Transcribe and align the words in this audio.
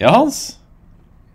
Ja, 0.00 0.14
Hans. 0.14 0.56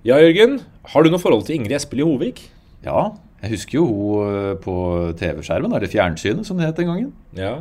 Ja, 0.01 0.15
Jørgen. 0.17 0.55
Har 0.89 1.05
du 1.05 1.11
noe 1.13 1.21
forhold 1.21 1.43
til 1.45 1.59
Ingrid 1.59 1.75
Espelid 1.77 2.07
Hovig? 2.07 2.39
Ja, 2.81 3.11
jeg 3.43 3.51
husker 3.51 3.77
jo 3.77 3.83
hun 3.85 4.23
eh, 4.25 4.55
på 4.57 4.73
TV-skjermen, 5.19 5.75
eller 5.77 5.91
fjernsynet 5.91 6.47
som 6.47 6.57
det 6.57 6.65
het 6.65 6.79
den 6.81 6.89
gangen. 6.89 7.11
Ja. 7.37 7.59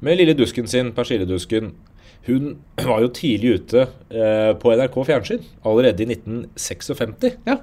Med 0.00 0.16
lille 0.16 0.32
dusken 0.38 0.64
sin, 0.64 0.94
persilledusken. 0.96 1.74
Hun 2.30 2.54
var 2.88 3.04
jo 3.04 3.12
tidlig 3.12 3.58
ute 3.60 3.84
eh, 3.84 4.54
på 4.56 4.72
NRK 4.80 4.96
fjernsyn, 5.10 5.44
allerede 5.60 6.06
i 6.06 6.08
1956. 6.16 7.36
Ja. 7.44 7.58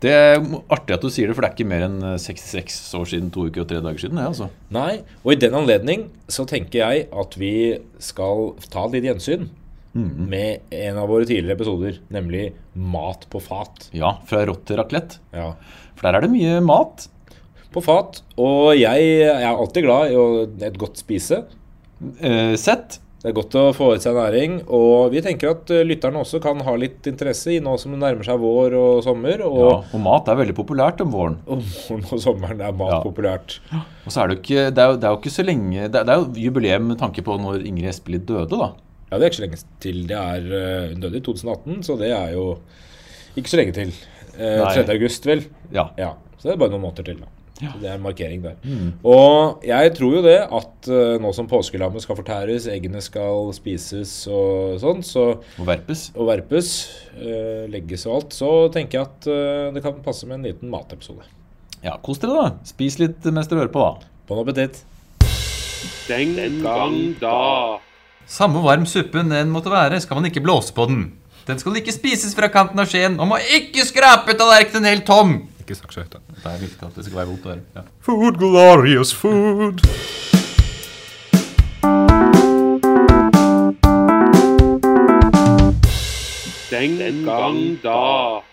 Det 0.00 0.16
er 0.16 0.40
artig 0.72 0.96
at 0.96 1.04
du 1.04 1.12
sier 1.12 1.28
det, 1.28 1.36
for 1.36 1.44
det 1.44 1.52
er 1.52 1.58
ikke 1.58 1.70
mer 1.76 1.88
enn 1.90 2.00
eh, 2.14 2.18
66 2.24 2.80
år 2.96 3.08
siden, 3.12 3.28
to 3.36 3.50
uker 3.50 3.66
og 3.66 3.68
tre 3.68 3.84
dager 3.84 4.06
siden. 4.06 4.16
det, 4.16 4.30
altså. 4.32 4.48
Nei, 4.72 5.02
og 5.26 5.36
i 5.36 5.40
den 5.44 5.60
anledning 5.60 6.08
så 6.24 6.48
tenker 6.48 6.86
jeg 6.86 7.08
at 7.12 7.36
vi 7.36 7.56
skal 8.00 8.54
ta 8.72 8.88
litt 8.88 9.04
lite 9.04 9.50
gjensyn 9.98 10.28
med 10.30 10.60
en 10.70 10.98
av 10.98 11.08
våre 11.10 11.26
tidligere 11.26 11.56
episoder, 11.58 11.98
nemlig 12.10 12.52
Mat 12.78 13.26
på 13.30 13.40
fat. 13.42 13.88
Ja, 13.92 14.14
fra 14.26 14.44
rått 14.46 14.64
til 14.68 14.76
raclette. 14.78 15.18
Ja. 15.34 15.52
For 15.96 16.06
der 16.06 16.14
er 16.18 16.20
det 16.26 16.30
mye 16.30 16.60
mat. 16.62 17.08
På 17.74 17.82
fat. 17.82 18.22
Og 18.38 18.76
jeg 18.78 19.08
er 19.26 19.48
alltid 19.50 19.84
glad 19.84 20.12
i 20.14 20.64
et 20.68 20.78
godt 20.78 20.96
spise. 21.02 21.42
Eh, 22.22 22.54
sett. 22.56 23.00
Det 23.18 23.32
er 23.32 23.34
godt 23.34 23.54
å 23.58 23.64
få 23.74 23.88
i 23.96 23.98
seg 23.98 24.14
næring, 24.14 24.60
og 24.70 25.10
vi 25.10 25.18
tenker 25.20 25.50
at 25.50 25.70
eh, 25.74 25.80
lytterne 25.82 26.20
også 26.22 26.38
kan 26.40 26.60
ha 26.62 26.74
litt 26.78 27.02
interesse 27.10 27.50
i 27.50 27.58
nå 27.58 27.72
som 27.82 27.90
det 27.90 27.98
nærmer 27.98 28.22
seg 28.28 28.38
vår 28.38 28.76
og 28.78 29.00
sommer, 29.02 29.42
Ja, 29.42 29.48
og, 29.50 29.88
og 29.90 30.00
mat 30.04 30.30
er 30.30 30.38
veldig 30.38 30.54
populært 30.54 31.02
om 31.02 31.10
våren. 31.10 31.34
Om 31.50 31.58
våren 31.66 32.06
og 32.14 32.22
sommeren 32.22 32.62
er 32.62 32.76
mat 32.78 32.92
Ja. 32.94 33.00
populært. 33.02 33.56
Og 33.74 34.14
så 34.14 34.22
er 34.22 34.28
det 34.30 34.36
jo 34.38 34.42
ikke, 34.44 34.68
det 34.70 34.84
er 34.84 34.92
jo, 34.92 35.00
det 35.02 35.08
er 35.10 35.16
jo 35.16 35.18
ikke 35.18 35.34
så 35.34 35.44
lenge 35.44 35.88
Det 35.90 35.98
er, 35.98 36.04
det 36.06 36.14
er 36.14 36.22
jo 36.22 36.44
jubileum 36.46 36.86
med 36.92 36.98
tanke 37.02 37.24
på 37.26 37.34
når 37.42 37.66
Ingrid 37.66 37.90
Espelid 37.90 38.22
døde, 38.30 38.54
da. 38.54 38.70
Ja, 39.08 39.16
det 39.16 39.24
er 39.24 39.30
ikke 39.30 39.38
så 39.40 39.46
lenge 39.46 39.62
til. 39.80 40.02
Det 40.10 40.16
er 40.20 40.52
eh, 40.58 40.90
Hun 40.92 41.00
døde 41.00 41.16
i 41.20 41.24
2018, 41.24 41.82
så 41.88 41.96
det 42.00 42.12
er 42.12 42.34
jo 42.36 42.44
ikke 43.38 43.50
så 43.54 43.60
lenge 43.60 43.74
til. 43.76 43.92
Eh, 44.36 44.60
Nei. 44.60 44.74
3. 44.76 44.84
august, 44.94 45.26
vel. 45.28 45.44
Ja. 45.74 45.88
Ja, 45.98 46.14
Så 46.38 46.48
det 46.50 46.54
er 46.56 46.60
bare 46.62 46.74
noen 46.74 46.84
måneder 46.84 47.06
til, 47.08 47.20
da. 47.24 47.30
Så 47.58 47.80
det 47.82 47.88
er 47.90 47.96
en 47.96 48.04
markering 48.04 48.42
der. 48.44 48.58
Og 49.02 49.64
jeg 49.66 49.90
tror 49.96 50.12
jo 50.14 50.20
det 50.22 50.36
at 50.44 50.88
uh, 50.94 51.16
nå 51.18 51.32
som 51.34 51.48
påskelammet 51.50 52.04
skal 52.04 52.14
fortæres, 52.20 52.68
eggene 52.70 53.00
skal 53.02 53.48
spises 53.56 54.12
og 54.30 54.76
sånn, 54.78 55.02
så 55.02 55.24
Og 55.58 55.66
verpes. 55.66 56.04
og 56.14 56.28
verpes, 56.30 56.68
uh, 57.18 57.66
legges 57.72 58.06
og 58.06 58.14
alt, 58.20 58.36
så 58.38 58.52
tenker 58.70 59.00
jeg 59.00 59.08
at 59.08 59.26
uh, 59.26 59.74
det 59.74 59.82
kan 59.82 59.98
passe 60.06 60.28
med 60.30 60.38
en 60.38 60.46
liten 60.52 60.70
matepisode. 60.70 61.26
Ja, 61.82 61.96
kos 61.98 62.22
dere, 62.22 62.38
da. 62.38 62.54
Spis 62.70 63.00
litt 63.02 63.26
mens 63.26 63.50
dere 63.50 63.64
hører 63.64 63.74
på, 63.74 63.82
da. 63.82 64.14
Bon 64.30 64.38
appétit. 64.44 64.84
Den 66.06 66.38
gang 66.62 66.96
da. 67.18 67.36
Samme 68.28 68.60
varm 68.60 68.82
suppen 68.84 69.32
en 69.32 69.48
måtte 69.48 69.70
være, 69.72 69.96
skal 70.04 70.18
man 70.18 70.28
ikke 70.28 70.42
blåse 70.44 70.74
på 70.76 70.84
den. 70.90 71.04
Den 71.48 71.56
skal 71.56 71.78
ikke 71.80 71.94
spises 71.94 72.34
fra 72.36 72.50
kanten 72.52 72.76
av 72.76 72.84
skjeen, 72.90 73.14
og 73.16 73.30
må 73.30 73.38
ikke 73.56 73.86
skrape 73.88 74.34
tallerkenen 74.36 74.84
helt 74.84 75.06
tom. 75.08 75.30
Ikke 75.62 75.78
snakk 75.78 75.94
så 75.94 76.02
høyt, 76.02 76.12
da. 76.12 76.20
Det 76.42 76.50
er 76.50 76.58
viktig 76.60 76.90
at 76.90 76.98
det 76.98 77.06
skal 77.06 77.22
være 77.22 77.30
vondt 77.30 77.46
å 77.48 77.54
høre. 77.54 77.64
Ja. 77.72 77.86
Food, 78.04 78.36
glorious 78.36 79.14
food. 79.16 79.80
Den 86.68 87.24
gang 87.24 87.62
da. 87.80 88.44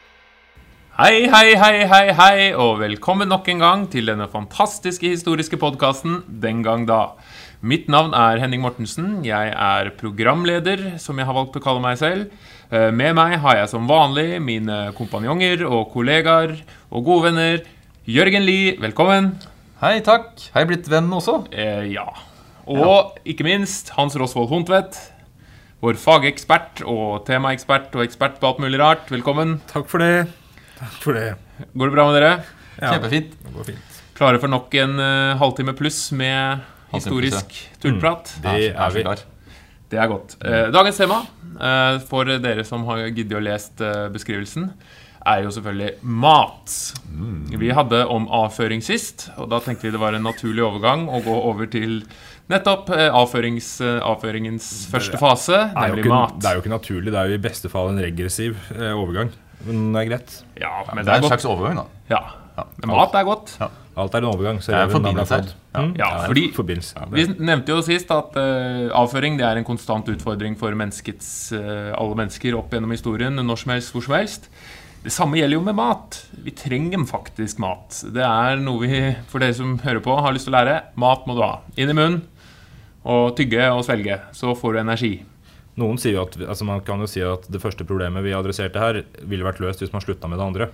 Hei, 0.95 1.27
hei, 1.27 1.47
hei, 1.59 1.77
hei, 1.91 2.05
hei, 2.15 2.35
og 2.55 2.77
velkommen 2.79 3.27
nok 3.27 3.51
en 3.51 3.59
gang 3.59 3.81
til 3.91 4.07
denne 4.07 4.31
fantastiske 4.31 5.11
historiske 5.11 5.59
podkasten 5.59 6.21
Den 6.39 6.63
gang 6.63 6.87
da. 6.87 7.17
Mitt 7.65 7.87
navn 7.89 8.11
er 8.13 8.37
Henning 8.37 8.61
Mortensen. 8.61 9.23
Jeg 9.25 9.49
er 9.49 9.87
programleder, 9.97 10.99
som 11.01 11.17
jeg 11.17 11.25
har 11.25 11.33
valgt 11.33 11.55
å 11.57 11.61
kalle 11.63 11.81
meg 11.81 11.95
selv. 11.97 12.27
Eh, 12.69 12.91
Med 12.93 13.15
meg 13.17 13.39
har 13.41 13.57
jeg 13.57 13.71
som 13.71 13.87
vanlig 13.89 14.37
mine 14.43 14.91
kompanjonger 14.93 15.63
og 15.65 15.87
kollegaer 15.95 16.53
og 16.91 17.07
gode 17.07 17.31
venner. 17.31 17.63
Jørgen 18.05 18.45
Lie, 18.45 18.75
velkommen. 18.83 19.31
Hei, 19.81 19.95
takk. 20.05 20.35
Har 20.53 20.61
jeg 20.61 20.69
blitt 20.75 20.91
venn 20.93 21.09
også? 21.09 21.39
Eh, 21.49 21.87
ja. 21.95 22.05
Og 22.69 23.17
ikke 23.25 23.47
minst 23.47 23.89
Hans 23.97 24.13
Rosvold 24.13 24.51
Hontvedt. 24.53 25.01
Vår 25.81 25.97
fagekspert 25.97 26.83
og 26.85 27.25
temaekspert 27.25 27.97
og 27.97 28.05
ekspert 28.05 28.37
på 28.37 28.51
alt 28.51 28.61
mulig 28.61 28.77
rart. 28.83 29.09
Velkommen. 29.09 29.57
Takk 29.73 29.89
for 29.89 30.05
det. 30.05 30.27
Takk 30.77 31.01
for 31.01 31.17
det. 31.17 31.31
Går 31.73 31.89
det 31.89 31.97
bra 31.97 32.07
med 32.11 32.19
dere? 32.21 32.31
Ja, 32.77 32.93
Kjempefint. 32.93 33.33
Det 33.41 33.57
går 33.57 33.71
fint. 33.73 33.99
Klare 34.15 34.37
for 34.37 34.53
nok 34.53 34.69
en 34.85 34.99
uh, 35.01 35.33
halvtime 35.41 35.73
pluss 35.75 36.11
med 36.13 36.61
historisk 36.93 37.55
tullprat. 37.81 38.35
Det 38.43 38.53
Jeg 38.61 38.75
er 38.75 38.89
vi. 38.93 39.01
klar. 39.03 39.23
Det 39.89 39.99
er 40.01 40.07
godt. 40.09 40.35
Eh, 40.43 40.71
dagens 40.73 40.97
tema, 40.97 41.21
eh, 41.61 41.99
for 42.09 42.25
dere 42.25 42.63
som 42.65 42.83
har 42.85 42.97
giddet 43.09 43.37
å 43.37 43.41
lest 43.43 43.81
eh, 43.81 44.07
beskrivelsen, 44.09 44.71
er 45.25 45.43
jo 45.43 45.49
selvfølgelig 45.49 46.03
mat. 46.03 46.73
Vi 47.57 47.69
hadde 47.73 48.03
om 48.07 48.27
avføring 48.29 48.81
sist, 48.83 49.29
og 49.37 49.49
da 49.49 49.59
tenkte 49.59 49.87
vi 49.87 49.91
det 49.91 49.99
var 50.01 50.13
en 50.13 50.23
naturlig 50.23 50.61
overgang 50.65 51.07
å 51.09 51.21
gå 51.25 51.33
over 51.49 51.65
til 51.65 52.03
nettopp 52.49 52.89
avføringens 52.93 53.79
første 54.91 55.17
fase, 55.17 55.57
Det 55.73 55.73
nemlig 55.87 56.03
ikke, 56.05 56.13
mat. 56.13 56.35
det 56.41 56.45
er 56.49 56.53
jo 56.53 56.61
ikke 56.61 56.75
naturlig. 56.75 57.11
Det 57.11 57.21
er 57.23 57.27
jo 57.31 57.33
i 57.39 57.41
beste 57.47 57.69
fall 57.73 57.89
en 57.89 58.01
regressiv 58.05 58.55
overgang. 58.77 59.31
Men 59.65 59.93
det 59.95 60.01
er 60.03 60.09
greit. 60.11 60.35
Ja, 60.61 60.83
men 60.93 60.97
Det 61.01 61.05
det 61.05 61.13
er 61.13 61.15
en 61.17 61.21
godt. 61.25 61.31
slags 61.33 61.45
overgang, 61.49 61.75
da. 61.75 61.85
Ja. 62.09 62.65
Men 62.77 62.89
mat 62.93 63.15
er 63.15 63.23
godt. 63.25 63.57
Alt 63.95 64.15
er 64.17 64.23
en 64.25 64.27
overgang. 64.27 64.57
Så 64.59 64.73
Det 64.73 64.75
er 64.75 64.87
en 64.89 64.91
forbindelse 64.91 65.35
her. 65.37 65.51
Mm? 65.75 65.91
Ja, 65.97 66.09
en 66.23 66.29
fordi- 66.29 66.51
forbindelse. 66.53 66.95
Ja, 66.99 67.05
Vi 67.11 67.25
nevnte 67.39 67.71
jo 67.71 67.81
sist 67.81 68.09
at 68.11 68.35
uh, 68.35 68.89
avføring 68.91 69.37
det 69.39 69.45
er 69.47 69.57
en 69.57 69.63
konstant 69.67 70.05
utfordring 70.11 70.57
for 70.59 70.71
menneskets, 70.75 71.29
eh, 71.55 71.93
alle 71.95 72.15
mennesker 72.15 72.57
opp 72.59 72.71
gjennom 72.75 72.91
historien, 72.91 73.35
når 73.35 73.57
som 73.57 73.71
helst, 73.71 73.93
hvor 73.95 74.03
som 74.03 74.15
helst. 74.15 74.49
Det 75.05 75.13
samme 75.13 75.37
gjelder 75.37 75.53
jo 75.59 75.61
med 75.61 75.75
mat. 75.77 76.25
Vi 76.43 76.51
trenger 76.51 77.05
faktisk 77.07 77.59
mat. 77.59 78.01
Det 78.11 78.23
er 78.25 78.57
noe 78.57 78.79
vi, 78.81 79.15
for 79.29 79.39
dere 79.39 79.53
som 79.53 79.77
hører 79.79 80.01
på, 80.01 80.15
har 80.19 80.33
lyst 80.33 80.45
til 80.49 80.53
å 80.55 80.57
lære. 80.57 80.81
Mat 80.97 81.25
må 81.27 81.35
du 81.37 81.41
ha. 81.45 81.59
Inn 81.77 81.89
i 81.89 81.93
munnen, 81.93 82.23
og 83.05 83.35
tygge 83.37 83.69
og 83.71 83.83
svelge. 83.85 84.19
Så 84.33 84.55
får 84.57 84.73
du 84.73 84.79
energi. 84.81 85.13
Noen 85.77 85.97
sier 85.99 86.13
jo 86.17 86.23
at, 86.23 86.35
altså 86.39 86.65
Man 86.65 86.81
kan 86.81 86.99
jo 86.99 87.07
si 87.07 87.21
at 87.21 87.47
det 87.51 87.61
første 87.61 87.85
problemet 87.85 88.23
vi 88.23 88.31
adresserte 88.33 88.79
her, 88.79 89.03
ville 89.27 89.43
vært 89.45 89.59
løst 89.59 89.79
hvis 89.83 89.93
man 89.93 90.01
slutta 90.01 90.27
med 90.27 90.39
det 90.39 90.45
andre. 90.47 90.69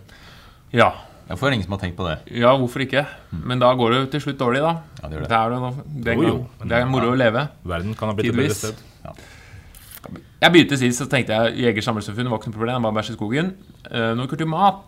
Ja. 0.71 0.91
Jeg 1.29 1.37
får 1.39 1.53
ingen 1.53 1.63
som 1.67 1.75
har 1.77 1.79
tenkt 1.85 1.95
på 1.97 2.07
det. 2.09 2.17
ja, 2.41 2.51
hvorfor 2.57 2.81
ikke? 2.83 3.05
Men 3.31 3.59
da 3.59 3.69
går 3.73 3.91
det 3.93 3.99
jo 4.01 4.05
til 4.15 4.21
slutt 4.25 4.37
dårlig, 4.41 4.61
da. 4.65 4.73
Ja, 5.01 5.07
det 5.07 5.17
gjør 5.17 5.21
det. 5.21 5.29
Det 5.29 5.37
er, 5.37 5.49
det, 5.49 5.59
nå- 5.61 6.23
Jo, 6.23 6.27
jo, 6.27 6.67
det 6.67 6.77
er 6.81 6.85
moro 6.91 7.11
å 7.13 7.17
leve. 7.17 7.47
Verden 7.63 7.93
kan 7.95 8.09
ha 8.09 8.15
blitt 8.17 8.31
et 8.33 8.35
bedre 8.35 8.53
sted. 8.57 8.75
sted. 8.75 9.21
Jeg 10.41 10.51
begynte 10.55 10.77
sist, 10.81 10.97
så 10.99 11.05
tenkte 11.09 11.35
jeg 11.37 11.59
Jeger 11.67 11.85
samlersamfunn 11.85 12.29
var 12.31 12.39
ikke 12.41 12.49
noe 12.51 12.57
problem. 12.57 12.81
Bare 12.87 12.97
bæsj 12.97 13.11
i 13.13 13.17
skogen. 13.17 13.51
Eh, 13.85 14.13
Når 14.17 14.23
det 14.25 14.29
kommer 14.31 14.37
til 14.43 14.47
mat 14.51 14.87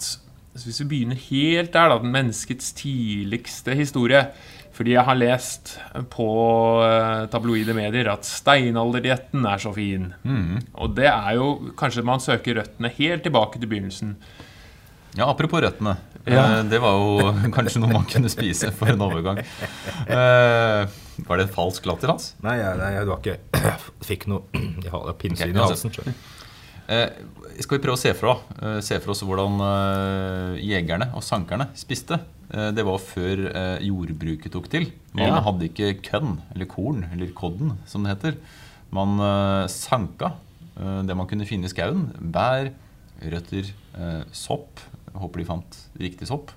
så 0.56 0.68
Hvis 0.68 0.82
vi 0.84 0.86
begynner 0.90 1.18
helt 1.18 1.72
der, 1.74 1.90
da, 1.90 1.98
den 2.02 2.12
menneskets 2.14 2.74
tidligste 2.78 3.74
historie 3.78 4.28
Fordi 4.74 4.92
jeg 4.96 5.06
har 5.06 5.16
lest 5.18 5.76
på 6.14 6.28
eh, 6.86 7.26
tabloide 7.30 7.74
medier 7.78 8.10
at 8.12 8.26
steinalderdietten 8.26 9.46
er 9.46 9.58
så 9.62 9.72
fin. 9.74 10.12
Og 10.74 10.96
det 10.98 11.06
er 11.10 11.36
jo 11.38 11.72
Kanskje 11.78 12.04
man 12.06 12.20
søker 12.20 12.58
røttene 12.62 12.90
helt 12.98 13.24
tilbake 13.24 13.60
til 13.62 13.70
begynnelsen. 13.70 14.16
Ja, 15.16 15.28
Apropos 15.30 15.62
røttene. 15.62 15.94
Ja. 16.26 16.44
Eh, 16.60 16.64
Det 16.72 16.80
var 16.80 16.94
jo 17.00 17.32
kanskje 17.56 17.82
noe 17.84 17.92
man 17.94 18.06
kunne 18.10 18.30
spise 18.32 18.70
for 18.76 18.88
en 18.94 19.02
overgang. 19.04 19.42
Eh, 20.08 20.84
var 21.28 21.38
det 21.40 21.48
en 21.50 21.54
falsk 21.56 21.86
latter, 21.90 22.14
Hans? 22.14 22.34
Nei, 22.44 22.58
jeg, 22.62 22.78
nei, 22.80 22.92
det 23.00 23.10
var 23.10 23.20
ikke 23.22 23.38
Jeg 23.60 23.82
fikk 24.10 24.28
noe 24.32 24.64
Jeg 24.86 24.94
har 24.94 25.14
pinnsvin 25.20 25.56
i 25.58 25.64
halsen. 25.64 25.92
Eh, 26.88 27.10
skal 27.64 27.78
vi 27.78 27.84
prøve 27.84 27.96
å 27.96 28.02
se 28.02 28.12
for, 28.18 28.42
se 28.84 28.98
for 29.04 29.14
oss 29.14 29.22
hvordan 29.24 29.60
jegerne 30.60 31.12
og 31.16 31.22
sankerne 31.24 31.68
spiste? 31.78 32.18
Det 32.50 32.84
var 32.86 33.00
før 33.02 33.44
jordbruket 33.82 34.52
tok 34.54 34.68
til. 34.70 34.88
Man 35.16 35.30
Ja. 35.32 35.40
hadde 35.46 35.68
ikke 35.70 35.94
kønn, 36.06 36.36
eller 36.54 36.68
korn, 36.70 37.06
eller 37.14 37.32
kodden, 37.38 37.76
som 37.90 38.04
det 38.04 38.12
heter. 38.16 38.36
Man 38.94 39.16
sanka 39.72 40.34
det 40.76 41.16
man 41.18 41.30
kunne 41.30 41.48
finne 41.50 41.70
i 41.70 41.72
skauen. 41.72 42.08
Bær, 42.34 42.72
røtter, 43.24 43.70
sopp. 44.36 44.82
Jeg 45.14 45.22
håper 45.22 45.44
de 45.44 45.46
fant 45.48 45.80
riktig 46.02 46.28
sopp. 46.30 46.52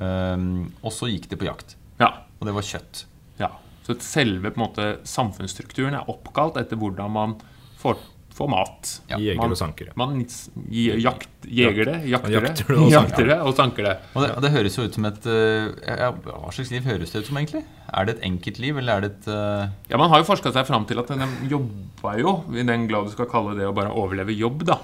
Um, 0.00 0.70
og 0.86 0.92
så 0.94 1.10
gikk 1.10 1.26
de 1.32 1.36
på 1.40 1.48
jakt. 1.48 1.74
Ja. 2.00 2.12
Og 2.40 2.46
det 2.48 2.54
var 2.56 2.64
kjøtt. 2.64 3.04
ja. 3.42 3.50
Så 3.86 3.96
selve 4.04 4.52
på 4.52 4.60
en 4.60 4.66
måte 4.68 4.84
samfunnsstrukturen 5.08 5.96
er 5.98 6.08
oppkalt 6.12 6.56
etter 6.60 6.78
hvordan 6.78 7.10
man 7.10 7.32
får, 7.80 7.96
får 8.36 8.48
mat. 8.52 8.90
Ja, 9.10 9.18
Jeger 9.18 9.40
man- 9.40 9.50
og 9.50 9.58
sankere. 9.58 9.92
Man 9.98 10.20
jakt, 10.20 11.28
jeger 11.48 11.88
det, 11.88 11.96
jakter 12.06 12.44
det, 12.44 12.52
jakter 12.52 12.76
det 12.76 12.90
jakter 12.96 13.26
det 13.32 13.38
og 13.40 13.56
sanker 13.58 13.88
det. 13.88 13.96
Og 14.14 14.22
det, 14.22 14.30
og 14.36 14.44
det 14.44 14.52
høres 14.54 14.76
jo 14.78 14.84
ut 14.86 14.94
som 14.94 15.08
et 15.10 15.26
eh, 15.26 15.72
ja, 15.88 16.12
Hva 16.12 16.52
slags 16.54 16.70
liv 16.70 16.86
høres 16.86 17.10
det 17.10 17.24
ut 17.24 17.30
som, 17.32 17.40
egentlig? 17.40 17.64
Er 17.90 18.06
det 18.06 18.18
et 18.18 18.24
enkeltliv, 18.30 18.78
eller 18.78 18.92
er 19.00 19.00
det 19.08 19.10
et 19.16 19.28
uh... 19.32 19.66
Ja, 19.90 19.98
Man 19.98 20.12
har 20.12 20.22
jo 20.22 20.28
forska 20.28 20.52
seg 20.54 20.68
fram 20.70 20.86
til 20.86 21.00
at 21.02 21.10
de 21.10 21.28
jobba 21.50 22.14
jo, 22.20 22.36
i 22.54 22.62
den 22.62 22.86
glad 22.86 23.08
du 23.10 23.16
skal 23.16 23.28
kalle 23.32 23.56
det 23.58 23.66
å 23.66 23.74
bare 23.74 23.90
overleve 23.90 24.36
jobb, 24.36 24.62
da. 24.70 24.78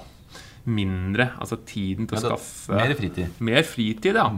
Mindre. 0.67 1.29
Altså 1.39 1.57
tiden 1.65 2.07
til 2.09 2.17
å 2.17 2.21
ja, 2.21 2.29
det- 2.29 2.37
skaffe 2.37 2.75
Mer 2.75 2.93
fritid. 2.99 3.41
Mer 3.47 3.63
fritid, 3.63 4.15
ja. 4.19 4.29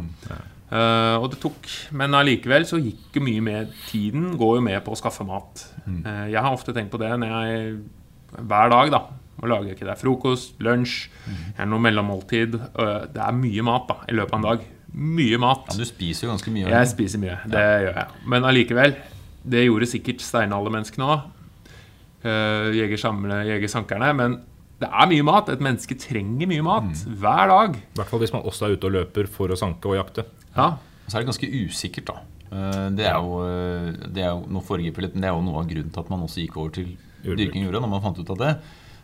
Eh, 0.69 1.15
og 1.17 1.31
det 1.31 1.39
tok 1.41 1.65
Men 1.97 2.13
allikevel 2.13 2.61
så 2.69 2.77
gikk 2.77 3.15
jo 3.17 3.21
mye 3.25 3.41
med 3.41 3.71
Tiden 3.87 4.35
går 4.37 4.59
jo 4.59 4.61
med 4.61 4.83
på 4.85 4.93
å 4.93 4.99
skaffe 4.99 5.25
mat. 5.25 5.63
Eh, 5.87 6.27
jeg 6.29 6.37
har 6.45 6.53
ofte 6.53 6.75
tenkt 6.75 6.91
på 6.93 6.99
det 7.01 7.09
når 7.17 7.33
jeg 7.33 7.79
hver 8.45 8.69
dag, 8.69 8.91
da. 8.93 8.99
Må 9.41 9.47
lage 9.49 9.71
ikke 9.73 9.87
det 9.87 9.95
frokost, 9.97 10.59
lunsj, 10.59 11.07
eller 11.57 11.69
noe 11.71 11.79
mellommåltid. 11.79 12.53
Uh, 12.77 13.07
Det 13.07 13.17
er 13.23 13.31
mye 13.33 13.63
mat 13.63 13.87
da, 13.87 13.95
i 14.07 14.13
løpet 14.13 14.33
av 14.33 14.37
en 14.37 14.45
dag. 14.49 14.65
Mye 14.93 15.39
mat. 15.39 15.65
Ja, 15.71 15.77
du 15.79 15.85
spiser 15.87 16.27
jo 16.27 16.33
ganske 16.33 16.51
mye. 16.51 16.67
Jeg 16.69 16.89
spiser 16.91 17.21
mye, 17.23 17.37
det 17.47 17.63
gjør 17.87 17.95
jeg. 17.95 18.07
Men 18.27 18.43
allikevel, 18.43 18.95
det 19.49 19.63
gjorde 19.65 19.87
sikkert 19.89 20.21
steinaldermenneskene 20.21 21.07
òg. 21.07 21.23
Uh, 22.19 22.69
Jegersamlerne, 22.75 23.47
jegersankerne. 23.47 24.11
Men 24.19 24.37
det 24.79 24.87
er 24.89 25.07
mye 25.11 25.23
mat. 25.27 25.49
Et 25.49 25.59
menneske 25.59 25.97
trenger 25.99 26.47
mye 26.47 26.63
mat 26.63 27.03
hver 27.19 27.47
dag. 27.51 27.75
I 27.75 27.97
hvert 27.99 28.07
fall 28.11 28.19
hvis 28.23 28.33
man 28.33 28.43
også 28.47 28.67
er 28.69 28.75
ute 28.77 28.87
og 28.87 28.95
løper 28.95 29.27
for 29.27 29.51
å 29.51 29.57
sanke 29.59 29.85
og 29.91 29.97
jakte. 29.99 30.25
Ja, 30.55 30.77
Så 31.09 31.17
er 31.17 31.23
det 31.25 31.29
ganske 31.31 31.49
usikkert, 31.49 32.05
da. 32.05 32.19
Eh, 32.51 32.89
Det 32.95 33.05
er 33.05 33.15
jo, 33.19 33.39
eh, 33.43 33.91
det 34.13 34.23
er 34.23 34.29
jo 34.33 34.45
noe 34.47 34.61
foregriper 34.61 35.01
litt, 35.01 35.13
men 35.15 35.21
det 35.21 35.29
er 35.29 35.35
jo 35.35 35.41
noe 35.41 35.59
av 35.63 35.67
grunnen 35.69 35.91
til 35.91 35.99
at 36.03 36.09
man 36.09 36.21
også 36.21 36.41
gikk 36.45 36.57
over 36.57 36.69
til 36.71 36.97
Jordbruk. 37.23 37.37
dyrking 37.37 37.65
jorda, 37.65 37.79
når 37.81 37.89
man 37.89 38.01
fant 38.01 38.19
ut 38.19 38.29
av 38.29 38.37
det. 38.37 38.51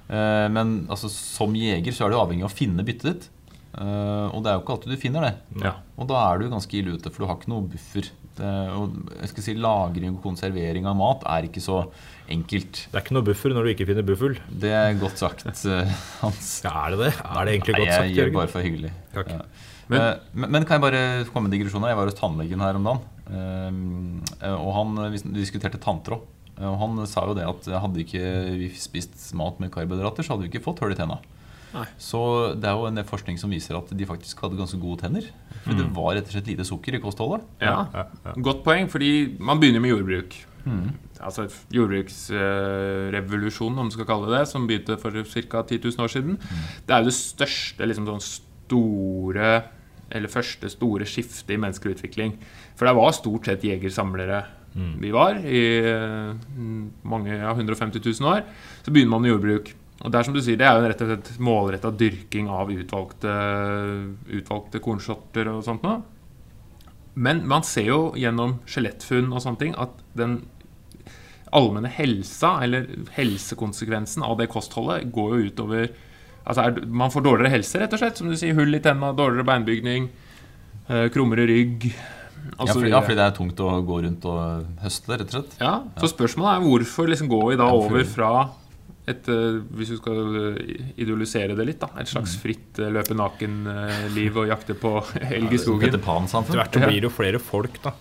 Eh, 0.09 0.47
Men 0.49 0.87
altså, 0.87 1.09
som 1.09 1.53
jeger 1.53 1.91
så 1.91 2.05
er 2.05 2.09
du 2.11 2.15
avhengig 2.17 2.43
av 2.45 2.51
å 2.51 2.55
finne 2.55 2.85
byttet 2.85 3.03
ditt. 3.03 3.29
Eh, 3.77 4.29
Og 4.31 4.43
det 4.43 4.51
er 4.51 4.55
jo 4.59 4.61
ikke 4.63 4.75
alltid 4.77 4.91
du 4.93 4.97
finner 4.97 5.21
det. 5.21 5.35
Ja. 5.61 5.73
Og 5.97 6.07
da 6.07 6.31
er 6.33 6.39
du 6.39 6.49
ganske 6.49 6.71
ille 6.77 6.93
ute, 6.95 7.09
for 7.11 7.25
du 7.25 7.27
har 7.27 7.35
ikke 7.35 7.49
noe 7.49 7.67
buffer. 7.67 8.09
Det, 8.35 8.43
og 8.75 9.09
jeg 9.21 9.29
skal 9.29 9.43
si 9.43 9.53
Lagring 9.55 10.15
og 10.17 10.21
konservering 10.23 10.85
av 10.85 10.95
mat 10.95 11.23
er 11.25 11.43
ikke 11.47 11.61
så 11.63 11.89
enkelt. 12.29 12.87
Det 12.91 12.95
er 12.97 13.03
ikke 13.05 13.15
noe 13.17 13.25
buffer 13.27 13.53
når 13.53 13.63
du 13.67 13.69
ikke 13.75 13.87
finner 13.89 14.05
buffel. 14.07 14.37
Det 14.49 14.71
er 14.71 14.93
godt 14.99 15.17
sagt, 15.21 15.45
eh, 15.45 15.91
Hans. 16.21 16.61
Ja, 16.65 16.71
er 16.87 16.95
det 16.95 16.99
det? 17.05 17.13
Er 17.25 17.45
det 17.45 17.53
egentlig 17.55 17.73
Nei, 17.75 17.81
godt 17.85 17.93
sagt, 17.93 18.07
jeg 18.09 18.15
gjør 18.17 18.33
bare 18.33 18.47
for 18.47 18.61
hyggelig. 18.65 18.91
Ja. 19.13 19.23
Men- 19.87 20.01
Eh, 20.01 20.15
Men, 20.33 20.49
men 20.51 20.65
kan 20.65 20.81
jeg 20.81 20.81
bare 20.81 21.25
komme 21.31 21.47
med 21.47 21.51
digresjoner? 21.59 21.89
Jeg 21.91 21.97
var 21.97 22.05
hos 22.09 22.15
tannlegen 22.17 22.59
her 22.59 22.73
om 22.75 22.83
dagen. 22.83 24.23
eh, 24.41 24.55
Og 24.55 24.73
han 24.73 25.33
diskuterte 25.35 25.77
tanntråd. 25.79 26.21
Og 26.57 26.77
han 26.79 27.05
sa 27.05 27.25
jo 27.27 27.33
det 27.35 27.43
at 27.45 27.65
hadde 27.81 27.99
ikke 28.05 28.21
vi 28.57 28.69
spist 28.79 29.33
mat 29.35 29.59
med 29.59 29.71
karbohydrater, 29.71 30.23
så 30.23 30.33
hadde 30.33 30.45
vi 30.47 30.49
ikke 30.53 30.63
fått 30.63 30.79
hull 30.79 30.91
i 30.91 30.95
tenna. 30.95 31.19
Nei. 31.75 31.85
Så 31.99 32.55
det 32.55 32.63
er 32.69 32.77
jo 32.79 32.85
en 32.87 33.03
forskning 33.03 33.37
som 33.37 33.51
viser 33.51 33.75
at 33.77 33.89
de 33.91 34.05
faktisk 34.07 34.39
hadde 34.39 34.55
ganske 34.57 34.79
gode 34.79 35.01
tenner. 35.03 35.25
For 35.65 35.73
det 35.75 35.89
var 35.93 36.15
rett 36.15 36.29
og 36.29 36.31
slett 36.31 36.47
lite 36.47 36.63
sukker 36.65 36.95
i 36.95 37.01
kostholdet. 37.03 37.43
ja. 37.61 37.85
Ja, 37.93 38.05
ja. 38.25 38.33
Godt 38.41 38.63
poeng, 38.63 38.87
fordi 38.89 39.37
man 39.39 39.59
begynner 39.59 39.81
med 39.83 39.91
jordbruk. 39.91 40.33
Altså 41.21 41.47
jordbruksrevolusjonen, 41.73 43.77
om 43.77 43.85
man 43.85 43.91
skal 43.93 44.09
kalle 44.09 44.27
det 44.31 44.39
det, 44.39 44.47
som 44.49 44.67
begynte 44.67 45.01
for 45.01 45.11
ca. 45.11 45.61
10 45.61 45.79
000 45.83 46.03
år 46.03 46.07
siden. 46.11 46.33
Det 46.87 46.93
er 46.93 46.99
jo 46.99 47.05
det 47.11 47.19
største, 47.19 47.85
liksom 47.85 48.07
sånn 48.09 48.25
store 48.25 49.49
Eller 50.13 50.29
første 50.29 50.69
store 50.69 51.01
skiftet 51.09 51.49
i 51.49 51.57
menneskelig 51.57 51.95
utvikling. 51.97 52.31
For 52.77 52.85
det 52.85 52.97
var 52.97 53.11
stort 53.17 53.45
sett 53.49 53.63
jegersamlere 53.65 54.43
vi 54.75 55.11
var 55.11 55.37
i 55.39 55.59
eh, 55.87 56.35
mange, 57.07 57.31
ja, 57.31 57.53
150 57.55 58.01
000 58.03 58.27
år. 58.27 58.41
Så 58.83 58.91
begynner 58.91 59.13
man 59.13 59.23
med 59.23 59.31
jordbruk. 59.31 59.69
Og 60.03 60.11
det 60.11 60.19
er 60.19 60.27
som 60.27 60.35
du 60.35 60.41
sier, 60.43 60.59
det 60.59 60.67
er 60.67 60.75
jo 60.75 60.89
rett 60.91 61.03
og 61.05 61.11
slett 61.13 61.29
målretta 61.39 61.91
dyrking 61.95 62.49
av 62.51 62.73
utvalgte, 62.73 63.31
utvalgte 64.35 64.81
kornsorter 64.83 65.47
og 65.53 65.61
sånt 65.63 65.85
noe. 65.87 66.01
Men 67.15 67.45
man 67.47 67.63
ser 67.63 67.87
jo 67.87 67.99
gjennom 68.19 68.57
skjelettfunn 68.67 69.31
og 69.31 69.39
sånne 69.45 69.61
ting 69.61 69.77
at 69.79 69.95
den 70.19 70.41
allmenne 71.55 71.89
helsa, 71.95 72.57
eller 72.65 72.85
helsekonsekvensen 73.15 74.23
av 74.25 74.37
det 74.39 74.47
kostholdet, 74.51 75.07
går 75.15 75.37
jo 75.39 75.47
utover 75.51 75.87
Altså 76.45 76.61
er, 76.67 76.75
Man 76.85 77.09
får 77.09 77.23
dårligere 77.25 77.49
helse, 77.55 77.79
rett 77.81 77.93
og 77.95 77.97
slett. 78.03 78.19
Som 78.19 78.27
du 78.29 78.35
sier, 78.37 78.53
hull 78.53 78.77
i 78.77 78.79
tenna, 78.85 79.07
dårligere 79.17 79.47
beinbygning, 79.47 80.03
eh, 80.89 81.07
krummere 81.09 81.47
rygg. 81.49 81.87
Ja, 81.89 82.67
fordi, 82.69 82.91
ja, 82.91 82.99
fordi 83.01 83.15
det 83.17 83.23
er 83.25 83.33
tungt 83.33 83.63
å 83.65 83.71
gå 83.87 83.97
rundt 84.05 84.27
og 84.29 84.67
høste, 84.83 85.15
rett 85.17 85.25
og 85.31 85.33
slett. 85.39 85.55
Ja, 85.63 85.71
så 85.97 86.11
spørsmålet 86.11 86.59
er 86.59 86.67
hvorfor 86.67 87.09
liksom 87.09 87.31
går 87.31 87.47
vi 87.49 87.57
da 87.63 87.71
over 87.73 88.05
fra 88.05 88.29
et 89.09 89.25
eh, 89.29 89.57
Hvis 89.77 89.89
du 89.95 89.97
skal 89.97 90.37
eh, 90.37 90.61
idealisere 91.01 91.57
det 91.57 91.65
litt, 91.71 91.81
da. 91.81 91.89
Et 91.97 92.05
Mm. 92.05 92.13
slags 92.13 92.37
fritt 92.41 92.77
eh, 92.77 92.93
løpe 92.93 93.17
naken-liv 93.17 94.37
og 94.37 94.47
jakte 94.53 94.77
på 94.77 94.93
elg 95.25 95.49
i 95.53 95.57
skogen. 95.61 95.87
Peter 95.89 96.01
Pan-samfunn. 96.01 96.57
Hvert 96.61 96.77
blir 96.77 97.01
det 97.01 97.09
jo 97.09 97.13
flere 97.13 97.41
folk, 97.41 97.81
da. 97.81 97.93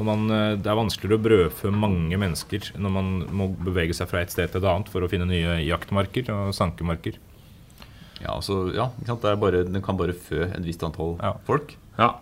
Og 0.00 0.06
man, 0.08 0.22
eh, 0.32 0.54
det 0.56 0.70
er 0.70 0.78
vanskeligere 0.78 1.18
å 1.20 1.24
brødfø 1.26 1.70
mange 1.76 2.16
mennesker 2.16 2.70
når 2.80 2.92
man 2.94 3.08
må 3.36 3.50
bevege 3.60 3.92
seg 3.96 4.08
fra 4.08 4.22
et 4.24 4.32
sted 4.32 4.48
til 4.48 4.62
et 4.62 4.68
annet 4.70 4.88
for 4.88 5.04
å 5.04 5.10
finne 5.12 5.28
nye 5.28 5.58
jaktmarker 5.66 6.30
og 6.32 6.54
sankemarker. 6.56 7.18
Ja, 8.20 8.34
altså, 8.38 8.62
ja, 8.76 8.88
ikke 9.00 9.12
sant? 9.12 9.22
Det 9.24 9.30
er 9.32 9.40
bare, 9.40 9.62
den 9.68 9.84
kan 9.84 9.98
bare 10.00 10.16
fø 10.16 10.42
et 10.48 10.64
visst 10.64 10.82
antall 10.84 11.18
Ja. 11.20 11.34
folk. 11.44 11.76
Ja. 11.98 12.14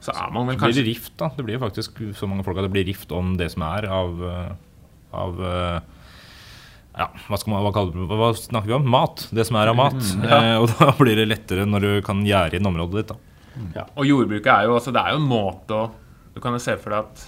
Så 0.00 0.14
er 0.14 0.30
man 0.30 0.46
vel 0.46 0.54
Så 0.54 0.58
blir 0.58 0.66
kanskje 0.68 0.84
det 0.84 0.88
rift, 0.94 1.12
da. 1.18 1.28
Det 1.34 1.44
blir 1.44 1.58
jo 1.58 1.64
faktisk 1.66 1.98
så 2.14 2.28
mange 2.30 2.44
folk 2.46 2.58
at 2.58 2.66
det 2.68 2.72
blir 2.74 2.86
rift 2.86 3.10
om 3.10 3.36
det 3.36 3.50
som 3.50 3.62
er 3.66 3.86
av, 3.90 4.22
eh, 4.22 4.52
av 5.12 5.40
eh, 5.42 5.80
ja, 6.98 7.08
hva, 7.28 7.38
skal 7.38 7.52
man, 7.52 7.62
hva, 7.66 7.72
kaller, 7.74 8.06
hva, 8.06 8.30
snakker 8.38 8.70
vi 8.70 8.76
om? 8.78 8.86
Mat. 8.90 9.26
Det 9.34 9.46
som 9.46 9.58
er 9.58 9.70
av 9.72 9.78
mat. 9.78 9.98
eh, 10.22 10.54
og 10.58 10.68
da 10.78 10.92
blir 10.98 11.18
det 11.18 11.26
lettere 11.30 11.66
når 11.66 11.80
du 11.80 12.02
kan 12.06 12.22
gjerde 12.26 12.58
inn 12.58 12.70
området 12.70 13.02
ditt. 13.02 13.08
da. 13.08 13.16
Ja, 13.74 13.88
og 13.98 14.06
jordbruket 14.06 14.52
er 14.54 14.68
jo, 14.68 14.76
altså, 14.78 14.92
det 14.94 15.02
er 15.02 15.16
jo 15.16 15.22
en 15.22 15.30
måte 15.30 15.74
å 15.74 15.90
Du 16.38 16.42
kan 16.44 16.54
jo 16.54 16.62
se 16.62 16.76
for 16.78 16.94
deg 16.94 17.08
at 17.08 17.22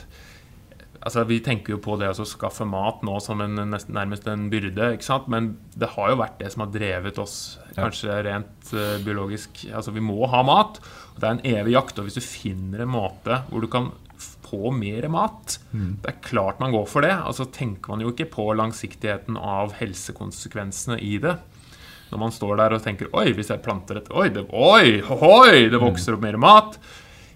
altså, 1.01 1.25
Vi 1.27 1.41
tenker 1.43 1.75
jo 1.75 1.81
på 1.83 1.97
det 1.99 2.13
å 2.13 2.27
skaffe 2.29 2.67
mat 2.69 3.03
nå 3.07 3.17
som 3.25 3.41
en, 3.43 3.59
nesten, 3.73 3.97
nærmest 3.97 4.29
en 4.31 4.47
byrde, 4.53 4.93
ikke 4.95 5.09
sant? 5.09 5.27
men 5.33 5.57
det 5.75 5.89
har 5.97 6.13
jo 6.13 6.21
vært 6.21 6.39
det 6.39 6.53
som 6.55 6.63
har 6.63 6.71
drevet 6.77 7.19
oss, 7.19 7.35
kanskje 7.75 8.21
rent 8.29 8.71
uh, 8.77 9.01
biologisk. 9.03 9.65
Altså, 9.73 9.91
Vi 9.97 10.05
må 10.05 10.29
ha 10.31 10.45
mat. 10.47 10.79
og 11.15 11.19
Det 11.19 11.27
er 11.27 11.35
en 11.35 11.43
evig 11.57 11.75
jakt. 11.75 11.99
og 11.99 12.07
Hvis 12.07 12.21
du 12.21 12.23
finner 12.23 12.85
en 12.87 12.95
måte 12.95 13.43
hvor 13.49 13.67
du 13.67 13.71
kan 13.73 13.91
få 14.21 14.71
mer 14.75 15.09
mat, 15.11 15.59
det 16.03 16.11
er 16.11 16.23
klart 16.23 16.63
man 16.63 16.75
går 16.75 16.87
for 16.87 17.07
det. 17.07 17.17
Og 17.19 17.33
Altså 17.33 17.51
tenker 17.51 17.91
man 17.91 18.07
jo 18.07 18.15
ikke 18.15 18.31
på 18.31 18.47
langsiktigheten 18.55 19.39
av 19.41 19.75
helsekonsekvensene 19.81 21.01
i 21.03 21.17
det. 21.23 21.35
Når 22.11 22.19
man 22.19 22.33
står 22.35 22.57
der 22.59 22.75
og 22.75 22.83
tenker 22.83 23.11
Oi, 23.15 23.31
hvis 23.35 23.51
jeg 23.53 23.63
planter 23.63 24.01
et 24.01 24.11
Oi, 24.11 24.29
det, 24.35 24.47
oi, 24.51 25.03
oi, 25.03 25.69
det 25.71 25.79
vokser 25.83 26.15
opp 26.15 26.23
mer 26.27 26.39
mat. 26.43 26.79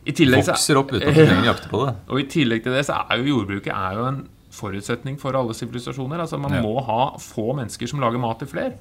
I 0.07 0.13
tillegg, 0.13 0.45
Vokser 0.47 0.77
opp 0.77 0.93
uten 0.93 1.09
at 1.09 1.15
du 1.15 1.25
trenger 1.27 1.43
å 1.47 1.51
jakte 1.55 1.71
på 1.71 1.85
det. 1.87 1.95
og 2.09 2.21
I 2.21 2.25
tillegg 2.29 2.63
til 2.67 2.73
det 2.77 2.85
så 2.87 2.99
er 3.09 3.23
jo 3.23 3.39
jordbruket 3.39 3.73
er 3.73 3.95
jo 4.01 4.05
en 4.11 4.19
forutsetning 4.55 5.17
for 5.19 5.35
alle 5.35 5.55
sivilisasjoner. 5.57 6.21
Altså 6.21 6.39
Man 6.39 6.53
Ja. 6.53 6.63
må 6.63 6.77
ha 6.85 7.17
få 7.19 7.55
mennesker 7.57 7.89
som 7.89 8.01
lager 8.01 8.21
mat 8.21 8.39
til 8.39 8.49
flere. 8.49 8.75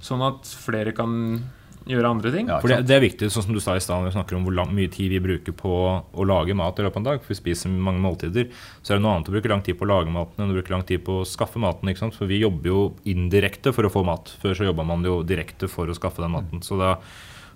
Sånn 0.00 0.22
at 0.26 0.42
flere 0.46 0.92
kan 0.96 1.42
gjøre 1.86 2.08
andre 2.08 2.30
ting. 2.32 2.46
Ja, 2.48 2.60
For 2.60 2.68
det, 2.68 2.86
det 2.88 2.94
er 2.96 3.00
viktig, 3.04 3.28
sånn 3.30 3.44
som 3.44 3.52
du 3.52 3.60
sa 3.60 3.74
i 3.76 3.78
stad, 3.84 4.00
når 4.00 4.08
vi 4.08 4.16
snakker 4.16 4.36
om 4.38 4.44
hvor 4.46 4.54
lang, 4.56 4.70
mye 4.74 4.88
tid 4.90 5.10
vi 5.12 5.18
bruker 5.20 5.52
på 5.52 5.70
å 6.16 6.24
lage 6.26 6.54
mat 6.56 6.78
i 6.80 6.82
løpet 6.82 6.96
av 6.96 7.02
en 7.02 7.08
dag. 7.10 7.20
For 7.20 7.34
vi 7.34 7.34
spiser 7.42 7.68
mange 7.68 8.00
måltider. 8.00 8.48
Så 8.82 8.94
er 8.94 8.96
det 8.96 9.02
noe 9.04 9.14
annet 9.18 9.28
å 9.28 9.34
bruke 9.36 9.50
lang 9.52 9.60
tid 9.62 9.76
på 9.78 9.84
å 9.84 9.90
lage 9.92 10.08
maten 10.10 10.40
enn 10.46 10.50
å 10.50 10.56
bruke 10.56 10.70
lang 10.72 10.82
tid 10.88 11.04
på 11.04 11.20
å 11.20 11.26
skaffe 11.28 11.60
maten. 11.60 11.86
ikke 11.92 11.98
sant? 12.06 12.14
For 12.16 12.24
vi 12.26 12.40
jobber 12.40 12.64
jo 12.72 12.94
indirekte 13.04 13.74
for 13.76 13.84
å 13.84 13.92
få 13.92 14.02
mat. 14.02 14.32
Før 14.42 14.56
så 14.56 14.64
jobba 14.72 14.82
man 14.88 15.04
jo 15.04 15.22
direkte 15.22 15.68
for 15.68 15.86
å 15.86 15.94
skaffe 15.94 16.24
den 16.24 16.32
maten. 16.32 16.60
Så 16.64 16.78
da 16.80 16.96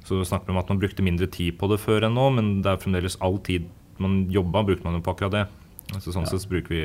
så 0.09 0.21
snakker 0.25 0.49
vi 0.49 0.57
om 0.57 0.63
at 0.63 0.73
man 0.73 0.81
brukte 0.81 1.05
mindre 1.05 1.29
tid 1.31 1.59
på 1.61 1.69
det 1.71 1.81
før 1.83 2.09
enn 2.09 2.17
nå, 2.17 2.31
men 2.39 2.51
det 2.65 2.73
er 2.73 2.83
fremdeles 2.83 3.19
all 3.25 3.39
tid 3.45 3.69
man 4.03 4.25
jobba, 4.31 4.63
brukte 4.63 4.87
man 4.87 4.99
jo 4.99 5.05
på 5.05 5.15
akkurat 5.15 5.35
det. 5.35 5.47
Altså 5.95 6.13
sånn 6.13 6.27
sett 6.29 6.45
så 6.45 6.51
bruker 6.51 6.75
vi 6.75 6.83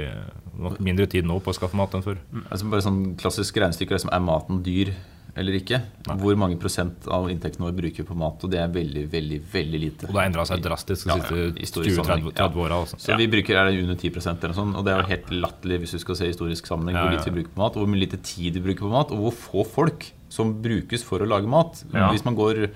nok 0.63 0.77
mindre 0.83 1.07
tid 1.11 1.27
nå 1.27 1.39
på 1.43 1.51
å 1.51 1.55
skaffe 1.57 1.77
mat 1.77 1.93
enn 1.95 2.05
før. 2.05 2.21
Altså 2.45 2.69
bare 2.71 2.85
sånn 2.85 3.01
klassisk 3.19 3.57
regnestykke 3.59 3.97
liksom, 3.97 4.13
Er 4.15 4.23
maten 4.23 4.61
dyr 4.63 4.93
eller 5.33 5.55
ikke? 5.57 5.79
Hvor 6.21 6.37
mange 6.37 6.59
prosent 6.61 7.07
av 7.11 7.25
inntekten 7.31 7.65
vår 7.65 7.73
bruker 7.73 8.03
vi 8.03 8.05
på 8.05 8.15
mat? 8.17 8.43
Og 8.45 8.51
det 8.53 8.59
er 8.61 8.71
veldig, 8.71 9.03
veldig 9.09 9.39
veldig 9.49 9.79
lite. 9.81 10.07
Og 10.07 10.13
det 10.13 10.21
har 10.21 10.29
endra 10.29 10.45
seg 10.45 10.61
drastisk 10.61 11.09
de 11.09 11.09
Ja, 11.09 11.17
ja, 11.17 11.23
siste 11.25 11.63
historisk 11.63 12.03
20-30 12.05 12.59
åra. 12.61 12.79
Altså. 12.85 12.99
Så 13.01 13.17
vi 13.17 13.27
bruker 13.33 13.57
er 13.57 13.71
det 13.71 13.81
under 13.81 13.97
10 13.97 14.13
eller 14.29 14.57
sånt, 14.59 14.77
og 14.77 14.85
det 14.85 14.93
er 14.93 15.01
jo 15.01 15.09
helt 15.09 15.31
latterlig 15.41 15.79
hvis 15.83 15.95
du 15.97 16.03
skal 16.05 16.19
se 16.19 16.29
historisk 16.29 16.69
sammenheng 16.69 16.99
Ja, 16.99 17.07
hvor 17.07 17.15
ja, 17.15 17.17
lite 17.17 17.33
vi 17.33 17.39
bruker 17.39 17.55
på 17.55 17.63
mat, 17.63 17.73
og 17.73 17.83
hvor 17.83 17.93
mye 17.95 18.03
lite 18.05 18.21
tid 18.21 18.59
vi 18.59 18.65
bruker 18.69 18.85
på 18.85 18.93
mat, 18.93 19.15
og 19.15 19.25
hvor 19.25 19.39
få 19.41 19.65
folk 19.79 20.11
som 20.33 20.53
brukes 20.61 21.05
for 21.05 21.25
å 21.25 21.29
lage 21.29 21.49
mat. 21.49 21.81
Ja. 21.91 22.11
Hvis 22.13 22.25
man 22.29 22.37
går 22.37 22.67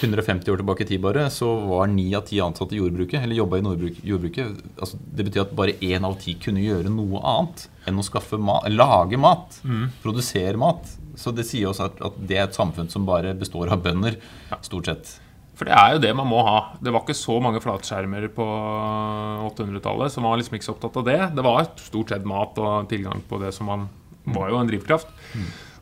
150 0.00 0.50
år 0.52 0.60
tilbake 0.60 0.82
i 0.84 0.88
tid 0.90 1.00
bare, 1.00 1.28
så 1.32 1.48
var 1.68 1.86
ni 1.88 2.08
av 2.18 2.24
ti 2.28 2.40
ansatte 2.42 2.74
i 2.76 2.80
jordbruket, 2.80 3.22
eller 3.22 3.38
jobba 3.38 3.58
i 3.60 3.92
jordbruket. 4.10 4.58
Altså, 4.76 4.98
det 5.00 5.24
betyr 5.28 5.44
at 5.46 5.54
bare 5.56 5.76
én 5.80 6.04
av 6.04 6.18
ti 6.20 6.34
kunne 6.42 6.60
gjøre 6.64 6.90
noe 6.92 7.20
annet 7.22 7.68
enn 7.88 8.00
å 8.02 8.04
skaffe 8.04 8.36
mat, 8.38 8.66
lage 8.72 9.16
mat, 9.18 9.60
Mm. 9.64 9.90
produsere 10.02 10.56
mat. 10.58 10.84
Så 11.16 11.32
det 11.34 11.46
sier 11.46 11.68
oss 11.70 11.80
at, 11.80 11.96
at 12.04 12.12
det 12.26 12.36
er 12.36 12.44
et 12.44 12.54
samfunn 12.58 12.90
som 12.90 13.06
bare 13.06 13.32
består 13.34 13.70
av 13.72 13.80
bønder, 13.82 14.18
stort 14.60 14.84
sett. 14.90 15.20
For 15.56 15.64
det 15.64 15.72
er 15.72 15.94
jo 15.94 16.00
det 16.02 16.14
man 16.14 16.28
må 16.28 16.42
ha. 16.44 16.74
Det 16.82 16.92
var 16.92 17.00
ikke 17.00 17.16
så 17.16 17.40
mange 17.40 17.62
flatskjermer 17.64 18.26
på 18.36 18.44
800-tallet, 19.56 20.12
så 20.12 20.20
man 20.20 20.34
var 20.34 20.42
liksom 20.42 20.58
ikke 20.58 20.68
så 20.68 20.74
opptatt 20.76 20.98
av 21.00 21.06
det. 21.06 21.20
Det 21.36 21.44
var 21.46 21.70
stort 21.80 22.12
sett 22.12 22.26
mat 22.28 22.58
og 22.60 22.88
tilgang 22.90 23.22
på 23.28 23.38
det 23.40 23.54
som 23.56 23.70
man 23.70 23.86
var 24.26 24.50
jo 24.50 24.58
en 24.60 24.68
drivkraft. 24.68 25.08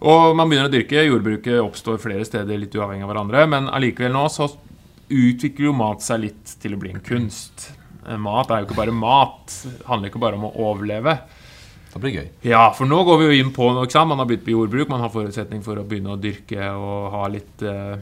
Og 0.04 0.34
man 0.36 0.50
begynner 0.50 0.68
å 0.68 0.72
dyrke. 0.72 1.06
Jordbruket 1.06 1.62
oppstår 1.62 2.00
flere 2.02 2.26
steder 2.28 2.60
litt 2.60 2.74
uavhengig 2.76 3.06
av 3.06 3.12
hverandre. 3.12 3.46
Men 3.48 3.70
allikevel 3.72 4.12
nå 4.12 4.26
så 4.32 4.50
utvikler 5.08 5.70
jo 5.70 5.76
mat 5.76 6.04
seg 6.04 6.26
litt 6.26 6.56
til 6.60 6.76
å 6.76 6.80
bli 6.80 6.92
en 6.92 7.04
kunst. 7.04 7.70
Eh, 8.04 8.18
Mat 8.20 8.52
er 8.52 8.62
jo 8.62 8.68
ikke 8.68 8.80
bare 8.82 8.94
mat. 8.96 9.48
Det 9.64 9.88
handler 9.88 10.12
ikke 10.12 10.22
bare 10.22 10.40
om 10.40 10.48
å 10.50 10.52
overleve. 10.68 11.16
Det 11.94 12.02
blir 12.02 12.16
gøy. 12.18 12.28
Ja, 12.50 12.66
for 12.74 12.90
nå 12.90 12.98
går 13.06 13.20
vi 13.20 13.26
jo 13.28 13.38
inn 13.44 13.52
på 13.54 13.68
noe? 13.70 13.86
Man 14.10 14.18
har 14.20 14.26
begynt 14.26 14.44
på 14.46 14.54
jordbruk, 14.56 14.90
man 14.90 15.04
har 15.04 15.12
forutsetning 15.14 15.62
for 15.62 15.78
å 15.78 15.86
begynne 15.86 16.16
å 16.16 16.20
dyrke 16.20 16.72
og 16.74 17.12
ha 17.14 17.28
litt 17.30 17.62
eh, 17.62 17.94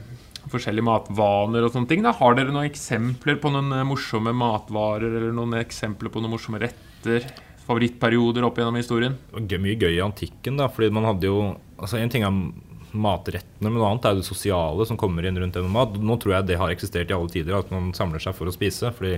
forskjellige 0.49 0.87
matvaner 0.87 1.67
og 1.67 1.75
sånne 1.75 1.91
ting. 1.91 2.03
Da. 2.07 2.15
Har 2.17 2.39
dere 2.39 2.55
noen 2.55 2.71
eksempler 2.71 3.37
på 3.43 3.53
noen 3.53 3.69
eh, 3.77 3.87
morsomme 3.87 4.33
matvarer, 4.35 5.13
eller 5.21 5.37
noen 5.37 5.59
eksempler 5.61 6.13
på 6.13 6.25
noen 6.25 6.35
morsomme 6.39 6.63
retter? 6.63 7.29
Favorittperioder 7.67 8.45
opp 8.47 8.59
gjennom 8.59 8.79
historien? 8.81 9.17
Mye 9.33 9.79
gøy 9.79 9.97
i 9.97 10.05
antikken, 10.05 10.59
da. 10.59 10.69
Fordi 10.73 10.91
man 10.95 11.09
hadde 11.13 11.31
jo 11.31 11.55
Altså 11.83 11.99
En 11.99 12.11
ting 12.13 12.23
er 12.23 12.31
matrettene, 12.93 13.67
men 13.67 13.81
noe 13.81 13.89
annet 13.89 14.05
er 14.07 14.19
det 14.19 14.27
sosiale 14.27 14.85
som 14.87 14.99
kommer 15.01 15.25
inn 15.27 15.39
rundt 15.41 15.57
det 15.57 15.63
mat. 15.67 15.97
Nå 15.99 16.15
tror 16.21 16.37
jeg 16.37 16.47
det 16.47 16.59
har 16.61 16.71
eksistert 16.71 17.11
i 17.11 17.17
alle 17.17 17.33
tider, 17.33 17.57
at 17.59 17.73
man 17.75 17.91
samler 17.97 18.23
seg 18.23 18.37
for 18.37 18.47
å 18.47 18.55
spise. 18.55 18.93
fordi 18.95 19.17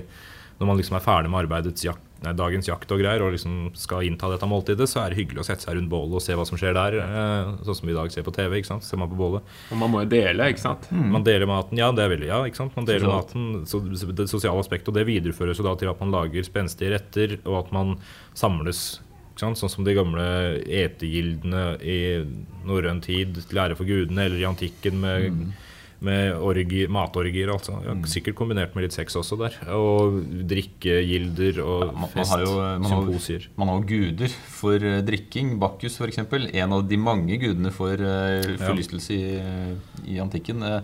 når 0.57 0.69
man 0.69 0.79
liksom 0.79 0.95
er 0.95 1.03
ferdig 1.03 1.29
med 1.29 1.41
arbeidets 1.43 1.83
jakt, 1.83 2.03
nei, 2.25 2.33
dagens 2.37 2.67
jakt 2.67 2.91
og 2.91 2.99
greier, 2.99 3.21
og 3.23 3.31
liksom 3.35 3.69
skal 3.77 4.03
innta 4.07 4.27
dette 4.31 4.47
måltidet, 4.49 4.87
så 4.89 5.03
er 5.03 5.13
det 5.13 5.19
hyggelig 5.21 5.43
å 5.43 5.47
sette 5.47 5.63
seg 5.67 5.77
rundt 5.77 5.91
bålet 5.91 6.17
og 6.19 6.23
se 6.25 6.35
hva 6.37 6.45
som 6.49 6.57
skjer 6.59 6.73
der. 6.75 6.97
Eh, 7.05 7.53
sånn 7.67 7.77
som 7.79 7.87
vi 7.87 7.93
i 7.93 7.97
dag 7.97 8.11
ser 8.11 8.25
på 8.27 8.33
TV. 8.35 8.57
ikke 8.59 8.71
sant? 8.73 8.83
Ser 8.87 8.97
man 9.01 9.09
på 9.11 9.19
bålet. 9.19 9.45
Og 9.71 9.77
man 9.79 9.93
må 9.93 10.03
jo 10.03 10.09
dele, 10.15 10.49
ikke 10.51 10.65
sant? 10.65 10.89
Man 10.91 11.23
deler 11.23 11.47
maten. 11.49 11.77
Ja, 11.79 11.91
det 11.95 12.03
er 12.05 12.13
veldig, 12.17 12.27
ja, 12.33 12.41
ikke 12.49 12.61
sant? 12.63 12.75
Man 12.75 12.89
deler 12.89 13.05
Sosialt. 13.07 13.33
maten, 13.35 13.65
så 13.69 14.13
Det 14.15 14.27
sosiale 14.29 14.59
aspektet, 14.59 14.89
og 14.89 14.95
det 14.99 15.05
videreføres 15.07 15.57
jo 15.61 15.63
da 15.69 15.75
til 15.79 15.89
at 15.93 15.99
man 16.01 16.11
lager 16.11 16.43
spenstige 16.43 16.91
retter, 16.97 17.37
og 17.45 17.65
at 17.65 17.71
man 17.75 17.95
samles. 18.33 19.01
Sånn 19.35 19.51
som 19.57 19.83
de 19.83 19.91
gamle 19.93 20.23
etegildene 20.63 21.75
i 21.83 21.97
norrøn 22.65 23.01
tid, 23.03 23.35
til 23.49 23.59
ære 23.59 23.75
for 23.75 23.83
gudene, 23.87 24.29
eller 24.29 24.39
i 24.39 24.47
antikken 24.47 25.01
med, 25.01 25.27
med 26.01 26.33
orgi, 26.35 26.87
matorgier. 26.91 27.49
Altså. 27.53 27.77
Ja, 27.85 27.93
sikkert 28.09 28.35
kombinert 28.35 28.75
med 28.75 28.83
litt 28.83 28.93
sex 28.93 29.15
også 29.15 29.37
der. 29.39 29.55
Og 29.73 30.19
drikkegilder 30.47 31.61
og 31.63 31.85
Ja, 31.87 31.91
man- 31.91 32.09
man 32.15 32.25
har 32.27 32.39
jo- 32.45 32.79
man 32.79 32.91
har 32.91 33.01
jo- 33.05 33.39
Man 33.57 33.67
har 33.67 33.79
guder 33.81 34.27
for 34.29 34.75
eh, 34.75 35.01
drikking. 35.01 35.57
Bakkus, 35.59 35.97
f.eks. 35.97 36.17
En 36.53 36.73
av 36.73 36.87
de 36.87 36.97
mange 36.97 37.37
gudene 37.39 37.71
for 37.71 37.93
eh, 37.93 38.57
forlystelse 38.57 39.11
i, 39.11 40.15
i 40.15 40.19
antikken. 40.19 40.61
Eh, 40.63 40.81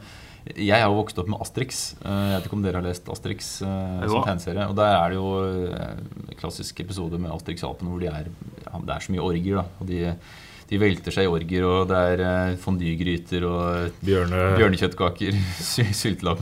jeg 0.55 0.81
har 0.81 0.89
jo 0.89 1.03
vokst 1.03 1.19
opp 1.19 1.27
med 1.27 1.39
Asterix. 1.39 1.95
Eh, 2.03 2.09
jeg 2.09 2.41
vet 2.41 2.47
ikke 2.47 2.53
om 2.57 2.61
dere 2.63 2.73
har 2.81 2.81
lest 2.81 3.07
Asterix 3.09 3.61
uh, 3.61 4.07
som 4.07 4.23
tegneserie. 4.23 4.67
Og 4.69 4.75
der 4.75 4.95
er 4.95 5.09
det 5.09 5.15
jo 5.15 5.27
eh, 5.45 5.91
en 6.29 6.35
klassisk 6.39 6.79
episode 6.79 7.19
med 7.19 7.29
Asterix-apene 7.31 7.89
hvor 7.91 7.99
de 7.99 8.07
er, 8.07 8.25
ja, 8.65 8.79
det 8.79 8.89
er 8.95 8.99
så 9.05 9.11
mye 9.11 9.21
orgier. 9.21 9.55
da 9.61 9.65
Og 9.79 9.87
de, 9.87 10.15
de 10.71 10.77
velter 10.79 11.11
seg 11.11 11.27
i 11.27 11.31
orger, 11.31 11.65
og 11.67 11.89
det 11.91 11.97
er 12.13 12.21
eh, 12.23 12.53
fondygryter 12.63 13.43
og 13.43 13.97
Bjørne, 14.07 14.43
bjørnekjøttkaker, 14.55 15.35
sy- 15.71 15.91
syltelabb 15.91 16.39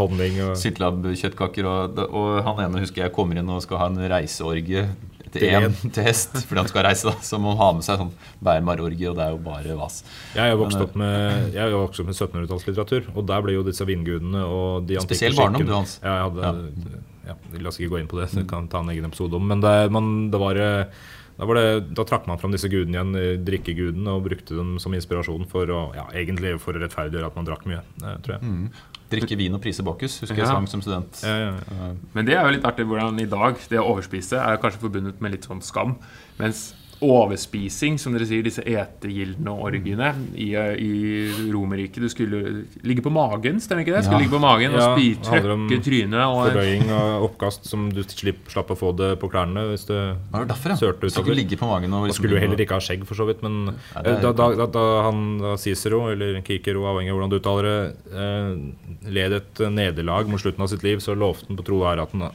honning 0.00 0.38
og 0.46 0.54
Syltelabb-kjøttkaker. 0.60 1.68
Og, 1.68 2.00
og 2.08 2.38
han 2.46 2.62
ene 2.66 2.80
husker 2.86 3.04
jeg 3.06 3.12
kommer 3.16 3.36
inn 3.42 3.50
og 3.52 3.60
skal 3.66 3.82
ha 3.82 3.90
en 3.92 4.00
reiseorgie 4.10 4.86
til 5.34 5.42
én 5.50 5.74
til 5.92 6.06
hest 6.06 6.38
fordi 6.46 6.62
han 6.62 6.70
skal 6.70 6.86
reise. 6.86 7.10
da 7.10 7.18
Så 7.26 7.36
må 7.42 7.52
han 7.52 7.60
ha 7.60 7.68
med 7.76 7.84
seg 7.84 8.00
sånn 8.00 8.12
bærmarorgie, 8.46 9.10
og 9.10 9.18
det 9.18 9.26
er 9.26 9.34
jo 9.34 9.40
bare 9.44 9.76
vas. 9.76 9.98
Jeg 10.36 10.54
har 10.54 10.56
vokst 10.60 10.80
opp 10.80 10.94
med, 10.96 11.52
vokst 11.74 12.00
opp 12.00 12.08
med 12.08 12.16
1700-tallslitteratur, 12.16 13.10
og 13.12 13.26
der 13.28 13.44
ble 13.44 13.58
jo 13.58 13.66
disse 13.66 13.84
vindgudene 13.88 14.46
og 14.46 14.86
de 14.88 14.96
antikke 15.02 15.18
Spesiell 15.20 15.36
barndom, 15.36 15.66
du, 15.68 15.74
Hans. 15.76 15.98
Ja, 16.00 16.14
jeg 16.22 16.30
hadde, 16.30 17.02
ja. 17.26 17.36
La 17.58 17.68
oss 17.72 17.80
ikke 17.82 17.92
gå 17.96 18.00
inn 18.00 18.08
på 18.08 18.20
det, 18.22 18.30
det 18.38 18.46
kan 18.48 18.68
ta 18.72 18.80
en 18.84 18.92
egen 18.94 19.08
episode 19.10 19.36
om. 19.36 19.44
Men 19.50 19.60
det, 19.64 19.74
man, 19.92 20.10
det 20.32 20.38
var, 20.40 20.60
eh, 20.62 21.06
da, 21.36 21.46
var 21.48 21.58
det, 21.58 21.94
da 21.96 22.04
trakk 22.08 22.26
man 22.28 22.40
fram 22.40 22.54
disse 22.54 22.70
gudene 22.72 22.96
igjen, 22.96 23.14
eh, 23.20 23.32
drikkegudene, 23.44 24.14
og 24.14 24.24
brukte 24.24 24.56
dem 24.56 24.76
som 24.82 24.94
inspirasjon 24.96 25.46
for 25.50 25.72
å, 25.72 25.80
ja, 25.96 26.06
egentlig 26.16 26.54
for 26.62 26.76
å 26.76 26.82
rettferdiggjøre 26.82 27.30
at 27.30 27.36
man 27.38 27.48
drakk 27.48 27.66
mye, 27.68 27.82
eh, 28.02 28.16
tror 28.24 28.38
jeg. 28.38 28.70
Drikke 29.12 29.38
vin 29.38 29.54
og 29.54 29.62
prise 29.62 29.84
bakus, 29.86 30.16
husker 30.24 30.40
jeg 30.40 30.48
sang 30.50 30.66
som 30.66 30.82
student. 30.82 31.20
Ja, 31.22 31.36
ja, 31.38 31.52
ja. 31.76 31.90
Men 32.16 32.26
det 32.26 32.34
er 32.34 32.48
jo 32.48 32.56
litt 32.56 32.66
artig 32.66 32.88
hvordan 32.88 33.20
i 33.22 33.28
dag 33.30 33.60
det 33.70 33.78
å 33.78 33.86
overspise 33.92 34.40
er 34.40 34.58
kanskje 34.62 34.82
forbundet 34.82 35.20
med 35.22 35.36
litt 35.36 35.46
sånn 35.46 35.62
skam. 35.62 35.94
Mens 36.40 36.72
overspising, 37.04 37.98
som 38.00 38.14
dere 38.16 38.26
sier, 38.28 38.42
disse 38.46 38.62
etegildene 38.64 39.52
og 39.52 39.66
orgiene 39.68 40.12
i, 40.34 40.48
i 40.56 41.50
Romerriket 41.52 42.00
Du 42.04 42.08
skulle 42.08 42.64
ligge 42.86 43.02
på 43.04 43.12
magen, 43.12 43.58
stemmer 43.60 43.84
ikke 43.84 43.96
det? 43.96 44.04
Skulle 44.06 44.20
Ja. 44.20 44.24
ligge 44.24 44.32
på 44.36 44.40
magen 44.42 44.72
og 44.74 44.80
Ja, 44.80 44.92
om 44.94 45.66
trøkke 45.68 45.78
trynet 45.84 46.22
og 46.24 46.38
Fordøying 46.46 46.86
og 46.90 47.26
oppkast 47.30 47.66
som 47.68 47.88
du 47.92 48.02
slipp, 48.06 48.48
slapp 48.52 48.70
å 48.72 48.78
få 48.78 48.94
det 48.96 49.10
på 49.20 49.28
klærne 49.32 49.66
hvis 49.72 49.86
det 49.90 50.00
Var 50.32 50.46
det 50.46 50.48
derfor, 50.54 50.70
ja? 50.72 50.76
sørte 50.80 51.10
utover. 51.10 51.34
ligge 51.36 51.58
på 51.60 51.66
magen 51.68 51.92
og 51.92 52.06
liksom 52.08 52.22
skulle 52.22 52.36
du 52.38 52.40
heller 52.46 52.64
ikke 52.64 52.78
ha 52.78 52.80
skjegg, 52.80 53.04
for 53.06 53.14
så 53.18 53.26
vidt. 53.28 53.42
Men 53.42 53.74
ja, 53.94 54.00
er 54.02 54.10
eh, 54.16 54.20
da, 54.22 54.32
da, 54.32 54.48
da, 54.62 54.66
da 54.66 54.86
han 55.10 55.38
da 55.42 55.56
Cicero, 55.60 56.06
eller 56.12 56.40
Kikero, 56.46 56.86
avhengig 56.88 57.12
av 57.12 57.18
hvordan 57.20 57.30
du 57.30 57.38
uttaler 57.40 57.68
det, 57.68 57.78
eh, 58.16 59.10
led 59.12 59.32
et 59.42 59.62
nederlag 59.70 60.28
mot 60.28 60.40
slutten 60.40 60.62
av 60.64 60.68
sitt 60.72 60.82
liv, 60.86 60.98
så 61.04 61.14
lovte 61.16 61.46
han 61.48 61.56
på 61.60 61.64
tro 61.66 61.82
og 61.82 61.88
ære 61.92 62.02
at 62.08 62.12
han 62.16 62.30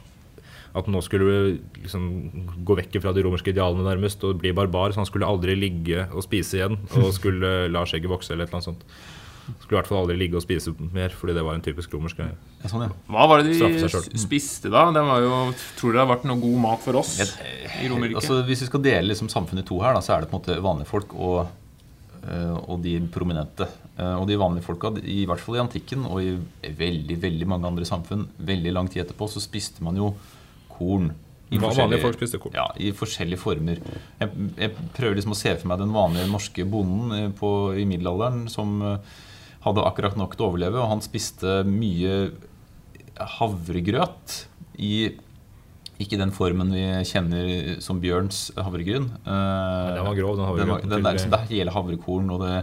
at 0.77 0.87
nå 0.87 1.01
skulle 1.03 1.39
liksom 1.81 2.03
gå 2.67 2.77
vekk 2.79 3.01
fra 3.03 3.11
de 3.15 3.23
romerske 3.25 3.51
idealene 3.51 3.83
nærmest 3.83 4.23
og 4.27 4.39
bli 4.39 4.53
barbar. 4.55 4.93
Så 4.93 5.01
han 5.01 5.09
skulle 5.09 5.27
aldri 5.27 5.57
ligge 5.59 6.05
og 6.09 6.23
spise 6.25 6.59
igjen 6.61 6.77
og 6.99 7.09
skulle 7.19 7.67
la 7.71 7.83
skjegget 7.87 8.11
vokse 8.11 8.33
eller 8.33 8.47
et 8.47 8.53
eller 8.53 8.61
annet 8.61 8.71
sånt. 8.71 8.85
Skulle 9.59 9.75
i 9.75 9.79
hvert 9.81 9.89
fall 9.89 10.03
aldri 10.03 10.15
ligge 10.19 10.37
og 10.39 10.43
spise 10.45 10.71
mer, 10.93 11.11
fordi 11.17 11.35
det 11.35 11.43
var 11.43 11.57
en 11.57 11.63
typisk 11.65 11.91
romersk 11.95 12.21
greie. 12.21 12.35
Ja, 12.61 12.69
sånn, 12.71 12.85
ja. 12.85 12.91
Hva 13.11 13.25
var 13.27 13.41
det 13.41 13.55
de 13.57 14.19
spiste 14.21 14.71
da? 14.71 14.85
Det 14.95 15.03
var 15.03 15.23
jo, 15.25 15.39
tror 15.79 15.91
dere 15.91 15.97
det 15.97 16.03
har 16.05 16.11
vært 16.13 16.27
noe 16.29 16.39
god 16.43 16.59
mat 16.63 16.83
for 16.85 16.99
oss 17.01 17.15
i 17.19 17.89
Romerriket? 17.89 18.21
Altså, 18.21 18.41
hvis 18.47 18.63
vi 18.63 18.69
skal 18.69 18.85
dele 18.85 19.09
liksom 19.11 19.31
samfunnet 19.33 19.65
i 19.65 19.67
to 19.67 19.81
her, 19.83 19.97
da, 19.97 20.03
så 20.05 20.15
er 20.15 20.23
det 20.23 20.31
på 20.31 20.37
en 20.37 20.43
måte 20.43 20.59
vanlige 20.63 20.91
folk 20.93 21.15
og, 21.17 21.39
eh, 22.21 22.53
og 22.61 22.85
de 22.85 22.95
prominente. 23.11 23.67
Eh, 23.97 24.13
og 24.15 24.27
de 24.29 24.39
vanlige 24.39 24.65
folka, 24.69 24.93
i 25.03 25.23
hvert 25.29 25.41
fall 25.43 25.57
i 25.57 25.63
antikken 25.65 26.05
og 26.07 26.21
i 26.23 26.71
veldig 26.77 27.17
veldig 27.25 27.49
mange 27.49 27.73
andre 27.73 27.87
samfunn, 27.87 28.29
veldig 28.39 28.77
lang 28.77 28.91
tid 28.91 29.03
etterpå, 29.03 29.27
så 29.33 29.43
spiste 29.43 29.83
man 29.83 29.99
jo 29.99 30.13
korn. 30.81 31.11
i 31.51 31.59
vanlige 31.61 32.01
folk 32.03 32.19
spiste 32.19 32.39
korn? 32.41 32.55
Ja, 32.57 32.67
i 32.79 32.91
forskjellige 32.95 33.41
former. 33.41 33.81
Jeg, 34.21 34.45
jeg 34.57 34.87
prøver 34.97 35.19
liksom 35.19 35.35
å 35.35 35.41
se 35.41 35.55
for 35.57 35.71
meg 35.71 35.81
den 35.81 35.95
vanlige 35.95 36.29
norske 36.31 36.67
bonden 36.67 37.17
eh, 37.17 37.27
på, 37.37 37.51
i 37.77 37.87
middelalderen 37.89 38.47
som 38.51 38.77
eh, 38.87 39.17
hadde 39.65 39.85
akkurat 39.85 40.17
nok 40.17 40.37
til 40.37 40.47
å 40.47 40.53
overleve, 40.53 40.79
og 40.81 40.89
han 40.95 41.03
spiste 41.05 41.61
mye 41.67 42.31
havregrøt 43.37 44.39
i 44.81 44.95
ikke 46.03 46.17
den 46.19 46.31
formen 46.35 46.71
vi 46.73 46.83
kjenner 47.07 47.81
som 47.83 47.99
Bjørns 48.03 48.47
havregryn. 48.57 49.07
Eh, 49.21 49.89
den 49.95 50.07
var 50.07 50.17
grov, 50.17 50.39
den 50.39 50.61
den, 50.61 50.89
den 50.89 51.05
der, 51.05 51.15
liksom, 51.17 51.33
det 51.33 51.39
er 51.39 51.51
hele 51.51 51.73
havrekorn, 51.75 52.29
og 52.33 52.41
det, 52.45 52.53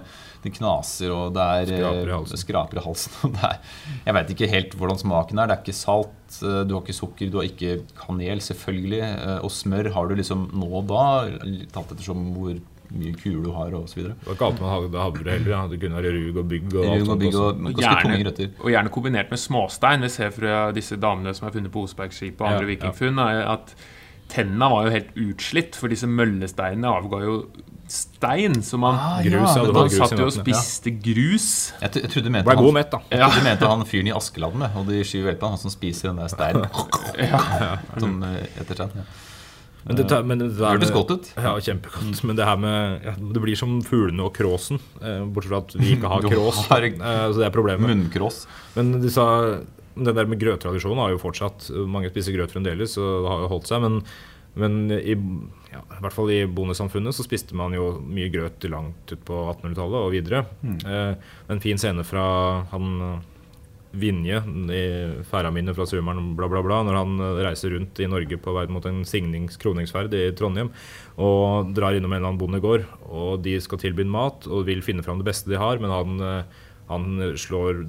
det 0.44 0.54
knaser, 0.56 1.12
og 1.14 1.34
det 1.36 1.44
er 1.44 1.70
Skraper 1.72 2.00
i 2.00 2.08
eh, 2.10 2.16
halsen. 2.16 2.42
skraper 2.44 2.80
i 2.80 2.84
halsen. 2.86 3.36
er, 3.50 3.60
jeg 4.06 4.16
vet 4.18 4.32
ikke 4.34 4.50
helt 4.54 4.78
hvordan 4.80 5.02
smaken 5.02 5.42
er. 5.42 5.50
Det 5.50 5.56
er 5.56 5.62
ikke 5.66 5.78
salt, 5.80 6.40
eh, 6.42 6.62
du 6.68 6.74
har 6.76 6.82
ikke 6.84 6.98
sukker, 7.00 7.30
du 7.32 7.38
har 7.40 7.48
ikke 7.50 7.78
kanel, 7.98 8.42
selvfølgelig. 8.44 9.04
eh, 9.04 9.38
Og 9.46 9.54
smør 9.54 9.92
har 9.94 10.10
du 10.10 10.18
liksom 10.18 10.48
nå 10.58 10.72
og 10.82 10.90
da, 10.90 11.06
tatt 11.74 11.94
ettersom 11.96 12.28
hvor 12.36 12.58
mye 12.90 13.12
kule 13.20 13.42
du 13.44 13.50
har, 13.52 13.74
osv. 13.78 14.02
Det 14.06 14.14
var 14.26 14.34
ikke 14.38 14.46
alltid 14.48 14.64
man 14.64 14.72
hadde 14.74 15.02
havre 15.04 15.30
heller. 15.34 15.52
Ja. 15.52 15.62
Det 15.68 15.80
kunne 15.82 16.00
være 16.02 16.12
rug 16.16 16.40
og 16.42 16.48
bygg 16.54 16.74
og 16.74 16.88
Rug 16.88 17.08
og 17.14 17.18
bygg 17.22 17.38
og, 17.38 17.62
og 17.68 17.78
grøtter. 18.24 18.50
og 18.60 18.70
gjerne 18.72 18.92
kombinert 18.94 19.30
med 19.34 19.38
småstein. 19.42 20.04
Vi 20.06 20.08
ser 20.14 20.30
fra 20.34 20.58
disse 20.76 20.96
damene 20.96 21.34
som 21.36 21.48
er 21.48 21.56
funnet 21.58 21.72
på 21.74 21.84
Osbergskipet 21.88 22.40
og 22.40 22.48
andre 22.52 22.64
Ja, 22.64 22.68
ja. 22.68 22.74
vikingfunn, 22.74 23.18
ja. 23.18 23.52
at 23.58 23.74
tennene 24.28 24.68
var 24.72 24.84
jo 24.88 24.94
helt 24.96 25.12
utslitt, 25.16 25.76
for 25.76 25.88
disse 25.88 26.06
møllesteinene 26.08 26.88
avga 26.88 27.22
jo 27.24 27.36
stein. 27.88 28.58
Så 28.62 28.76
man, 28.80 28.94
Ah, 29.00 29.22
Grus, 29.24 29.54
ja, 29.56 29.62
man 29.64 29.74
var 29.74 29.86
grus 29.86 29.94
i 29.94 30.00
satt 30.02 30.18
jo 30.18 30.26
og 30.26 30.32
spiste 30.34 30.64
spiste 30.64 30.90
grus. 31.00 31.46
Jeg, 31.80 31.94
jeg 32.02 32.10
trodde 32.12 32.28
du 32.28 32.34
mente 32.34 32.56
han, 32.56 32.74
mett, 32.76 32.90
da. 32.92 33.00
jeg 33.10 33.20
trodde 33.22 33.40
du 33.40 33.48
mente 33.48 33.70
han 33.70 33.86
fyren 33.88 34.10
i 34.10 34.12
Askeladden, 34.12 34.66
og 34.76 34.90
de 34.90 34.98
skyver 35.04 35.32
hjelpa, 35.32 35.48
han 35.54 35.62
som 35.62 35.72
spiser 35.72 36.10
den 36.12 36.20
der 36.20 36.28
steinen. 36.28 36.68
Ja, 37.28 37.40
ja, 37.60 37.70
etterstein. 38.60 38.92
Ja. 38.94 39.06
Men 39.88 39.96
det, 39.96 40.04
tar- 40.10 40.22
men 40.28 40.38
det, 40.42 40.50
der 40.58 40.92
godt 40.92 41.10
ut. 41.16 41.28
Ja, 41.40 41.54
kjempegodt. 41.64 42.22
Men 42.28 42.36
det 42.36 42.44
her 42.44 42.58
med 42.60 43.04
ja, 43.08 43.14
Det 43.16 43.40
blir 43.42 43.56
som 43.56 43.78
fuglene 43.86 44.26
og 44.26 44.34
kråsen. 44.36 44.78
Eh, 45.00 45.22
bortsett 45.32 45.50
fra 45.54 45.60
at 45.64 45.74
vi 45.80 45.94
ikke 45.96 46.10
har 46.12 46.26
krås. 46.32 46.58
Eh, 46.70 47.24
så 47.32 47.36
det 47.40 47.46
er 47.48 47.54
problemet. 47.54 47.88
Munnkrås. 47.88 48.42
Men 48.76 48.98
de 49.00 49.10
sa, 49.12 49.24
den 49.96 50.12
der 50.14 50.28
med 50.28 50.38
grøttradisjonen 50.42 51.00
har 51.02 51.14
jo 51.16 51.22
fortsatt. 51.22 51.70
Mange 51.88 52.12
spiser 52.12 52.36
grøt 52.36 52.52
fremdeles, 52.52 52.98
og 53.00 53.24
det 53.24 53.32
har 53.32 53.46
jo 53.46 53.50
holdt 53.54 53.70
seg. 53.72 53.80
Men, 53.86 53.96
men 54.60 54.76
i, 54.98 55.16
ja, 55.72 55.80
i 55.96 56.02
hvert 56.04 56.14
fall 56.18 56.30
i 56.36 56.42
bondesamfunnet 56.46 57.16
så 57.16 57.24
spiste 57.26 57.56
man 57.58 57.72
jo 57.76 57.94
mye 58.04 58.28
grøt 58.34 58.68
langt 58.68 59.08
ut 59.16 59.24
på 59.24 59.40
1800-tallet 59.56 59.98
og 60.04 60.12
videre. 60.14 60.44
Eh, 60.84 61.32
en 61.48 61.64
fin 61.64 61.80
scene 61.80 62.04
fra 62.06 62.28
han 62.74 62.92
Vinje 64.00 64.40
i 64.74 64.82
Færaminnet 65.28 65.76
fra 65.76 65.86
Sumeren, 65.88 66.32
bla, 66.38 66.48
bla, 66.50 66.62
bla, 66.64 66.80
når 66.86 66.98
han 67.00 67.16
eh, 67.24 67.42
reiser 67.48 67.74
rundt 67.74 68.00
i 68.02 68.08
Norge 68.10 68.38
på 68.42 68.54
vei 68.56 68.66
mot 68.72 68.86
en 68.88 69.02
signings, 69.08 69.58
kroningsferd 69.60 70.14
i 70.16 70.28
Trondheim 70.38 70.72
og 71.18 71.74
drar 71.76 71.96
innom 71.96 72.12
en 72.12 72.20
eller 72.20 72.32
annen 72.32 72.40
bondegård, 72.40 72.86
og 73.08 73.42
de 73.44 73.58
skal 73.62 73.82
tilby 73.82 74.06
ham 74.06 74.14
mat 74.14 74.48
og 74.48 74.66
vil 74.68 74.84
finne 74.86 75.04
fram 75.06 75.20
det 75.20 75.28
beste 75.28 75.50
de 75.50 75.60
har, 75.60 75.82
men 75.82 75.94
han 75.94 76.24
eh, 76.24 76.64
han 76.88 77.18
slår 77.36 77.82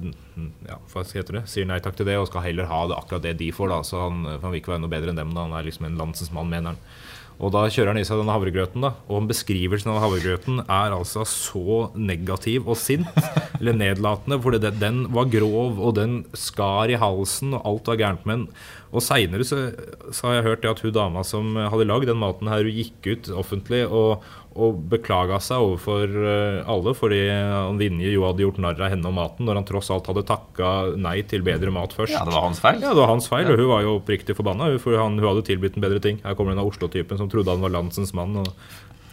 ja, 0.68 0.76
hva 0.92 1.02
heter 1.08 1.38
det, 1.38 1.44
sier 1.48 1.64
nei 1.68 1.78
takk 1.80 1.96
til 1.96 2.04
det 2.04 2.18
og 2.20 2.26
skal 2.28 2.44
heller 2.44 2.68
ha 2.68 2.82
det 2.90 2.98
akkurat 2.98 3.24
det 3.24 3.38
de 3.40 3.48
får. 3.56 3.70
da, 3.72 3.78
så 3.86 4.02
Han, 4.02 4.26
for 4.26 4.44
han 4.44 4.52
vil 4.52 4.60
ikke 4.60 4.74
være 4.74 4.82
noe 4.84 4.92
bedre 4.92 5.14
enn 5.14 5.20
dem. 5.22 5.32
da, 5.32 5.46
Han 5.46 5.56
er 5.56 5.64
liksom 5.64 5.86
en 5.88 5.96
landsens 5.96 6.32
mann, 6.36 6.50
mener 6.52 6.74
han. 6.74 6.82
Og 7.40 7.52
Da 7.54 7.62
kjører 7.72 7.94
han 7.94 8.00
i 8.00 8.04
seg 8.04 8.20
denne 8.20 8.34
havregrøten. 8.34 8.82
da, 8.84 8.92
og 9.08 9.28
Beskrivelsen 9.30 9.92
av 9.92 10.02
havregrøten 10.04 10.60
er 10.66 10.92
altså 10.92 11.24
så 11.24 11.90
negativ 11.96 12.68
og 12.68 12.76
sint, 12.76 13.08
eller 13.60 13.76
nedlatende, 13.76 14.40
fordi 14.44 14.60
den 14.76 15.06
var 15.14 15.30
grov, 15.32 15.80
og 15.80 15.96
den 15.96 16.20
skar 16.36 16.92
i 16.92 17.00
halsen, 17.00 17.54
og 17.56 17.64
alt 17.64 17.88
var 17.88 18.00
gærent 18.02 18.28
med 18.28 18.42
den. 18.42 18.46
Og 18.90 19.04
Seinere 19.06 19.46
så, 19.46 19.70
så 20.12 20.26
har 20.26 20.38
jeg 20.38 20.46
hørt 20.48 20.62
det 20.64 20.72
at 20.72 20.82
hun 20.84 20.92
dama 20.92 21.24
som 21.24 21.56
hadde 21.56 21.86
lagd 21.88 22.10
den 22.10 22.20
maten, 22.20 22.50
her, 22.50 22.66
hun 22.66 22.76
gikk 22.76 23.08
ut 23.08 23.32
offentlig 23.40 23.86
og, 23.86 24.26
og 24.58 24.80
beklaga 24.90 25.38
seg 25.42 25.62
overfor 25.62 26.10
eh, 26.10 26.56
alle 26.68 26.94
fordi 26.98 27.20
han 27.30 27.78
Vinje 27.78 28.10
jo 28.10 28.24
hadde 28.26 28.42
gjort 28.42 28.58
narr 28.62 28.82
av 28.82 28.90
henne 28.90 29.06
og 29.06 29.14
maten, 29.14 29.46
når 29.46 29.60
han 29.60 29.68
tross 29.68 29.92
alt 29.94 30.10
hadde 30.10 30.26
takka 30.26 30.72
nei 30.98 31.20
til 31.30 31.44
bedre 31.46 31.70
mat 31.74 31.94
først. 31.94 32.16
Ja, 32.16 32.24
det 32.26 32.34
var 32.34 32.48
hans 32.48 32.62
feil. 32.62 32.80
Ja, 32.82 32.90
det 32.90 33.02
var 33.04 33.12
hans 33.12 33.30
feil, 33.30 33.46
og 33.46 33.60
hun 33.60 33.70
var 33.70 33.84
jo 33.86 33.96
oppriktig 34.00 34.34
forbanna. 34.38 34.72
For 34.82 34.98
han, 34.98 35.20
hun 35.20 35.28
hadde 35.30 35.46
tilbudt 35.46 35.78
en 35.78 35.86
bedre 35.86 36.02
ting. 36.02 36.18
Her 36.24 36.34
kommer 36.38 36.56
denne 36.56 36.66
Oslo-typen 36.66 37.20
som 37.20 37.30
trodde 37.30 37.54
han 37.54 37.62
var 37.62 37.74
landsens 37.76 38.12
mann. 38.16 38.34
Og 38.42 38.50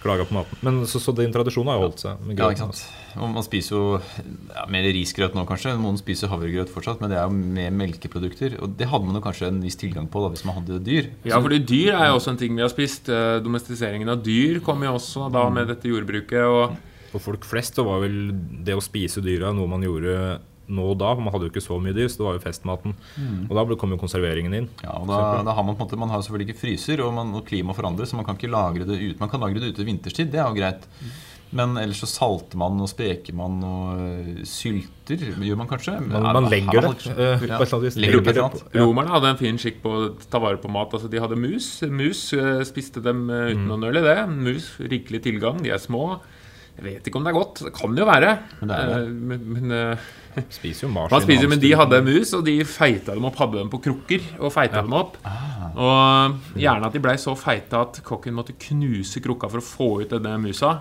klaga 0.01 0.25
på 0.27 0.35
maten. 0.37 0.59
Men 0.65 0.79
så, 0.89 0.99
så 1.01 1.13
din 1.15 1.33
tradisjon 1.33 1.67
har 1.69 1.79
jo 1.79 1.87
holdt 1.87 2.03
seg. 2.03 2.23
med 2.25 2.39
Ja, 2.39 2.49
ikke 2.53 2.67
sant. 2.67 2.81
Og 3.17 3.31
man 3.33 3.45
spiser 3.45 3.75
jo 3.75 3.83
ja, 3.97 4.65
mer 4.71 4.87
risgrøt 4.95 5.37
nå, 5.37 5.45
kanskje. 5.49 5.73
Noen 5.81 5.99
spiser 5.99 6.31
havregrøt 6.31 6.71
fortsatt, 6.73 7.01
men 7.01 7.11
det 7.11 7.19
er 7.19 7.25
jo 7.25 7.37
med 7.57 7.77
melkeprodukter. 7.79 8.57
Og 8.61 8.75
det 8.79 8.89
hadde 8.91 9.09
man 9.09 9.19
jo 9.19 9.23
kanskje 9.25 9.51
en 9.51 9.61
viss 9.63 9.79
tilgang 9.79 10.09
på 10.11 10.23
da, 10.23 10.31
hvis 10.33 10.45
man 10.47 10.59
hadde 10.59 10.81
dyr. 10.85 11.09
Ja, 11.27 11.41
fordi 11.43 11.61
dyr 11.65 11.95
er 11.97 12.11
jo 12.11 12.19
også 12.19 12.35
en 12.35 12.41
ting 12.41 12.57
vi 12.57 12.65
har 12.65 12.73
spist. 12.73 13.09
Eh, 13.09 13.39
Domestiseringen 13.45 14.13
av 14.13 14.21
dyr 14.25 14.61
kom 14.65 14.85
jo 14.85 14.93
også 14.97 15.31
da 15.33 15.47
med 15.53 15.71
dette 15.73 15.89
jordbruket. 15.89 16.43
Og 16.45 17.09
For 17.13 17.31
folk 17.31 17.47
flest 17.47 17.79
så 17.79 17.87
var 17.87 18.03
vel 18.05 18.19
det 18.67 18.77
å 18.77 18.83
spise 18.83 19.23
dyra 19.25 19.53
noe 19.55 19.69
man 19.71 19.85
gjorde 19.85 20.37
nå 20.67 20.89
og 20.93 20.97
da. 21.01 21.13
for 21.15 21.23
Man 21.25 21.33
hadde 21.35 21.47
jo 21.47 21.53
ikke 21.53 21.63
så 21.63 21.77
mye 21.81 21.95
dyr, 21.95 22.09
så 22.11 22.21
det 22.21 22.27
var 22.27 22.37
jo 22.39 22.43
festmaten. 22.43 22.97
Og 23.47 23.53
da 23.55 23.79
kom 23.79 23.95
jo 23.95 24.01
konserveringen 24.01 24.57
inn. 24.57 24.69
Ja, 24.83 24.97
og 24.99 25.07
da, 25.11 25.21
da 25.47 25.55
har 25.57 25.63
Man 25.67 25.75
på 25.77 25.83
en 25.83 25.87
måte, 25.87 25.99
man 25.99 26.11
har 26.13 26.21
selvfølgelig 26.25 26.49
ikke 26.51 26.63
fryser, 26.65 27.03
og, 27.05 27.13
man, 27.15 27.33
og 27.37 27.45
klimaet 27.47 27.77
forandres, 27.79 28.11
så 28.11 28.19
man 28.19 28.27
kan 28.27 28.39
ikke 28.39 28.51
lagre 28.51 28.87
det 28.87 28.99
ut. 28.99 29.19
Man 29.19 29.31
kan 29.31 29.43
lagre 29.43 29.63
det 29.63 29.73
ute 29.73 29.87
vinterstid, 29.87 30.31
det 30.33 30.39
er 30.43 30.47
jo 30.51 30.59
greit. 30.59 30.87
Men 31.55 31.77
ellers 31.79 32.01
så 32.03 32.07
salter 32.11 32.59
man 32.59 32.75
og 32.83 32.89
speker 32.91 33.35
man 33.39 33.61
og 33.63 33.99
øh, 34.03 34.41
sylter, 34.43 35.21
gjør 35.39 35.59
man 35.61 35.69
kanskje? 35.69 35.93
Man, 36.03 36.25
man 36.35 36.49
legger 36.51 36.83
det. 36.83 37.05
eh, 37.13 37.45
Ja, 37.47 37.59
legger 37.63 38.01
Legger 38.01 38.25
det 38.25 38.35
ja. 38.35 38.49
romerne 38.83 39.13
hadde 39.15 39.29
en 39.31 39.39
fin 39.39 39.59
skikk 39.61 39.79
på 39.85 39.93
å 39.95 40.09
ta 40.27 40.41
vare 40.43 40.59
på 40.59 40.67
mat. 40.67 40.91
Altså 40.97 41.07
De 41.07 41.21
hadde 41.23 41.39
mus. 41.39 41.69
Mus 41.87 42.25
eh, 42.35 42.59
spiste 42.67 42.99
dem 43.05 43.29
uten 43.29 43.47
uten 43.53 43.71
å 43.71 43.79
nøle 43.79 44.03
det. 44.03 44.17
Mus, 44.27 44.73
rikelig 44.91 45.23
tilgang. 45.23 45.63
De 45.63 45.71
er 45.71 45.79
små. 45.79 46.17
Jeg 46.77 46.85
vet 46.85 47.07
ikke 47.09 47.17
om 47.17 47.25
det 47.25 47.31
er 47.33 47.37
godt. 47.39 47.61
Det 47.65 47.73
kan 47.73 47.95
jo 47.97 48.05
være. 48.05 48.31
Men 48.61 48.69
det 48.69 48.77
er 48.77 48.89
det. 48.91 48.97
Eh, 49.01 49.13
Men, 49.31 49.45
men 49.55 49.71
eh, 49.73 50.07
Spiser 50.59 50.85
jo 50.85 50.91
marsvin. 50.93 51.23
Spiser, 51.25 51.49
men 51.49 51.61
de 51.63 51.71
hadde 51.73 52.01
mus, 52.05 52.33
og 52.37 52.43
de 52.45 52.59
feita 52.69 53.15
dem 53.17 53.25
opp, 53.25 53.39
hadde 53.41 53.57
dem 53.57 53.71
på 53.73 53.79
krukker 53.81 54.27
og 54.37 54.53
feita 54.53 54.83
dem 54.85 54.93
opp. 54.93 55.15
Ah. 55.25 55.71
Og 55.73 56.59
gjerne 56.61 56.85
at 56.85 56.93
de 56.93 57.01
blei 57.01 57.15
så 57.21 57.33
feite 57.37 57.79
at 57.81 57.97
kokken 58.05 58.37
måtte 58.37 58.53
knuse 58.67 59.21
krukka 59.25 59.49
for 59.49 59.63
å 59.63 59.65
få 59.65 59.89
ut 60.03 60.13
denne 60.13 60.35
musa. 60.43 60.75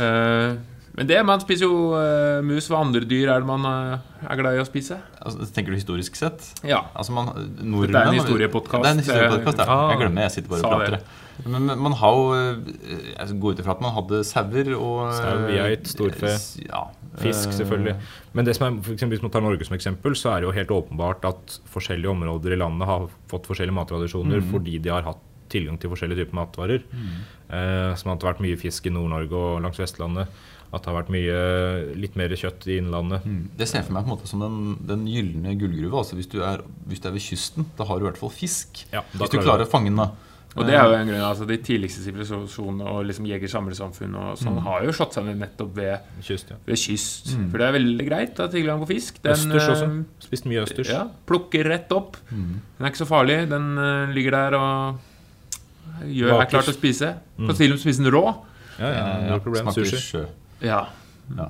Eh, 0.00 0.56
men 0.98 1.06
det, 1.06 1.18
man 1.26 1.42
spiser 1.42 1.68
jo 1.68 1.92
uh, 1.94 2.40
mus. 2.44 2.66
Hva 2.70 2.82
andre 2.82 3.06
dyr 3.06 3.30
er 3.30 3.44
det 3.44 3.48
man 3.48 3.64
uh, 3.64 4.24
er 4.26 4.40
glad 4.40 4.58
i 4.58 4.62
å 4.62 4.66
spise? 4.66 4.98
Altså, 5.22 5.46
tenker 5.54 5.72
du 5.72 5.78
historisk 5.78 6.18
sett? 6.18 6.44
Ja. 6.66 6.82
Altså 6.98 7.14
man, 7.14 7.30
nordmenn, 7.62 7.94
det 7.94 8.02
er 8.02 8.10
en 8.10 8.18
historiepodkast. 8.18 8.82
Det 8.82 8.90
er 8.90 8.96
en 8.96 9.02
historiepodkast, 9.04 9.62
ja. 9.62 9.78
Jeg 9.92 10.02
glemmer, 10.02 10.26
jeg 10.26 10.36
sitter 10.36 10.52
bare 10.52 10.66
og 10.66 10.74
prater. 10.74 10.98
det. 10.98 11.24
Men, 11.46 11.68
men 11.68 11.78
man 11.78 11.92
har 11.94 12.16
jo 12.18 12.30
Jeg 13.14 13.36
går 13.38 13.52
ut 13.54 13.60
ifra 13.62 13.76
at 13.76 13.82
man 13.84 13.92
hadde 13.94 14.24
sauer 14.26 14.72
og 14.74 15.12
Sau, 15.14 15.44
geit, 15.54 15.86
storfe, 15.86 16.32
ja, 16.64 16.80
Fisk, 17.22 17.54
selvfølgelig. 17.54 17.94
Men 18.34 18.46
det 18.46 18.56
som 18.58 18.66
er, 18.66 18.82
for 18.82 18.94
eksempel, 18.96 19.16
hvis 19.16 19.24
man 19.24 19.32
tar 19.34 19.42
Norge 19.46 19.66
som 19.66 19.78
eksempel, 19.78 20.18
så 20.18 20.32
er 20.34 20.42
det 20.42 20.48
jo 20.48 20.56
helt 20.58 20.74
åpenbart 20.74 21.24
at 21.30 21.56
forskjellige 21.70 22.10
områder 22.10 22.54
i 22.54 22.60
landet 22.60 22.90
har 22.90 23.06
fått 23.30 23.46
forskjellige 23.50 23.78
mattradisjoner 23.78 24.42
fordi 24.50 24.78
de 24.82 24.92
har 24.92 25.06
hatt 25.06 25.22
tilgang 25.52 25.78
til 25.80 25.92
forskjellige 25.92 26.24
typer 26.24 26.38
matvarer. 26.38 26.84
Eh, 27.48 27.92
som 27.96 28.12
har 28.12 28.20
vært 28.20 28.42
mye 28.44 28.58
fisk 28.60 28.86
i 28.88 28.92
Nord-Norge 28.92 29.38
og 29.38 29.62
langs 29.64 29.80
Vestlandet. 29.80 30.28
At 30.68 30.84
det 30.84 30.90
har 30.90 30.98
vært 30.98 31.10
mye, 31.14 31.36
litt 31.96 32.16
mer 32.20 32.32
kjøtt 32.36 32.66
i 32.68 32.74
Innlandet. 32.82 33.24
Det 33.56 33.68
ser 33.68 33.80
jeg 33.80 33.86
for 33.88 33.96
meg 33.96 34.04
på 34.04 34.10
en 34.10 34.16
måte 34.18 34.28
som 34.28 34.42
den, 34.44 34.56
den 34.88 35.06
gylne 35.08 35.54
gullgruve. 35.56 36.02
Altså 36.02 36.18
hvis, 36.18 36.28
du 36.28 36.42
er, 36.44 36.60
hvis 36.90 37.00
du 37.00 37.08
er 37.08 37.14
ved 37.16 37.24
kysten, 37.24 37.68
da 37.78 37.86
har 37.88 37.96
du 38.00 38.04
i 38.04 38.08
hvert 38.10 38.20
fall 38.20 38.32
fisk. 38.34 38.82
Ja, 38.92 39.00
hvis 39.14 39.32
du 39.32 39.38
klarer 39.40 39.64
å 39.64 39.70
fange 39.70 39.88
den, 39.92 40.02
da. 40.02 40.10
Og 40.58 40.64
det 40.66 40.74
er 40.74 40.88
jo 40.88 40.94
en 40.96 41.10
grunn, 41.10 41.22
altså 41.22 41.44
De 41.46 41.56
tidligste 41.62 42.00
sivilisasjonene 42.02 42.86
og 42.90 43.02
liksom 43.06 43.26
jeger-samlersamfunn 43.28 44.14
og 44.18 44.38
sånn 44.40 44.56
har 44.64 44.86
jo 44.86 44.94
slått 44.96 45.14
seg 45.18 45.26
ned 45.28 45.38
nettopp 45.42 45.74
ved, 45.76 46.06
Kyst, 46.24 46.50
ja. 46.50 46.56
ved 46.66 46.80
kyst. 46.80 47.28
For 47.52 47.60
det 47.60 47.68
er 47.68 47.76
veldig 47.76 48.06
greit 48.08 48.40
å 48.40 48.46
ha 48.46 48.52
tilgang 48.52 48.80
på 48.82 48.88
fisk. 48.90 49.20
Østers 49.22 49.62
eh, 49.68 49.74
også. 49.76 49.88
Spist 50.24 50.48
mye 50.50 50.64
østers. 50.64 50.90
Ja, 50.92 51.04
plukker 51.28 51.68
rett 51.68 51.92
opp. 51.94 52.16
Den 52.32 52.58
er 52.80 52.90
ikke 52.90 53.04
så 53.04 53.08
farlig. 53.08 53.38
Den 53.52 53.70
eh, 53.78 54.14
ligger 54.16 54.36
der 54.38 54.58
og 54.58 56.08
gjør, 56.08 56.34
er 56.40 56.50
klar 56.50 56.66
til 56.66 56.74
å 56.74 56.78
spise. 56.78 57.12
Kan 57.38 57.54
til 57.60 57.72
og 57.72 57.78
med 57.78 57.84
spise 57.84 58.02
den 58.04 58.12
rå. 58.16 58.24
Ja, 58.78 58.88
ja, 58.88 58.98
Ja, 58.98 59.22
ja. 59.34 59.38
problem. 59.44 59.68
Smaker 59.68 59.90
Sushi. 59.92 60.24
Sjø. 60.60 60.68
Ja. 61.38 61.48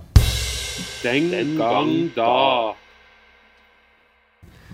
Den 1.02 1.56
gang 1.58 1.92
da. 2.16 2.74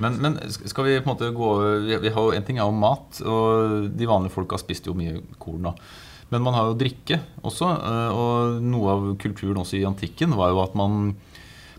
Men, 0.00 0.16
men 0.18 0.38
skal 0.50 0.88
vi 0.88 0.96
på 0.98 1.06
en 1.06 1.12
måte 1.12 1.28
gå 1.36 1.48
vi, 1.86 1.96
vi 2.02 2.10
har 2.10 2.24
jo 2.26 2.32
En 2.34 2.42
ting 2.46 2.58
er 2.58 2.66
jo 2.66 2.74
mat, 2.74 3.20
og 3.22 3.84
de 3.94 4.08
vanlige 4.10 4.34
folka 4.34 4.58
spiste 4.58 4.90
jo 4.90 4.96
mye 4.98 5.20
korn. 5.38 5.68
da 5.68 5.74
Men 6.32 6.42
man 6.42 6.56
har 6.56 6.70
jo 6.72 6.78
drikke 6.80 7.20
også. 7.44 7.68
øh, 7.78 8.10
Og 8.10 8.58
noe 8.64 8.90
av 8.90 9.06
kulturen 9.22 9.60
også 9.62 9.78
i 9.78 9.86
antikken 9.86 10.34
var 10.34 10.50
jo 10.50 10.62
at 10.64 10.74
man, 10.74 11.14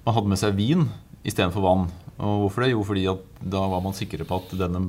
man 0.06 0.16
hadde 0.16 0.32
med 0.32 0.40
seg 0.40 0.56
vin 0.56 0.88
istedenfor 1.26 1.66
vann. 1.66 1.88
Og 2.16 2.46
hvorfor 2.46 2.64
det? 2.64 2.72
Jo, 2.72 2.84
fordi 2.88 3.04
at 3.12 3.24
da 3.44 3.66
var 3.68 3.82
man 3.84 3.98
sikre 3.98 4.24
på 4.24 4.38
at 4.40 4.54
denne 4.56 4.80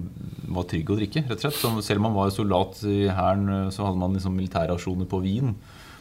var 0.55 0.69
trygg 0.71 0.93
å 0.93 0.99
drikke. 1.01 1.25
rett 1.27 1.41
og 1.41 1.43
slett. 1.49 1.59
Så 1.59 1.83
selv 1.83 1.99
om 1.99 2.07
man 2.13 2.19
var 2.21 2.31
soldat 2.31 2.79
i 2.87 3.09
hæren, 3.11 3.49
øh, 3.51 3.71
så 3.75 3.89
hadde 3.89 3.99
man 3.99 4.15
liksom 4.15 4.37
militærrasjoner 4.39 5.09
på 5.11 5.23
vin. 5.25 5.57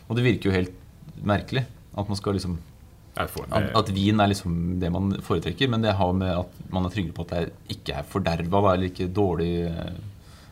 Og 0.05 0.15
det 0.19 0.27
virker 0.27 0.51
jo 0.51 0.57
helt 0.59 0.75
merkelig 1.23 1.65
at 1.95 2.09
man 2.09 2.19
skal 2.19 2.35
liksom 2.35 2.57
at, 3.15 3.69
at 3.79 3.89
vin 3.95 4.19
er 4.19 4.27
liksom 4.27 4.55
det 4.81 4.89
man 4.91 5.13
foretrekker, 5.23 5.69
men 5.71 5.85
det 5.85 5.95
har 5.95 6.11
med 6.17 6.33
at 6.35 6.71
man 6.73 6.83
er 6.87 6.91
tryggere 6.91 7.15
på 7.15 7.23
at 7.23 7.31
det 7.31 7.77
ikke 7.77 8.01
er 8.01 8.09
forderva 8.11 8.73
eller 8.73 8.89
ikke 8.89 9.07
dårlig 9.07 9.51
eh, 9.69 9.95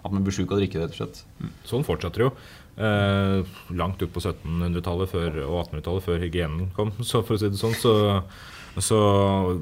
At 0.04 0.12
man 0.12 0.24
blir 0.24 0.36
sjuk 0.36 0.52
av 0.52 0.58
å 0.58 0.62
drikke 0.62 0.80
det, 0.80 0.86
rett 0.86 0.96
og 0.96 1.00
slett. 1.00 1.20
Sånn 1.68 1.84
fortsetter 1.88 2.24
det 2.24 2.26
jo. 2.26 2.32
Eh, 2.74 3.52
langt 3.76 4.02
ut 4.02 4.12
på 4.12 4.24
1700-tallet 4.24 5.14
og 5.46 5.60
1800-tallet, 5.62 6.04
før 6.08 6.24
hygienen 6.24 6.72
kom. 6.76 6.92
Så 7.10 7.22
for 7.24 7.36
å 7.36 7.40
si 7.40 7.52
det 7.52 7.60
sånn, 7.60 7.76
så, 7.80 7.94
så 8.80 9.00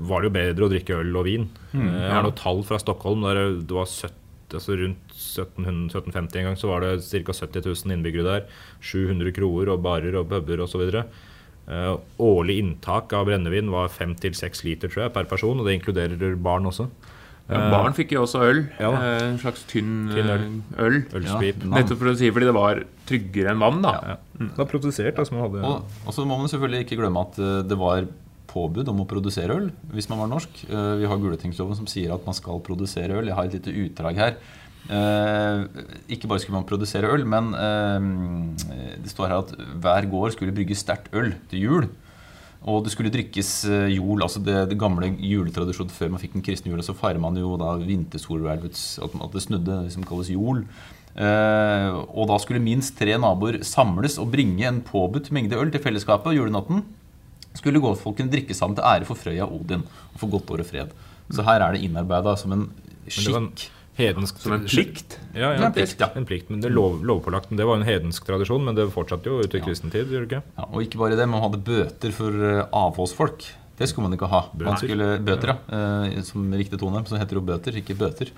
var 0.07 0.21
det 0.21 0.31
jo 0.31 0.37
bedre 0.37 0.65
å 0.65 0.71
drikke 0.71 0.97
øl 1.01 1.19
og 1.19 1.27
vin. 1.29 1.45
Mm, 1.73 1.85
ja. 1.89 1.99
jeg 2.05 2.15
har 2.15 2.25
noen 2.25 2.39
tall 2.41 2.63
fra 2.65 2.81
Stockholm 2.81 3.25
der 3.27 3.41
det 3.59 3.77
var 3.77 3.89
70, 3.89 4.17
altså 4.61 4.77
rundt 4.81 5.10
1700 5.10 5.10
1750 5.39 6.39
en 6.41 6.49
gang 6.51 6.57
så 6.59 6.67
var 6.71 6.83
det 6.85 6.97
ca. 7.07 7.33
70 7.33 7.65
000 7.71 7.95
innbyggere 7.97 8.27
der. 8.27 8.45
700 8.81 9.31
kroer 9.37 9.71
og 9.73 9.81
barer 9.85 10.17
og 10.19 10.27
puber 10.31 10.63
osv. 10.67 10.83
Uh, 11.71 11.95
årlig 12.19 12.57
inntak 12.59 13.13
av 13.15 13.27
brennevin 13.29 13.69
var 13.71 13.87
5-6 13.93 14.63
liter 14.67 14.89
tror 14.91 15.05
jeg, 15.05 15.13
per 15.15 15.29
person, 15.29 15.59
og 15.61 15.67
det 15.69 15.77
inkluderer 15.77 16.35
barn 16.41 16.65
også. 16.67 16.89
Ja, 17.51 17.65
barn 17.73 17.91
fikk 17.97 18.13
jo 18.15 18.21
også 18.23 18.39
øl. 18.47 18.59
Ja 18.79 18.89
eh, 18.95 19.23
En 19.25 19.39
slags 19.41 19.65
tynn, 19.67 20.07
Tynn 20.13 20.29
øl. 20.31 20.43
eh, 20.45 20.83
øl. 20.85 20.97
Ølsprit. 21.19 21.63
Ja. 21.65 21.71
Nettopp 21.73 21.99
for 21.99 22.11
å 22.11 22.13
si 22.15 22.29
fordi 22.31 22.47
det 22.47 22.53
var 22.55 22.79
tryggere 23.09 23.51
enn 23.51 23.59
vann. 23.59 23.81
da 23.83 23.91
Ja. 24.07 24.15
Det 24.39 24.55
var 24.61 24.69
produsert, 24.71 25.17
da, 25.17 25.25
som 25.27 25.35
man 25.37 25.49
hadde 25.49 25.65
Og, 25.67 25.97
og 26.07 26.15
så 26.15 26.23
må 26.23 26.37
man 26.39 26.47
selvfølgelig 26.47 26.85
ikke 26.85 26.99
glemme 27.01 27.23
at 27.25 27.39
eh, 27.43 27.57
det 27.67 27.77
var 27.81 28.07
påbud 28.51 28.87
om 28.93 29.03
å 29.03 29.07
produsere 29.09 29.57
øl 29.57 29.67
hvis 29.91 30.07
man 30.11 30.21
var 30.23 30.31
norsk. 30.31 30.63
Eh, 30.69 30.93
Vi 31.01 31.09
har 31.11 31.19
Gulatingsloven 31.25 31.75
som 31.81 31.89
sier 31.91 32.13
at 32.15 32.23
man 32.29 32.37
skal 32.37 32.61
produsere 32.63 33.19
øl. 33.19 33.27
Jeg 33.27 33.35
har 33.35 33.49
et 33.51 33.57
lite 33.59 33.75
utdrag 33.83 34.15
her. 34.21 34.37
Eh, 34.89 35.65
ikke 36.15 36.29
bare 36.29 36.41
skulle 36.41 36.57
man 36.57 36.67
produsere 36.67 37.11
øl, 37.13 37.25
men 37.29 37.51
eh, 37.53 38.95
det 39.03 39.11
står 39.11 39.29
her 39.29 39.43
at 39.43 39.51
hver 39.83 40.07
gård 40.09 40.33
skulle 40.35 40.55
brygge 40.55 40.77
sterkt 40.79 41.11
øl 41.13 41.35
til 41.51 41.67
jul. 41.67 41.91
Og 42.61 42.83
det 42.85 42.93
skulle 42.93 43.09
drikkes 43.13 43.51
jul, 43.65 43.91
jol, 43.95 44.23
altså 44.25 44.41
det, 44.43 44.57
det 44.69 44.79
gamle 44.81 45.09
juletradisjonen 45.17 45.93
før 45.93 46.11
man 46.13 46.21
fikk 46.21 46.35
den 46.37 46.45
kristne 46.45 46.73
jula, 46.73 46.85
så 46.85 46.97
feirer 46.97 47.21
man 47.21 47.37
jo 47.39 47.55
da 47.57 47.73
vintersolhvelvets 47.81 48.99
At, 49.01 49.15
det 49.33 49.45
snudde, 49.45 49.83
det 49.87 49.93
som 49.95 50.05
kalles 50.05 50.29
jol. 50.33 50.65
Eh, 51.11 51.89
og 51.91 52.29
da 52.29 52.37
skulle 52.39 52.63
minst 52.63 52.95
tre 52.99 53.17
naboer 53.19 53.61
samles 53.67 54.17
og 54.21 54.29
bringe 54.33 54.67
en 54.67 54.79
påbudt 54.85 55.31
mengde 55.35 55.57
øl 55.59 55.73
til 55.73 55.83
fellesskapet 55.83 56.37
julenatten. 56.37 56.85
Skulle 57.57 57.81
gårdfolkene 57.83 58.31
drikke 58.31 58.55
sammen 58.55 58.77
til 58.77 58.87
ære 58.87 59.07
for 59.09 59.19
Frøya 59.19 59.47
og 59.47 59.63
Odin 59.63 59.83
og 59.83 60.21
for 60.21 60.31
godt 60.31 60.53
år 60.53 60.63
og 60.63 60.69
fred. 60.69 60.93
Så 61.31 61.43
her 61.47 61.63
er 61.63 61.75
det 61.75 61.83
innarbeida 61.87 62.35
som 62.39 62.53
en 62.55 62.69
skikk. 63.09 63.69
Hedensk 64.01 64.41
Som 64.43 64.57
en 64.57 64.65
plikt. 64.67 65.17
Ja, 65.33 65.53
ja, 65.53 65.61
en 65.69 65.73
plikt, 65.75 65.99
ja. 66.01 66.09
En 66.19 66.25
plikt, 66.27 66.49
men 66.51 66.59
det 66.63 66.71
lov, 66.73 66.99
lovpålagt. 67.07 67.49
Men 67.53 67.61
det 67.61 67.65
var 67.69 67.79
en 67.79 67.87
hedensk 67.87 68.25
tradisjon, 68.27 68.65
men 68.67 68.75
det 68.77 68.89
fortsatte 68.93 69.29
jo 69.31 69.39
ut 69.45 69.55
i 69.57 69.61
kristen 69.63 69.93
tid, 69.93 70.11
gjør 70.11 70.25
det 70.25 70.29
ikke? 70.31 70.43
Ja, 70.57 70.67
og 70.71 70.83
ikke 70.85 70.99
bare 71.01 71.17
det, 71.19 71.27
man 71.31 71.41
hadde 71.45 71.61
bøter 71.65 72.11
for 72.17 72.45
eh, 72.51 72.61
avholdsfolk. 72.81 73.47
Det 73.81 73.87
skulle 73.89 74.05
man 74.09 74.13
ikke 74.13 74.27
ha. 74.29 74.41
Man 74.51 74.59
Bøter. 74.61 74.83
skulle, 74.83 75.05
bøter, 75.25 75.53
ja. 75.55 75.77
Eh, 76.13 76.19
som 76.27 76.43
riktig 76.53 76.77
tone, 76.81 76.99
så 77.09 77.17
heter 77.17 77.33
det 77.33 77.39
jo 77.39 77.45
bøter, 77.47 77.77
ikke 77.81 77.95
bøter. 77.97 78.29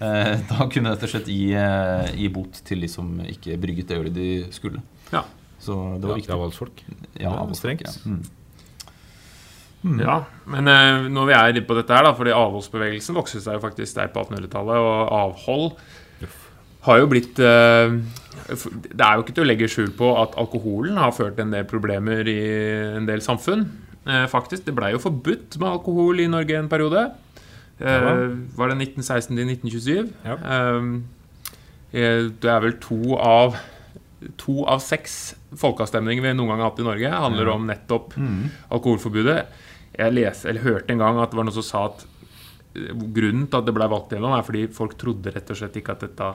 Eh, 0.00 0.32
da 0.50 0.64
kunne 0.66 0.88
man 0.88 0.96
rett 0.96 1.04
og 1.06 1.12
slett 1.12 1.28
gi, 1.30 1.52
eh, 1.54 2.08
gi 2.18 2.30
bot 2.34 2.62
til 2.66 2.82
de 2.82 2.88
som 2.90 3.12
ikke 3.22 3.58
brygget 3.62 3.92
det 3.92 3.98
ølet 4.00 4.16
de 4.16 4.28
skulle. 4.56 4.82
Ja. 5.12 5.22
Så 5.62 5.74
det 5.98 6.06
var 6.06 6.16
Ja, 6.16 6.18
viktig. 6.22 6.34
avholdsfolk. 6.34 6.82
Ja, 7.18 7.30
avholdsfolk, 7.34 7.80
ja. 7.86 7.94
Mm. 8.06 8.20
Ja, 9.86 10.22
men 10.50 10.66
uh, 10.66 11.06
når 11.12 11.28
vi 11.28 11.34
er 11.36 11.52
inne 11.52 11.62
på 11.66 11.76
dette 11.78 11.94
her, 11.94 12.06
da, 12.08 12.14
fordi 12.16 12.34
avholdsbevegelsen 12.34 13.16
vokste 13.18 13.42
seg 13.42 13.58
jo 13.58 13.62
faktisk 13.62 13.92
sterkt 13.92 14.16
på 14.16 14.24
1800-tallet, 14.26 14.80
og 14.82 15.12
avhold 15.20 15.68
har 16.88 17.00
jo 17.00 17.08
blitt 17.10 17.38
uh, 17.42 17.90
Det 18.48 19.02
er 19.02 19.18
jo 19.18 19.24
ikke 19.24 19.34
til 19.36 19.44
å 19.44 19.48
legge 19.48 19.68
skjul 19.70 19.92
på 19.98 20.10
at 20.18 20.36
alkoholen 20.40 20.98
har 20.98 21.14
ført 21.14 21.38
en 21.42 21.54
del 21.54 21.66
problemer 21.68 22.26
i 22.30 22.40
en 22.96 23.06
del 23.08 23.22
samfunn. 23.24 23.66
Uh, 24.08 24.26
faktisk, 24.30 24.64
Det 24.66 24.74
blei 24.74 24.92
jo 24.94 25.02
forbudt 25.02 25.58
med 25.60 25.70
alkohol 25.70 26.24
i 26.24 26.30
Norge 26.30 26.58
en 26.58 26.70
periode. 26.70 27.08
Ja. 27.78 28.10
var 28.58 28.72
det 28.72 28.88
1916 28.88 29.36
til 29.38 29.50
1927? 29.52 30.08
Ja. 30.26 30.34
Det 31.94 32.48
er 32.50 32.64
vel 32.64 32.74
to 32.82 33.14
av 33.14 33.54
To 34.42 34.64
av 34.66 34.80
seks 34.82 35.36
folkeavstemninger 35.54 36.24
vi 36.24 36.32
noen 36.34 36.50
gang 36.50 36.58
har 36.58 36.72
hatt 36.72 36.80
i 36.82 36.86
Norge, 36.88 37.12
handler 37.22 37.52
om 37.52 37.68
nettopp 37.68 38.16
alkoholforbudet. 38.74 39.44
Jeg 39.98 40.14
leste, 40.14 40.48
eller 40.50 40.66
hørte 40.66 40.94
en 40.94 41.02
gang 41.02 41.18
at 41.22 41.32
det 41.32 41.38
var 41.40 41.48
noen 41.48 41.56
som 41.56 41.66
sa 41.66 41.86
at 41.88 42.04
eh, 42.76 42.92
grunnen 42.92 43.48
til 43.48 43.60
at 43.60 43.66
det 43.66 43.74
ble 43.76 43.88
valgt 43.90 44.14
gjennom, 44.14 44.36
er 44.36 44.46
fordi 44.46 44.68
folk 44.74 44.94
trodde 45.00 45.32
rett 45.34 45.50
og 45.50 45.58
slett 45.60 45.80
ikke 45.80 45.96
at 45.96 46.06
dette 46.08 46.34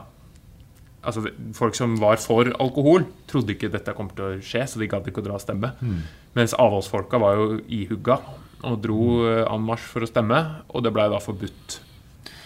Altså, 1.04 1.20
folk 1.52 1.74
som 1.76 1.98
var 2.00 2.16
for 2.16 2.48
alkohol, 2.64 3.02
trodde 3.28 3.52
ikke 3.52 3.68
dette 3.68 3.92
kom 3.92 4.06
til 4.16 4.24
å 4.24 4.38
skje, 4.40 4.62
så 4.64 4.80
de 4.80 4.86
gadd 4.88 5.04
ikke 5.10 5.20
å 5.20 5.24
dra 5.26 5.34
og 5.36 5.42
stemme. 5.42 5.74
Mens 6.32 6.54
avholdsfolka 6.56 7.20
var 7.20 7.36
jo 7.36 7.58
ihugga 7.68 8.16
og 8.64 8.78
dro 8.80 9.00
eh, 9.28 9.42
en 9.44 9.66
marsj 9.66 9.90
for 9.92 10.06
å 10.06 10.08
stemme, 10.08 10.38
og 10.72 10.86
det 10.86 10.94
blei 10.96 11.04
da 11.12 11.20
forbudt. 11.20 11.76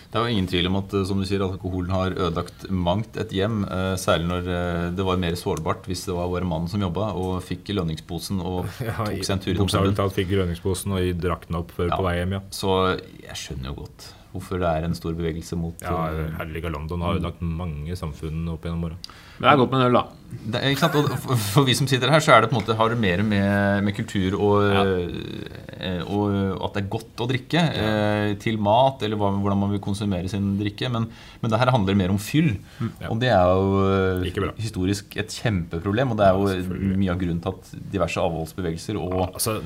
Det 0.09 0.16
er 0.16 0.25
jo 0.25 0.33
ingen 0.33 0.47
tvil 0.49 0.66
om 0.71 0.77
at 0.81 0.94
eh, 0.97 1.03
som 1.05 1.18
du 1.21 1.27
sier, 1.29 1.42
alkoholen 1.44 1.90
har 1.92 2.14
ødelagt 2.16 2.62
mangt 2.73 3.16
et 3.21 3.33
hjem. 3.37 3.59
eh, 3.68 3.92
Særlig 4.01 4.29
når 4.31 4.47
eh, 4.55 4.85
det 4.97 5.05
var 5.05 5.21
mer 5.21 5.37
sårbart 5.37 5.85
hvis 5.90 6.07
det 6.09 6.14
var 6.16 6.31
bare 6.33 6.49
mannen 6.49 6.71
som 6.73 6.81
jobba 6.81 7.11
og 7.12 7.42
fikk 7.44 7.68
lønningsposen 7.77 8.40
og 8.40 8.71
tok 8.79 9.21
seg 9.21 9.35
en 9.37 9.42
tur 9.44 9.53
i 9.53 9.59
Bokstavelig 9.59 9.92
domstolen. 9.92 9.99
talt 10.01 10.16
fikk 10.16 10.33
lønningsposen 10.33 10.97
og 10.97 11.21
drakk 11.21 11.44
den 11.51 11.61
opp 11.61 11.75
før 11.77 11.90
Ja. 11.92 11.97
på 12.01 12.07
vei 12.09 12.14
hjem, 12.23 12.33
ja. 12.38 12.40
Så 12.51 12.73
jeg 13.21 13.37
skjønner 13.37 13.73
jo 13.75 13.77
godt 13.83 14.09
hvorfor 14.33 14.61
det 14.61 14.68
er 14.71 14.85
en 14.88 14.94
stor 14.97 15.12
bevegelse 15.16 15.57
mot 15.57 15.81
Ja, 15.85 16.09
Herlige 16.38 16.68
London 16.73 17.01
har 17.05 17.16
ødelagt 17.21 17.40
mange 17.44 17.97
samfunn 17.97 18.47
opp 18.53 18.64
gjennom 18.64 18.88
åra. 18.90 18.97
Det 19.38 19.46
er 19.46 19.59
godt 19.61 19.70
med 19.70 19.81
en 19.81 19.88
øl, 19.88 19.98
da. 19.98 20.07
det? 20.29 20.61
Og 20.98 21.12
for, 21.22 21.38
for 21.40 21.66
vi 21.68 21.74
som 21.79 21.88
sitter 21.88 22.11
her, 22.12 22.22
så 22.24 22.35
er 22.35 22.42
det 22.42 22.51
på 22.51 22.57
en 22.57 22.61
måte, 22.61 22.77
har 22.77 22.92
det 22.92 22.98
mer 23.01 23.22
med, 23.24 23.85
med 23.87 23.94
kultur 23.96 24.37
og, 24.37 24.64
ja. 24.66 25.92
og 26.05 26.64
at 26.66 26.74
det 26.74 26.83
er 26.83 26.90
godt 26.92 27.22
å 27.22 27.29
drikke 27.31 27.62
eh, 27.83 28.33
til 28.42 28.59
mat, 28.61 29.03
eller 29.07 29.20
hva, 29.20 29.31
hvordan 29.37 29.62
man 29.62 29.72
vil 29.74 29.83
konsumere 29.85 30.31
sin 30.31 30.57
drikke. 30.61 30.90
Men, 30.92 31.09
men 31.40 31.53
det 31.53 31.61
her 31.62 31.72
handler 31.72 31.98
mer 31.98 32.12
om 32.12 32.20
fyll. 32.20 32.51
Ja. 32.81 33.11
Og 33.12 33.22
det 33.22 33.31
er 33.33 33.53
jo 33.53 33.85
eh, 34.24 34.57
historisk 34.61 35.16
et 35.20 35.38
kjempeproblem. 35.38 36.12
Og 36.12 36.20
det 36.20 36.29
er 36.29 36.37
jo 36.37 36.81
mye 36.98 37.14
av 37.14 37.22
grunnen 37.22 37.40
til 37.44 37.55
at 37.55 37.72
diverse 37.94 38.22
avholdsbevegelser 38.22 38.98
og, 39.01 39.16
Altså, 39.29 39.59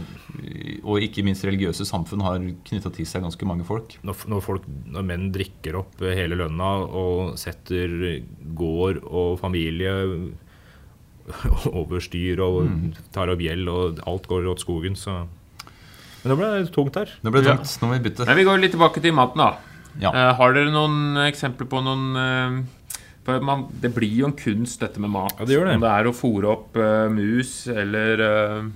og 0.82 1.04
ikke 1.04 1.22
minst 1.24 1.44
religiøse 1.46 1.86
samfunn 1.88 2.24
har 2.24 2.42
knytta 2.68 2.90
til 2.92 3.06
seg 3.08 3.24
ganske 3.24 3.48
mange 3.48 3.66
folk. 3.66 3.96
når, 4.04 4.26
når, 4.30 4.44
folk, 4.44 4.66
når 4.90 5.06
menn 5.06 5.28
drikker 5.34 5.78
opp 5.80 6.02
hele 6.02 6.38
lønna 6.38 6.70
og 6.86 7.34
setter 7.40 8.22
gård 8.58 9.02
og 9.06 9.38
familie 9.40 9.61
over 11.80 12.02
styr 12.02 12.42
og 12.42 12.66
tar 13.14 13.30
opp 13.32 13.42
gjeld, 13.44 13.70
og 13.70 14.02
alt 14.10 14.26
går 14.30 14.48
åt 14.50 14.64
skogen, 14.64 14.98
så 14.98 15.22
Men 16.22 16.32
det 16.32 16.38
ble 16.38 16.48
tungt 16.74 16.96
her. 16.98 17.08
Det 17.22 17.32
ble 17.34 17.42
Ja. 17.42 17.56
tungt. 17.56 17.78
Nå 17.82 17.88
må 17.88 17.98
vi 17.98 18.04
bytte. 18.08 18.26
Men 18.26 18.38
vi 18.38 18.46
går 18.46 18.60
litt 18.62 18.74
tilbake 18.76 19.02
til 19.02 19.14
maten, 19.14 19.42
da. 19.42 19.50
Ja. 20.00 20.10
Uh, 20.14 20.32
har 20.38 20.54
dere 20.54 20.70
noen 20.72 21.18
eksempler 21.26 21.66
på 21.68 21.82
noen 21.82 22.16
uh, 22.16 22.62
for 23.24 23.40
man, 23.40 23.66
Det 23.80 23.90
blir 23.94 24.14
jo 24.22 24.26
en 24.26 24.36
kunst, 24.36 24.80
dette 24.80 25.00
med 25.02 25.10
mat. 25.10 25.34
Ja, 25.38 25.46
det 25.46 25.56
gjør 25.56 25.68
det. 25.68 25.74
Om 25.78 25.84
det 25.84 25.92
er 25.94 26.10
å 26.10 26.14
fôre 26.14 26.50
opp 26.50 26.78
uh, 26.78 27.08
mus 27.12 27.66
eller 27.70 28.22
uh, 28.22 28.70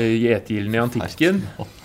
i 0.00 0.78
antikken. 0.80 1.42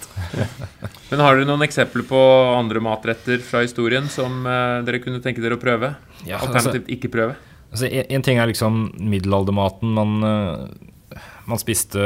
Men 1.09 1.21
har 1.23 1.37
dere 1.37 1.47
noen 1.47 1.63
eksempler 1.65 2.05
på 2.07 2.19
andre 2.53 2.81
matretter 2.83 3.41
fra 3.43 3.63
historien 3.65 4.07
som 4.11 4.43
eh, 4.47 4.79
dere 4.87 5.01
kunne 5.03 5.21
tenke 5.23 5.43
dere 5.43 5.57
å 5.57 5.61
prøve? 5.61 5.93
Ja, 6.25 6.39
altså- 6.39 6.51
Alternativt 6.51 6.91
ikke 6.95 7.11
prøve? 7.13 7.37
Altså, 7.69 7.85
en, 7.89 8.05
en 8.17 8.23
ting 8.25 8.39
er 8.41 8.49
liksom 8.49 8.79
middelaldermaten. 8.97 9.91
Man, 9.93 10.15
eh, 10.25 11.19
man 11.49 11.61
spiste 11.61 12.01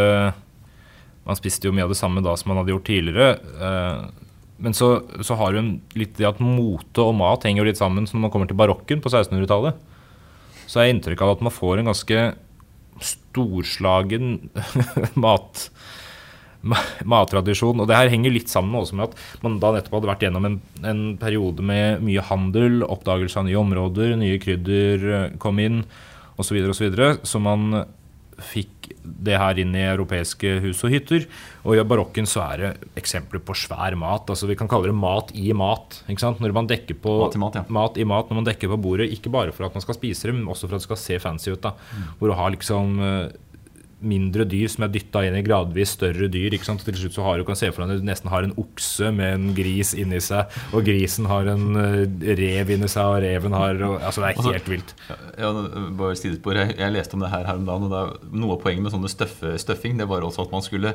Man 1.24 1.38
spiste 1.40 1.70
jo 1.70 1.72
mye 1.76 1.86
av 1.86 1.92
det 1.94 1.96
samme 2.00 2.20
da 2.26 2.34
som 2.36 2.50
man 2.52 2.58
hadde 2.60 2.74
gjort 2.74 2.90
tidligere. 2.90 3.30
eh, 3.64 4.02
Men 4.64 4.74
så, 4.76 4.90
så 5.24 5.38
har 5.40 5.56
hun 5.56 5.78
litt 5.96 6.18
det 6.20 6.28
at 6.28 6.42
mote 6.44 7.00
og 7.04 7.16
mat 7.16 7.44
henger 7.48 7.64
jo 7.64 7.70
litt 7.70 7.80
sammen. 7.80 8.06
Så 8.08 8.18
når 8.18 8.26
man 8.28 8.34
kommer 8.34 8.48
til 8.52 8.60
barokken 8.60 9.00
på 9.04 9.12
1600-tallet, 9.12 9.80
så 10.68 10.84
jeg 10.84 10.96
inntrykk 10.98 11.22
av 11.24 11.32
at 11.38 11.42
man 11.48 11.52
får 11.56 11.80
en 11.82 11.90
ganske 11.92 12.20
storslagen 13.04 14.50
mat 15.24 15.70
ma- 15.72 16.13
mattradisjon. 17.14 17.82
Og 17.82 17.90
det 17.90 17.98
her 17.98 18.12
henger 18.14 18.34
litt 18.34 18.52
sammen 18.52 18.80
også 18.80 18.98
med 19.00 19.12
at 19.12 19.44
man 19.46 19.60
da 19.64 19.74
nettopp 19.76 20.00
hadde 20.00 20.12
vært 20.14 20.28
gjennom 20.28 20.48
en, 20.50 20.62
en 20.88 21.04
periode 21.22 21.66
med 21.66 22.04
mye 22.06 22.24
handel, 22.30 22.86
oppdagelse 22.88 23.42
av 23.42 23.50
nye 23.50 23.60
områder, 23.60 24.16
nye 24.20 24.40
krydder 24.44 25.10
eh, 25.10 25.28
kom 25.44 25.60
inn, 25.64 25.84
osv., 26.38 26.56
osv. 26.64 26.72
Så, 26.74 26.86
videre, 26.88 27.12
så 27.28 27.42
man 27.44 27.84
fikk 28.44 28.90
det 29.04 29.36
her 29.40 29.60
inn 29.62 29.76
i 29.78 29.84
europeiske 29.86 30.56
hus 30.64 30.82
og 30.86 30.94
hytter. 30.94 31.28
Og 31.64 31.78
i 31.78 31.86
barokken 31.88 32.28
så 32.30 32.44
er 32.48 32.64
det 32.64 32.72
eksempler 33.00 33.44
på 33.46 33.56
svær 33.58 33.96
mat. 34.00 34.30
altså 34.30 34.50
Vi 34.50 34.58
kan 34.60 34.70
kalle 34.72 34.90
det 34.90 34.98
mat 34.98 35.32
i 35.38 35.52
mat. 35.58 36.02
ikke 36.08 36.24
sant? 36.24 36.42
Når 36.44 36.56
man 36.56 36.70
dekker 36.70 36.98
på 37.04 37.18
Mat 37.22 37.38
i 37.38 37.42
mat, 37.44 37.60
ja. 37.60 37.66
mat 37.70 37.98
i 38.00 38.08
mat 38.08 38.30
når 38.30 38.42
man 38.42 38.50
dekker 38.50 38.72
på 38.74 38.82
bordet, 38.82 39.12
ikke 39.14 39.32
bare 39.34 39.54
for 39.56 39.68
at 39.68 39.76
man 39.76 39.86
skal 39.86 39.98
spise 40.00 40.30
det, 40.30 40.36
men 40.38 40.50
også 40.50 40.68
for 40.68 40.78
at 40.78 40.84
det 40.84 40.90
skal 40.90 41.02
se 41.04 41.20
fancy 41.24 41.54
ut. 41.54 41.62
da. 41.64 41.76
Hvor 42.20 42.32
du 42.32 42.38
har 42.40 42.54
liksom 42.56 43.00
eh, 43.00 43.34
mindre 44.04 44.46
dyr 44.50 44.70
som 44.72 44.86
er 44.86 44.92
dytta 44.94 45.24
inn 45.28 45.38
i 45.40 45.44
gradvis 45.46 45.96
større 45.98 46.28
dyr. 46.32 46.54
ikke 46.56 46.68
sant? 46.68 46.84
Til 46.86 46.98
slutt 47.00 47.16
så 47.18 47.26
har 47.26 47.40
du 47.40 47.46
kan 47.48 47.58
se 47.60 47.72
for 47.72 47.84
deg 47.84 47.96
at 47.98 48.04
du 48.04 48.08
nesten 48.10 48.32
har 48.34 48.46
en 48.48 48.56
okse 48.60 49.12
med 49.16 49.34
en 49.38 49.48
gris 49.58 49.94
inni 49.98 50.20
seg, 50.24 50.52
og 50.74 50.86
grisen 50.88 51.28
har 51.32 51.50
en 51.54 51.80
eh, 51.80 52.36
rev 52.40 52.74
inni 52.76 52.90
seg, 52.92 53.04
og 53.04 53.24
reven 53.26 53.58
har 53.58 53.82
og, 53.88 54.00
Altså, 54.04 54.22
det 54.22 54.30
er 54.30 54.38
Altså- 54.38 54.54
helt 54.54 54.70
vilt. 54.70 54.94
Ja, 55.40 55.52
bare 55.98 56.16
sidespor. 56.20 56.60
Jeg, 56.60 56.78
jeg 56.78 56.94
leste 56.94 57.16
om 57.18 57.24
det 57.24 57.32
her 57.34 57.46
her 57.48 57.56
om 57.56 57.66
dagen. 57.66 57.90
og 57.90 57.94
er 57.94 58.14
Noe 58.34 58.56
av 58.58 58.62
poenget 58.62 58.84
med 58.84 58.94
sånne 58.94 59.10
støffe, 59.12 59.58
støffing 59.60 59.98
Det 59.98 60.08
var 60.10 60.22
også 60.22 60.46
at 60.48 60.52
man 60.52 60.62
skulle 60.66 60.94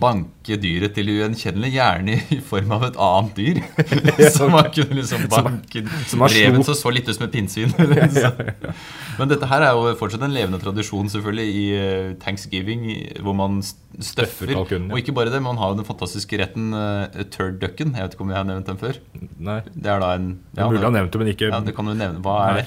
banke 0.00 0.56
dyret 0.56 0.94
til 0.96 1.10
ugjenkjennelig, 1.12 1.72
gjerne 1.74 2.14
i 2.32 2.38
form 2.44 2.70
av 2.72 2.86
et 2.88 2.96
annet 2.96 3.36
dyr. 3.36 3.58
så 4.36 4.48
man 4.48 4.70
kunne 4.72 4.96
liksom 5.00 5.26
banke 5.32 5.82
som 6.08 6.24
reven 6.24 6.64
som 6.64 6.78
så 6.78 6.92
litt 6.94 7.08
ut 7.08 7.16
som 7.18 7.26
et 7.26 7.34
pinnsvin. 7.34 7.74
Men 9.18 9.30
dette 9.32 9.48
her 9.48 9.64
er 9.64 9.76
jo 9.76 9.92
fortsatt 10.00 10.24
en 10.26 10.34
levende 10.34 10.60
tradisjon 10.60 11.08
selvfølgelig 11.12 11.46
i 11.60 11.66
eh, 11.76 12.10
thanksgiving, 12.36 12.86
hvor 13.24 13.34
man 13.36 13.60
støffer. 13.64 14.52
Kalkunen, 14.52 14.88
ja. 14.90 14.94
Og 14.94 15.00
ikke 15.00 15.14
bare 15.16 15.32
det, 15.32 15.40
man 15.42 15.56
har 15.60 15.72
jo 15.72 15.78
den 15.80 15.88
fantastiske 15.88 16.38
retten 16.40 16.68
uh, 16.76 17.06
turdducken. 17.32 17.94
Jeg 17.96 18.04
vet 18.06 18.16
ikke 18.16 18.26
om 18.26 18.32
jeg 18.34 18.38
har 18.42 18.48
nevnt 18.48 18.68
den 18.68 18.80
før. 18.80 18.98
Nei, 19.40 19.62
Det 19.72 19.88
er 19.88 20.02
da 20.04 20.12
en 20.18 20.28
mulig 20.52 20.82
å 20.84 20.90
ha 20.90 20.94
nevnt 21.00 21.12
det, 21.14 21.22
men 21.22 21.32
ikke 21.32 21.48
ja, 21.50 21.60
det 21.64 21.74
kan 21.76 21.88
du 21.88 21.94
nevne. 21.96 22.20
Hva 22.24 22.36
er 22.50 22.60
det? 22.60 22.66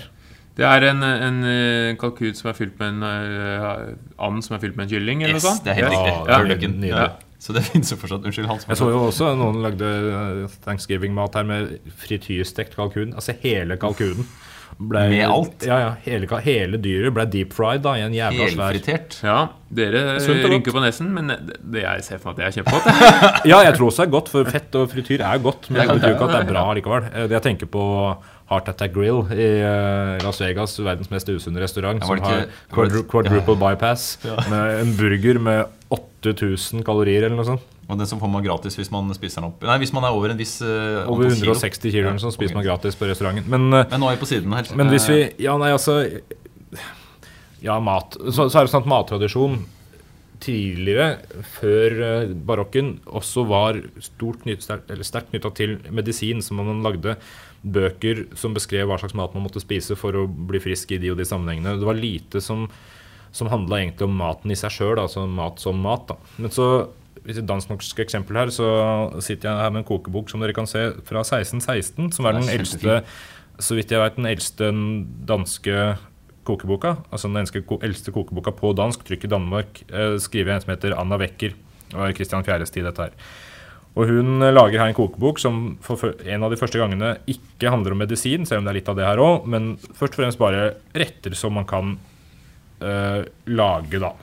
Det 0.59 0.65
er 0.67 0.83
en, 0.89 1.05
en 1.07 1.37
eh, 1.47 1.93
kalkun 2.01 2.33
som 2.35 2.49
er 2.51 2.55
fylt 2.57 2.73
med 2.81 2.97
en 2.97 3.03
uh, 3.07 4.25
and 4.27 4.43
som 4.43 4.57
er 4.57 4.63
fylt 4.65 4.75
med 4.75 4.89
en 4.89 4.91
kylling, 4.91 5.21
eller 5.23 5.37
Yes, 5.37 5.45
noe 5.45 5.53
sånt. 5.53 5.63
det 5.63 5.71
er 5.71 5.77
helt 5.79 5.93
riktig. 5.93 6.15
Ja, 6.17 6.39
Turd 6.41 6.51
ducken. 6.51 6.73
Ja. 6.89 7.05
Så 7.39 7.55
det 7.55 7.63
finnes 7.69 7.93
jo 7.93 7.97
fortsatt. 8.01 8.25
Unnskyld, 8.27 8.49
Hans. 8.49 8.65
Jeg 8.67 8.81
så 8.81 8.89
jo 8.91 9.05
også 9.05 9.29
noen 9.39 9.61
lagde 9.63 9.87
eh, 10.09 10.57
thanksgiving-mat 10.65 11.37
her 11.39 11.47
med 11.47 11.77
frityrstekt 12.01 12.75
kalkun. 12.75 13.13
Altså 13.15 13.37
hele 13.45 13.77
kalkunen. 13.79 14.27
Ble, 14.79 15.01
Med 15.11 15.25
alt? 15.27 15.65
Ja, 15.67 15.77
ja. 15.83 15.87
Hele, 16.05 16.27
hele 16.45 16.77
dyret 16.79 17.11
ble 17.17 17.25
deep 17.27 17.51
fried 17.51 17.81
da, 17.83 17.97
i 17.99 18.03
en 18.05 18.13
jævla 18.15 18.45
svær 18.53 18.69
Helfritert. 18.71 19.17
Ja, 19.27 19.39
dere 19.75 20.03
rynker 20.47 20.71
på 20.71 20.79
nesen, 20.85 21.09
men 21.17 21.33
det, 21.33 21.57
det 21.75 21.81
jeg 21.83 22.05
ser 22.07 22.21
for 22.23 22.31
meg 22.31 22.37
at 22.37 22.39
det 22.39 22.47
er 22.47 22.55
kjempegodt. 22.61 23.47
Ja, 23.51 23.59
jeg 23.67 23.75
tror 23.75 23.89
også 23.91 24.05
det 24.05 24.07
er 24.07 24.13
godt, 24.15 24.31
for 24.31 24.51
fett 24.55 24.77
og 24.79 24.87
frityr 24.93 25.25
er 25.27 25.41
godt. 25.43 25.67
Men 25.69 25.83
Det 25.83 25.97
betyr 25.99 26.13
ikke 26.15 26.29
at 26.29 26.35
det 26.37 26.41
er 26.45 26.51
bra 26.53 26.63
likevel. 26.79 27.09
Eh, 27.11 27.27
Jeg 27.35 27.43
tenker 27.49 27.67
på 27.75 27.83
Heart 28.49 28.71
Attack 28.71 28.95
Grill 28.95 29.19
i 29.35 29.49
eh, 29.59 30.15
Las 30.23 30.39
Vegas, 30.41 30.77
verdens 30.79 31.11
mest 31.11 31.27
usunne 31.35 31.59
restaurant, 31.61 31.99
som 32.07 32.23
har 32.23 32.47
quadruple 32.73 33.57
bypass, 33.59 34.07
med 34.49 34.79
en 34.79 34.95
burger 34.97 35.43
med 35.43 35.75
8000 35.89 36.83
kalorier 36.85 37.25
eller 37.25 37.37
noe 37.39 37.47
sånt. 37.47 37.63
Og 37.89 37.97
den 37.97 38.05
som 38.09 38.19
får 38.21 38.29
man 38.29 38.43
gratis 38.45 38.77
hvis 38.77 38.91
man 38.93 39.09
spiser 39.17 39.41
den 39.41 39.49
opp. 39.49 39.63
Nei, 39.65 39.79
hvis 39.81 39.93
man 39.95 40.05
er 40.05 40.13
over 40.13 40.29
en 40.29 40.37
viss 40.37 40.59
uh, 40.61 41.07
Over 41.09 41.31
160 41.31 41.89
kilo 41.89 42.11
kilo 42.11 42.21
sånt 42.21 42.35
spiser 42.35 42.57
man 42.59 42.67
gratis 42.67 42.97
på 42.99 43.09
restauranten. 43.09 43.49
Men 43.49 43.73
eh, 43.73 43.87
Men 43.89 44.03
nå 44.03 44.11
er 44.11 44.19
vi 44.19 44.21
på 44.21 44.29
siden 44.29 44.53
her. 44.53 44.69
Men 44.77 44.93
hvis 44.93 45.09
vi 45.09 45.19
Eh, 45.23 45.33
Ja, 45.41 45.57
nei, 45.57 45.71
altså 45.73 46.03
Ja, 47.65 47.79
mat. 47.81 48.15
Så, 48.29 48.47
så 48.47 48.59
er 48.61 48.67
det 48.67 48.71
sånn 48.71 48.85
at 48.85 48.91
mattradisjon 48.93 49.59
tidligere, 50.39 51.17
før 51.57 51.97
barokken, 52.47 52.93
også 53.11 53.43
var 53.49 53.81
stort 53.99 54.45
knyt, 54.45 54.63
sterkt 54.63 55.33
knytta 55.33 55.51
til 55.57 55.73
medisin. 55.91 56.39
som 56.41 56.61
man 56.61 56.79
lagde 56.85 57.17
bøker 57.63 58.23
som 58.39 58.53
beskrev 58.55 58.87
hva 58.87 58.99
slags 59.01 59.17
mat 59.17 59.33
man 59.35 59.43
måtte 59.43 59.59
spise 59.59 59.97
for 59.99 60.15
å 60.15 60.27
bli 60.27 60.61
frisk 60.63 60.93
i 60.95 61.01
de 61.01 61.11
og 61.11 61.19
de 61.19 61.27
sammenhengene. 61.27 61.75
Det 61.79 61.87
var 61.87 61.99
lite 61.99 62.41
som, 62.43 62.69
som 63.35 63.49
handla 63.51 63.81
egentlig 63.81 64.07
om 64.07 64.15
maten 64.19 64.51
i 64.51 64.57
seg 64.57 64.73
sjøl, 64.73 64.99
altså 65.01 65.25
mat 65.29 65.61
som 65.61 65.79
mat. 65.83 66.07
Da. 66.09 66.17
Men 66.41 66.53
så 66.53 66.69
hvis 67.25 67.41
et 67.41 67.49
dansk-norsk 67.49 67.99
eksempel 68.01 68.39
her, 68.39 68.51
så 68.53 68.69
sitter 69.21 69.51
jeg 69.51 69.63
her 69.63 69.73
med 69.73 69.83
en 69.83 69.89
kokebok 69.89 70.31
som 70.31 70.41
dere 70.41 70.55
kan 70.55 70.69
se 70.69 70.87
fra 71.05 71.21
1616, 71.25 72.13
som 72.15 72.25
er 72.25 72.39
den 72.39 72.49
eldste 72.53 73.01
så 73.59 73.75
vidt 73.75 73.91
jeg 73.91 73.99
vet, 74.01 74.15
den 74.15 74.29
eldste 74.29 74.69
danske 75.27 75.75
kokeboka. 76.47 76.95
Altså 77.11 77.29
den 77.29 77.41
eldste 77.43 78.13
kokeboka 78.15 78.53
på 78.55 78.71
dansk, 78.77 79.03
trykk 79.05 79.27
i 79.27 79.31
Danmark, 79.33 79.83
eh, 79.91 80.15
skriver 80.21 80.55
en 80.55 80.63
som 80.63 80.73
heter 80.73 80.95
Anna 80.97 81.19
Wecker. 81.19 81.53
Det 81.89 81.97
var 81.97 82.15
Christian 82.15 82.45
Fjæres 82.47 82.71
tid, 82.71 82.87
dette 82.87 83.09
her. 83.09 83.11
Og 83.97 84.07
hun 84.07 84.41
eh, 84.41 84.53
lager 84.53 84.79
her 84.79 84.91
en 84.91 84.97
kokebok 84.97 85.41
som 85.41 85.77
for 85.83 86.15
en 86.23 86.45
av 86.45 86.53
de 86.53 86.59
første 86.59 86.79
gangene 86.79 87.17
ikke 87.27 87.73
handler 87.73 87.93
om 87.93 88.01
medisin, 88.05 88.47
selv 88.47 88.61
om 88.61 88.69
det 88.69 88.73
er 88.73 88.79
litt 88.79 88.91
av 88.91 88.99
det 88.99 89.09
her 89.09 89.21
òg, 89.21 89.49
men 89.49 89.73
først 89.91 90.15
og 90.15 90.23
fremst 90.23 90.41
bare 90.41 90.71
retter 90.95 91.35
som 91.35 91.57
man 91.59 91.67
kan 91.69 91.97
eh, 92.81 93.21
lage, 93.51 94.01
da. 94.01 94.13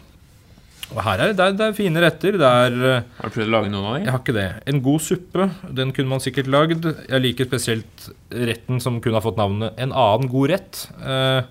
Og 0.95 1.01
her 1.03 1.23
er 1.23 1.33
det, 1.35 1.47
det 1.59 1.65
er 1.67 1.77
fine 1.77 2.03
retter. 2.03 2.37
Det 2.39 2.51
er 2.65 2.77
eh, 2.77 3.07
Har 3.19 3.31
du 3.31 3.35
prøvd 3.35 3.49
å 3.49 3.55
lage 3.57 3.71
noen 3.73 3.89
av 3.91 3.97
jeg 3.99 4.13
har 4.13 4.21
ikke 4.23 4.37
det. 4.37 4.49
En 4.71 4.83
god 4.85 5.03
suppe, 5.03 5.49
den 5.81 5.95
kunne 5.97 6.13
man 6.15 6.23
sikkert 6.23 6.51
lagd. 6.53 6.87
Jeg 7.09 7.25
liker 7.25 7.49
spesielt 7.49 8.11
retten 8.31 8.83
som 8.83 9.01
kunne 9.03 9.19
ha 9.19 9.25
fått 9.25 9.41
navnet 9.41 9.75
En 9.83 9.95
annen 9.95 10.31
god 10.31 10.53
rett. 10.55 10.85
Uh, 11.03 11.43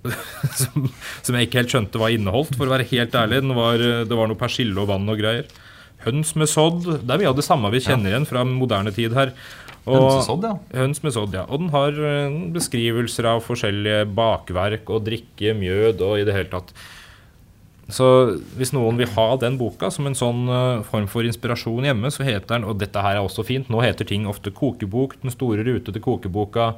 som, 0.60 0.86
som 1.20 1.36
jeg 1.36 1.48
ikke 1.48 1.60
helt 1.60 1.74
skjønte 1.74 2.00
hva 2.00 2.12
inneholdt, 2.14 2.54
for 2.56 2.68
å 2.70 2.76
være 2.76 2.88
helt 2.92 3.16
ærlig. 3.18 3.42
Den 3.42 3.58
var, 3.58 3.82
det 4.06 4.20
var 4.22 4.30
noe 4.30 4.40
persille 4.40 4.78
og 4.80 4.88
vann 4.92 5.10
og 5.10 5.18
greier. 5.20 5.50
Høns 6.04 6.34
med 6.38 6.48
sodd. 6.48 6.84
Det 6.86 7.10
er 7.12 7.20
mye 7.20 7.28
av 7.32 7.36
det 7.36 7.44
samme 7.44 7.70
vi 7.74 7.82
kjenner 7.84 8.12
igjen 8.14 8.28
fra 8.28 8.44
moderne 8.48 8.92
tid 8.96 9.12
her. 9.16 9.34
Og- 9.86 9.96
Hønsesodd, 9.96 10.44
ja. 10.44 10.54
Høns 10.76 11.02
med 11.02 11.12
sodd, 11.16 11.34
ja. 11.34 11.44
Og 11.48 11.58
den 11.62 11.70
har 11.72 11.88
eh, 11.90 12.38
beskrivelser 12.52 13.26
av 13.34 13.42
forskjellige 13.44 14.06
bakverk 14.14 14.88
og 14.92 15.04
drikke, 15.08 15.54
mjød 15.56 16.00
og 16.06 16.18
i 16.20 16.24
det 16.28 16.34
hele 16.36 16.50
tatt. 16.52 16.72
Så 17.90 18.38
hvis 18.54 18.70
noen 18.76 18.96
vil 19.00 19.08
ha 19.16 19.24
den 19.40 19.56
boka 19.58 19.88
som 19.90 20.06
en 20.06 20.14
sånn 20.14 20.44
eh, 20.48 20.82
form 20.86 21.08
for 21.10 21.26
inspirasjon 21.26 21.88
hjemme, 21.88 22.12
så 22.14 22.22
heter 22.28 22.54
den, 22.58 22.64
og 22.70 22.78
dette 22.78 23.02
her 23.02 23.16
er 23.18 23.24
også 23.24 23.42
fint, 23.48 23.68
nå 23.72 23.80
heter 23.82 24.06
ting 24.06 24.28
ofte 24.30 24.52
kokebok, 24.54 25.16
den 25.24 25.32
store 25.34 25.64
rute 25.66 25.92
til 25.96 26.04
kokeboka, 26.04 26.74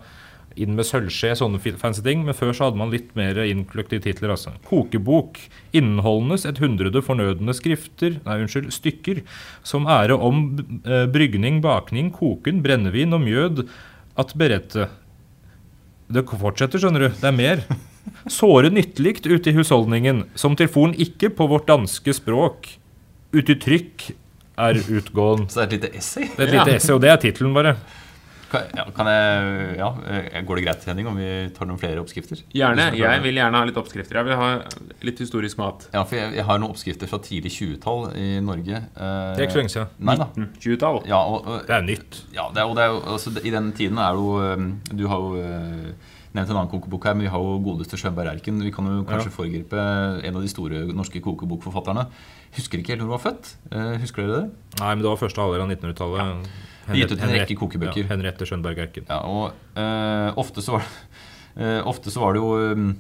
inn 0.56 0.74
med 0.76 0.86
sølvskje, 0.88 1.34
sånne 1.38 1.60
fancy 1.80 2.02
ting. 2.04 2.24
Men 2.26 2.36
før 2.36 2.52
så 2.54 2.68
hadde 2.68 2.80
man 2.80 2.92
litt 2.92 3.12
mer 3.18 3.38
innkløkte 3.44 4.00
titler, 4.02 4.34
altså. 4.34 4.54
Kokebok. 4.68 5.38
innholdenes 5.72 6.44
et 6.48 6.58
hundrede 6.60 7.02
fornødne 7.02 7.54
skrifter, 7.56 8.18
nei, 8.26 8.40
unnskyld, 8.44 8.72
stykker, 8.74 9.22
som 9.64 9.88
ære 9.88 10.16
om 10.16 10.42
eh, 10.84 11.06
brygning, 11.12 11.62
bakning, 11.64 12.10
koken, 12.12 12.60
brennevin 12.64 13.16
og 13.16 13.24
mjød 13.24 13.64
at 14.20 14.34
berette. 14.36 14.88
Det 16.12 16.26
fortsetter, 16.28 16.82
skjønner 16.82 17.06
du. 17.06 17.08
Det 17.16 17.30
er 17.30 17.36
mer. 17.36 17.64
Såre 18.40 18.70
nyttelikt 18.72 19.26
ute 19.30 19.50
i 19.50 19.56
husholdningen, 19.56 20.26
som 20.34 20.56
til 20.58 20.68
forn 20.72 20.92
ikke 21.00 21.32
på 21.32 21.48
vårt 21.50 21.68
danske 21.70 22.14
språk. 22.16 22.68
Ute 23.32 23.54
i 23.54 23.60
trykk 23.60 24.10
er 24.60 24.80
utgåen. 24.82 25.46
Så 25.48 25.62
det 25.62 25.64
er 25.64 25.66
et 25.66 25.76
lite 25.78 25.92
essay. 25.96 26.28
Det 26.28 26.44
er 26.44 26.50
et 26.50 26.56
lite 26.58 26.76
essay, 26.76 26.94
og 26.94 27.02
det 27.04 27.12
er 27.12 27.20
tittelen, 27.22 27.54
bare. 27.56 27.76
Kan, 28.52 28.66
ja, 28.76 28.84
jeg 28.84 29.76
Ja, 29.78 29.88
eh, 30.12 30.42
går 30.44 30.58
det 30.60 30.64
greit, 30.66 30.84
Henning, 30.90 31.06
om 31.08 31.16
vi 31.16 31.28
tar 31.56 31.66
noen 31.70 31.80
flere 31.80 32.02
oppskrifter? 32.02 32.42
Gjerne. 32.52 32.90
Jeg 32.98 33.22
vil 33.24 33.38
gjerne 33.40 33.56
ha 33.62 33.64
litt 33.68 33.78
oppskrifter. 33.80 34.18
Jeg 34.20 34.28
vil 34.28 34.36
ha 34.36 34.50
litt 35.08 35.18
historisk 35.24 35.56
mat. 35.62 35.86
Ja, 35.94 36.02
for 36.04 36.16
jeg, 36.20 36.34
jeg 36.36 36.44
har 36.44 36.60
noen 36.60 36.74
oppskrifter 36.74 37.08
fra 37.08 37.18
tidlig 37.24 37.54
20-tall 37.56 38.10
i 38.20 38.28
Norge. 38.44 38.82
Eh, 38.92 39.34
Det 39.36 39.40
er 39.40 39.46
ikke 39.48 39.56
så 39.56 39.62
lenge 39.62 39.74
siden. 39.76 39.92
1920-tall. 40.04 41.00
Ja, 41.08 41.22
Det 41.66 41.76
er 41.78 41.86
nytt. 41.88 42.22
ja, 42.36 42.48
det 42.52 42.60
er, 42.60 42.66
og 42.68 42.76
det 42.76 42.84
er 42.84 42.98
altså, 43.16 43.32
I 43.42 43.50
den 43.56 43.72
tiden 43.72 43.98
er 43.98 44.12
det 44.12 44.20
jo 44.20 44.34
eh, 44.44 44.66
Du 45.00 45.06
har 45.08 45.16
jo 45.16 45.94
nevnt 46.32 46.48
en 46.48 46.56
annen 46.56 46.70
kokebok 46.72 47.04
her, 47.04 47.12
men 47.16 47.26
vi 47.26 47.32
har 47.32 47.42
jo 47.44 47.58
godeste 47.60 47.98
Skjønberg 48.00 48.30
Erken. 48.36 48.60
Vi 48.64 48.70
kan 48.72 48.86
jo 48.88 49.02
kanskje 49.04 49.32
foregripe 49.34 49.76
en 50.24 50.36
av 50.38 50.40
de 50.44 50.48
store 50.48 50.86
norske 50.96 51.20
kokebokforfatterne. 51.20 52.06
Husker 52.56 52.80
ikke 52.80 52.94
helt 52.94 53.02
når 53.02 53.08
hun 53.10 53.16
var 53.18 53.24
født. 53.26 53.50
Eh, 53.72 53.96
husker 54.00 54.24
dere 54.24 54.38
det? 54.38 54.78
Nei, 54.80 54.94
men 54.94 55.02
det 55.04 55.10
var 55.10 55.20
første 55.20 55.40
halvdel 55.44 55.64
av 55.66 55.72
1900-tallet. 55.74 56.48
Gitt 56.98 57.14
ut 57.14 57.22
en 57.22 57.32
rekke 57.36 57.56
kokebøker. 57.58 58.04
Ja, 58.04 58.10
Henriette 58.12 58.48
Skjønberg 58.48 58.82
Erken. 58.86 59.08
Ja, 59.08 59.22
og 59.24 59.56
uh, 59.78 60.28
ofte, 60.40 60.64
så 60.64 60.76
var, 60.76 60.92
uh, 61.56 61.80
ofte 61.90 62.12
så 62.12 62.22
var 62.22 62.36
det 62.36 62.42
jo 62.42 62.52
um, 62.74 62.92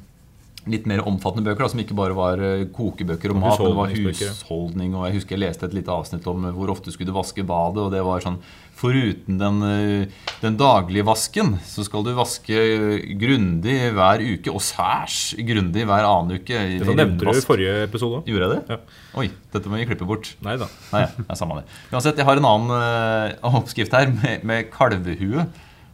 litt 0.72 0.86
mer 0.90 1.02
omfattende 1.08 1.48
bøker, 1.48 1.64
da, 1.64 1.70
som 1.72 1.82
ikke 1.82 1.98
bare 1.98 2.16
var 2.16 2.42
kokebøker 2.74 3.34
og 3.34 3.40
mat, 3.42 3.58
men 3.58 3.72
det 3.72 3.78
var 3.80 3.96
husholdning. 3.96 4.94
Og 4.94 5.08
jeg 5.08 5.18
husker 5.18 5.36
jeg 5.36 5.44
leste 5.46 5.66
et 5.68 5.74
lite 5.78 5.94
avsnitt 5.94 6.28
om 6.30 6.46
hvor 6.54 6.70
ofte 6.74 6.94
skulle 6.94 7.10
du 7.10 7.16
vaske 7.16 7.44
badet. 7.46 7.82
Og 7.86 7.90
det 7.94 8.04
var 8.06 8.22
sånn 8.22 8.38
Foruten 8.82 9.38
den, 9.38 9.62
eh, 9.62 10.22
den 10.42 10.56
daglige 10.58 11.06
vasken, 11.06 11.54
så 11.62 11.84
skal 11.86 12.02
du 12.02 12.10
vaske 12.16 12.56
eh, 12.56 13.04
grundig 13.20 13.76
hver 13.94 14.24
uke, 14.24 14.50
og 14.50 14.62
særs 14.64 15.36
grundig 15.38 15.86
hver 15.86 16.08
annen 16.08 16.40
uke. 16.40 16.50
Det 16.50 16.80
Dette 16.82 16.96
nevnte 16.98 17.28
du 17.28 17.30
i 17.30 17.44
forrige 17.46 17.76
episode. 17.86 18.24
Gjorde 18.26 18.48
jeg 18.48 18.54
det? 18.56 18.62
Ja. 18.74 19.04
Oi, 19.22 19.28
dette 19.54 19.70
må 19.70 19.78
vi 19.78 19.86
klippe 19.86 20.08
bort. 20.08 20.32
Nei 20.42 20.56
da. 20.58 20.66
Ja, 20.90 21.36
samme 21.38 21.60
det. 21.60 21.66
Uansett, 21.92 22.18
jeg 22.18 22.26
har 22.26 22.40
en 22.40 22.48
annen 22.48 22.74
uh, 22.74 23.54
oppskrift 23.60 23.94
her 23.94 24.10
med, 24.10 24.42
med 24.48 24.72
kalvehue. 24.74 25.46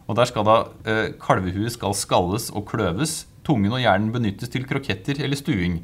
Og 0.09 0.17
der 0.17 0.25
skal 0.25 0.47
da 0.47 0.57
uh, 0.65 1.05
Kalvehuet 1.21 1.75
skal 1.75 1.93
skalles 1.97 2.49
og 2.49 2.65
kløves. 2.71 3.21
Tungen 3.45 3.73
og 3.75 3.83
hjernen 3.83 4.09
benyttes 4.13 4.49
til 4.49 4.65
kroketter 4.69 5.21
eller 5.21 5.37
stuing. 5.37 5.83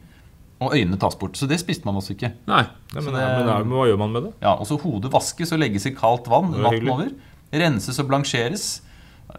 Og 0.64 0.72
øynene 0.78 0.96
tas 1.02 1.16
bort. 1.20 1.36
Så 1.36 1.48
det 1.52 1.58
spiste 1.60 1.84
man 1.86 1.98
også 2.00 2.14
ikke. 2.16 2.30
Nei. 2.48 2.62
Nei, 2.94 3.02
men, 3.02 3.12
det- 3.14 3.24
men, 3.28 3.48
men 3.68 3.74
hva 3.76 3.88
gjør 3.90 3.98
man 4.00 4.14
med 4.16 4.24
det? 4.30 4.34
Ja, 4.46 4.54
og 4.56 4.66
så 4.70 4.78
Hodet 4.80 5.12
vaskes 5.12 5.52
og 5.52 5.60
legges 5.60 5.86
i 5.90 5.92
kaldt 5.98 6.30
vann 6.32 6.54
Det 6.54 6.62
natten 6.64 6.90
over. 6.94 7.10
Renses 7.52 8.00
og 8.00 8.08
blansjeres. 8.08 8.68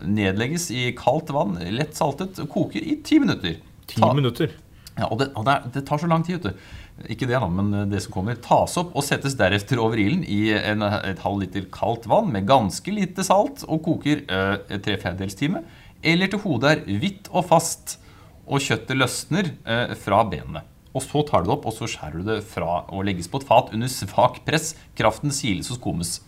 Nedlegges 0.03 0.69
i 0.75 0.91
kaldt 0.99 1.31
vann, 1.33 1.57
lett 1.73 1.95
saltet, 1.97 2.37
og 2.43 2.49
koker 2.53 2.83
i 2.85 2.99
ti 3.07 3.19
minutter. 3.23 3.57
Ti 3.89 4.01
Ta- 4.01 4.13
minutter. 4.17 4.53
Ja, 4.99 5.07
og 5.13 5.19
det, 5.21 5.31
og 5.37 5.45
det, 5.45 5.53
er, 5.55 5.71
det 5.75 5.83
tar 5.89 6.01
så 6.01 6.09
lang 6.09 6.23
tid, 6.25 6.39
vet 6.41 6.53
du. 6.57 6.69
Ikke 7.13 7.27
det, 7.29 7.37
da, 7.37 7.49
men 7.53 7.89
det 7.91 7.99
som 8.03 8.13
kommer. 8.15 8.37
Tas 8.41 8.77
opp 8.81 8.95
og 8.97 9.05
settes 9.05 9.35
deretter 9.37 9.81
over 9.83 10.01
ilden 10.01 10.23
i 10.25 10.51
en, 10.57 10.81
et 10.83 11.21
halv 11.21 11.43
liter 11.43 11.67
kaldt 11.73 12.07
vann 12.09 12.31
med 12.33 12.47
ganske 12.49 12.93
lite 12.97 13.25
salt 13.27 13.65
og 13.69 13.83
koker 13.85 14.23
øh, 14.25 14.79
tre 14.81 14.97
fjerdedels 15.03 15.37
time. 15.37 15.61
Eller 16.03 16.29
til 16.33 16.41
hodet 16.45 16.71
er 16.73 16.99
hvitt 17.01 17.29
og 17.33 17.45
fast, 17.51 17.99
og 18.47 18.61
kjøttet 18.65 18.97
løsner 18.97 19.53
øh, 19.67 19.93
fra 20.01 20.23
benene. 20.33 20.65
Og 20.97 21.05
så 21.05 21.21
tar 21.29 21.45
du 21.45 21.51
det 21.51 21.57
opp, 21.59 21.67
og 21.69 21.75
så 21.77 21.89
skjærer 21.91 22.23
du 22.23 22.31
det 22.31 22.39
fra 22.49 22.87
og 22.89 23.05
legges 23.05 23.29
på 23.29 23.43
et 23.43 23.49
fat 23.49 23.73
under 23.77 23.91
svak 23.93 24.41
press. 24.49 24.73
Kraften 24.97 25.35
siles 25.35 25.69
og 25.75 25.81
skummes. 25.81 26.19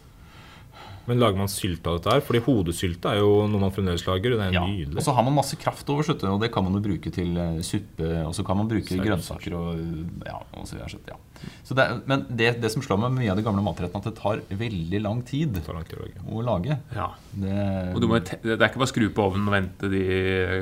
Men 1.08 1.18
lager 1.22 1.40
man 1.40 1.48
sylte 1.48 1.88
av 1.88 1.96
dette 1.98 2.12
her? 2.12 2.22
Fordi 2.26 2.40
hodesylte 2.44 3.10
er 3.14 3.22
jo 3.22 3.30
noe 3.48 3.62
man 3.62 3.72
fremdeles 3.72 4.04
lager. 4.06 4.34
og 4.36 4.42
Det 4.42 4.46
er 4.50 4.56
Ja, 4.58 4.64
nydelig. 4.68 4.98
Og 5.00 5.06
så 5.06 5.14
har 5.16 5.24
man 5.24 5.34
masse 5.38 5.56
kraft 5.56 5.88
over, 5.88 6.04
skjønner 6.04 6.34
og 6.34 6.42
det 6.44 6.50
kan 6.52 6.64
man 6.66 6.76
jo 6.76 6.82
bruke 6.84 7.10
til 7.14 7.32
eh, 7.40 7.58
suppe. 7.64 8.10
Og 8.28 8.34
så 8.36 8.44
kan 8.46 8.60
man 8.60 8.68
bruke 8.68 8.92
Saus. 8.92 9.00
grønnsaker 9.06 9.56
og 9.56 9.80
ja, 10.28 10.36
og 10.52 10.68
så 10.68 10.76
videre. 10.76 11.00
Ja. 11.08 11.16
Så 11.64 11.74
det, 11.78 11.84
men 12.10 12.24
det, 12.34 12.48
det 12.60 12.70
som 12.74 12.82
slår 12.82 12.98
meg 12.98 13.12
med 13.14 13.22
mye 13.24 13.30
av 13.32 13.38
de 13.38 13.44
gamle 13.46 13.62
matrettene, 13.62 14.02
at 14.02 14.08
det 14.10 14.14
tar 14.18 14.40
veldig 14.58 15.00
lang 15.04 15.20
tid 15.24 15.52
Det 15.54 15.62
tar 15.64 15.76
lang 15.78 15.84
tid 15.86 15.98
å 16.00 16.02
lage. 16.04 16.22
å 16.26 16.44
lage. 16.48 16.78
Ja. 16.96 17.08
Det, 17.32 17.58
Og 17.94 18.00
du 18.02 18.08
må, 18.10 18.18
det 18.18 18.56
er 18.58 18.66
ikke 18.68 18.82
bare 18.82 18.88
å 18.88 18.92
skru 18.92 19.06
på 19.14 19.26
ovnen 19.30 19.46
og 19.48 19.54
vente 19.54 19.90
de 19.92 20.02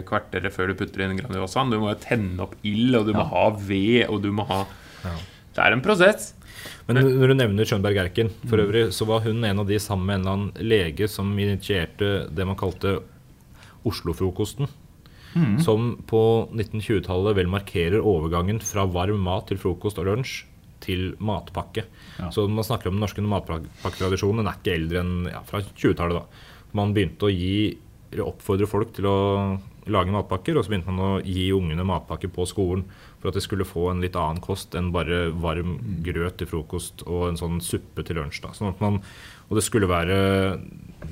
kvarteret 0.06 0.52
før 0.52 0.68
du 0.70 0.74
putter 0.82 1.06
inn 1.06 1.16
Grandiosaen. 1.18 1.72
Du 1.72 1.78
må 1.80 1.90
jo 1.94 1.98
tenne 2.04 2.44
opp 2.44 2.54
ild, 2.62 2.94
og 3.00 3.06
du 3.08 3.14
må 3.16 3.24
ha 3.32 3.46
ved, 3.56 4.04
og 4.12 4.20
du 4.22 4.30
må 4.36 4.44
ha 4.50 4.62
Det 5.56 5.64
er 5.64 5.72
en 5.72 5.80
prosess. 5.84 6.34
Men 6.86 7.00
når 7.02 7.32
du 7.32 7.34
nevner 7.36 7.68
Schönberg 7.68 8.00
Erken, 8.04 8.32
for 8.46 8.62
øvrig, 8.62 8.88
så 8.94 9.06
var 9.08 9.24
hun 9.26 9.44
en 9.44 9.62
av 9.62 9.68
de 9.68 9.78
sammen 9.82 10.06
med 10.06 10.18
en 10.18 10.24
eller 10.24 10.36
annen 10.36 10.72
lege 10.72 11.08
som 11.10 11.30
initierte 11.38 12.10
det 12.32 12.46
man 12.48 12.58
kalte 12.58 12.98
Oslo-frokosten. 13.86 14.70
Som 15.60 15.90
på 16.08 16.20
1920-tallet 16.48 17.36
vel 17.36 17.50
markerer 17.52 18.00
overgangen 18.00 18.60
fra 18.64 18.86
varm 18.88 19.20
mat 19.26 19.50
til 19.50 19.60
frokost 19.60 19.98
og 20.00 20.08
lunsj 20.08 20.38
til 20.80 21.10
matpakke. 21.20 21.84
Ja. 22.18 22.30
Så 22.32 22.46
man 22.48 22.64
snakker 22.64 22.88
om 22.88 22.96
den 22.96 23.04
norske 23.04 23.24
matpakketradisjonen. 23.24 24.42
Den 24.42 24.50
er 24.50 24.60
ikke 24.60 24.76
eldre 24.76 25.02
enn 25.02 25.28
ja, 25.28 25.42
fra 25.44 25.60
20-tallet. 25.66 26.22
da. 26.22 26.70
Man 26.76 26.94
begynte 26.96 27.28
å 27.28 27.32
gi, 27.32 27.76
oppfordre 28.22 28.68
folk 28.70 28.94
til 28.96 29.08
å 29.10 29.18
lage 29.92 30.14
matpakker, 30.14 30.56
og 30.56 30.64
så 30.64 30.72
begynte 30.72 30.92
man 30.92 31.18
å 31.18 31.24
gi 31.24 31.50
ungene 31.54 31.84
matpakker 31.86 32.32
på 32.32 32.46
skolen 32.48 32.86
for 33.20 33.30
at 33.30 33.38
de 33.38 33.42
skulle 33.44 33.66
få 33.66 33.88
en 33.90 34.02
litt 34.04 34.16
annen 34.18 34.42
kost 34.44 34.74
enn 34.78 34.92
bare 34.94 35.26
varm 35.32 35.78
grøt 36.04 36.38
til 36.40 36.50
frokost 36.50 37.04
og 37.06 37.30
en 37.30 37.40
sånn 37.40 37.60
suppe 37.64 38.04
til 38.06 38.20
lunsj. 38.20 38.42
Da. 38.44 38.52
Sånn 38.56 38.72
at 38.72 38.82
man, 38.84 39.00
og 39.48 39.58
det 39.58 39.64
skulle 39.66 39.90
være 39.90 40.18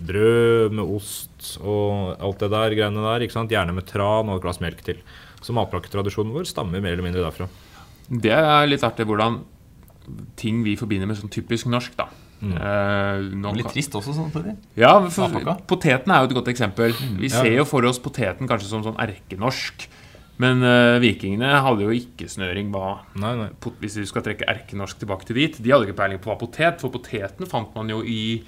brød 0.05 0.75
med 0.77 0.85
ost 0.85 1.55
og 1.61 2.19
alt 2.19 2.45
det 2.45 2.51
der 2.55 2.77
greiene 2.77 3.07
der. 3.07 3.25
ikke 3.25 3.37
sant? 3.37 3.55
Gjerne 3.55 3.77
med 3.77 3.89
tran 3.89 4.29
og 4.29 4.39
et 4.39 4.45
glass 4.45 4.61
melk 4.65 4.85
til. 4.87 5.01
Så 5.45 5.57
matpakketradisjonen 5.57 6.35
vår 6.35 6.49
stammer 6.49 6.85
mer 6.85 6.97
eller 6.97 7.07
mindre 7.07 7.25
derfra. 7.25 7.49
Det 8.09 8.33
er 8.37 8.69
litt 8.69 8.85
artig 8.85 9.07
hvordan 9.09 9.43
ting 10.37 10.61
vi 10.65 10.77
forbinder 10.77 11.09
med 11.09 11.17
sånn 11.17 11.33
typisk 11.33 11.69
norsk, 11.73 11.97
da. 11.97 12.11
Eh, 12.45 13.23
nå 13.41 13.53
litt 13.57 13.71
trist 13.73 13.95
også, 13.97 14.13
samtidig. 14.17 14.57
Ja, 14.77 14.97
for. 15.13 15.33
Poteten 15.71 16.13
er 16.13 16.23
jo 16.23 16.29
et 16.29 16.37
godt 16.37 16.51
eksempel. 16.53 16.93
Vi 17.21 17.31
ser 17.33 17.55
jo 17.55 17.65
for 17.69 17.87
oss 17.89 18.01
poteten 18.03 18.51
kanskje 18.51 18.69
som 18.69 18.85
sånn 18.85 18.99
erkenorsk. 19.01 19.87
Men 20.43 20.65
uh, 20.67 20.97
vikingene 20.99 21.47
hadde 21.63 21.85
jo 21.87 21.93
ikke 21.95 22.27
snøring 22.31 22.73
hva 22.75 22.89
Nei, 23.23 23.35
nei. 23.39 23.49
pot- 23.63 23.77
Hvis 23.79 23.95
vi 24.01 24.07
skal 24.11 24.25
trekke 24.27 24.49
erkenorsk 24.51 24.99
tilbake 24.99 25.29
til 25.29 25.39
dit. 25.39 25.59
De 25.63 25.71
hadde 25.71 25.87
ikke 25.87 25.99
peiling 26.01 26.19
på 26.25 26.33
hva 26.33 26.39
potet, 26.41 26.81
for 26.83 26.91
poteten 26.95 27.47
fant 27.51 27.71
man 27.77 27.93
jo 27.93 28.01
i 28.03 28.41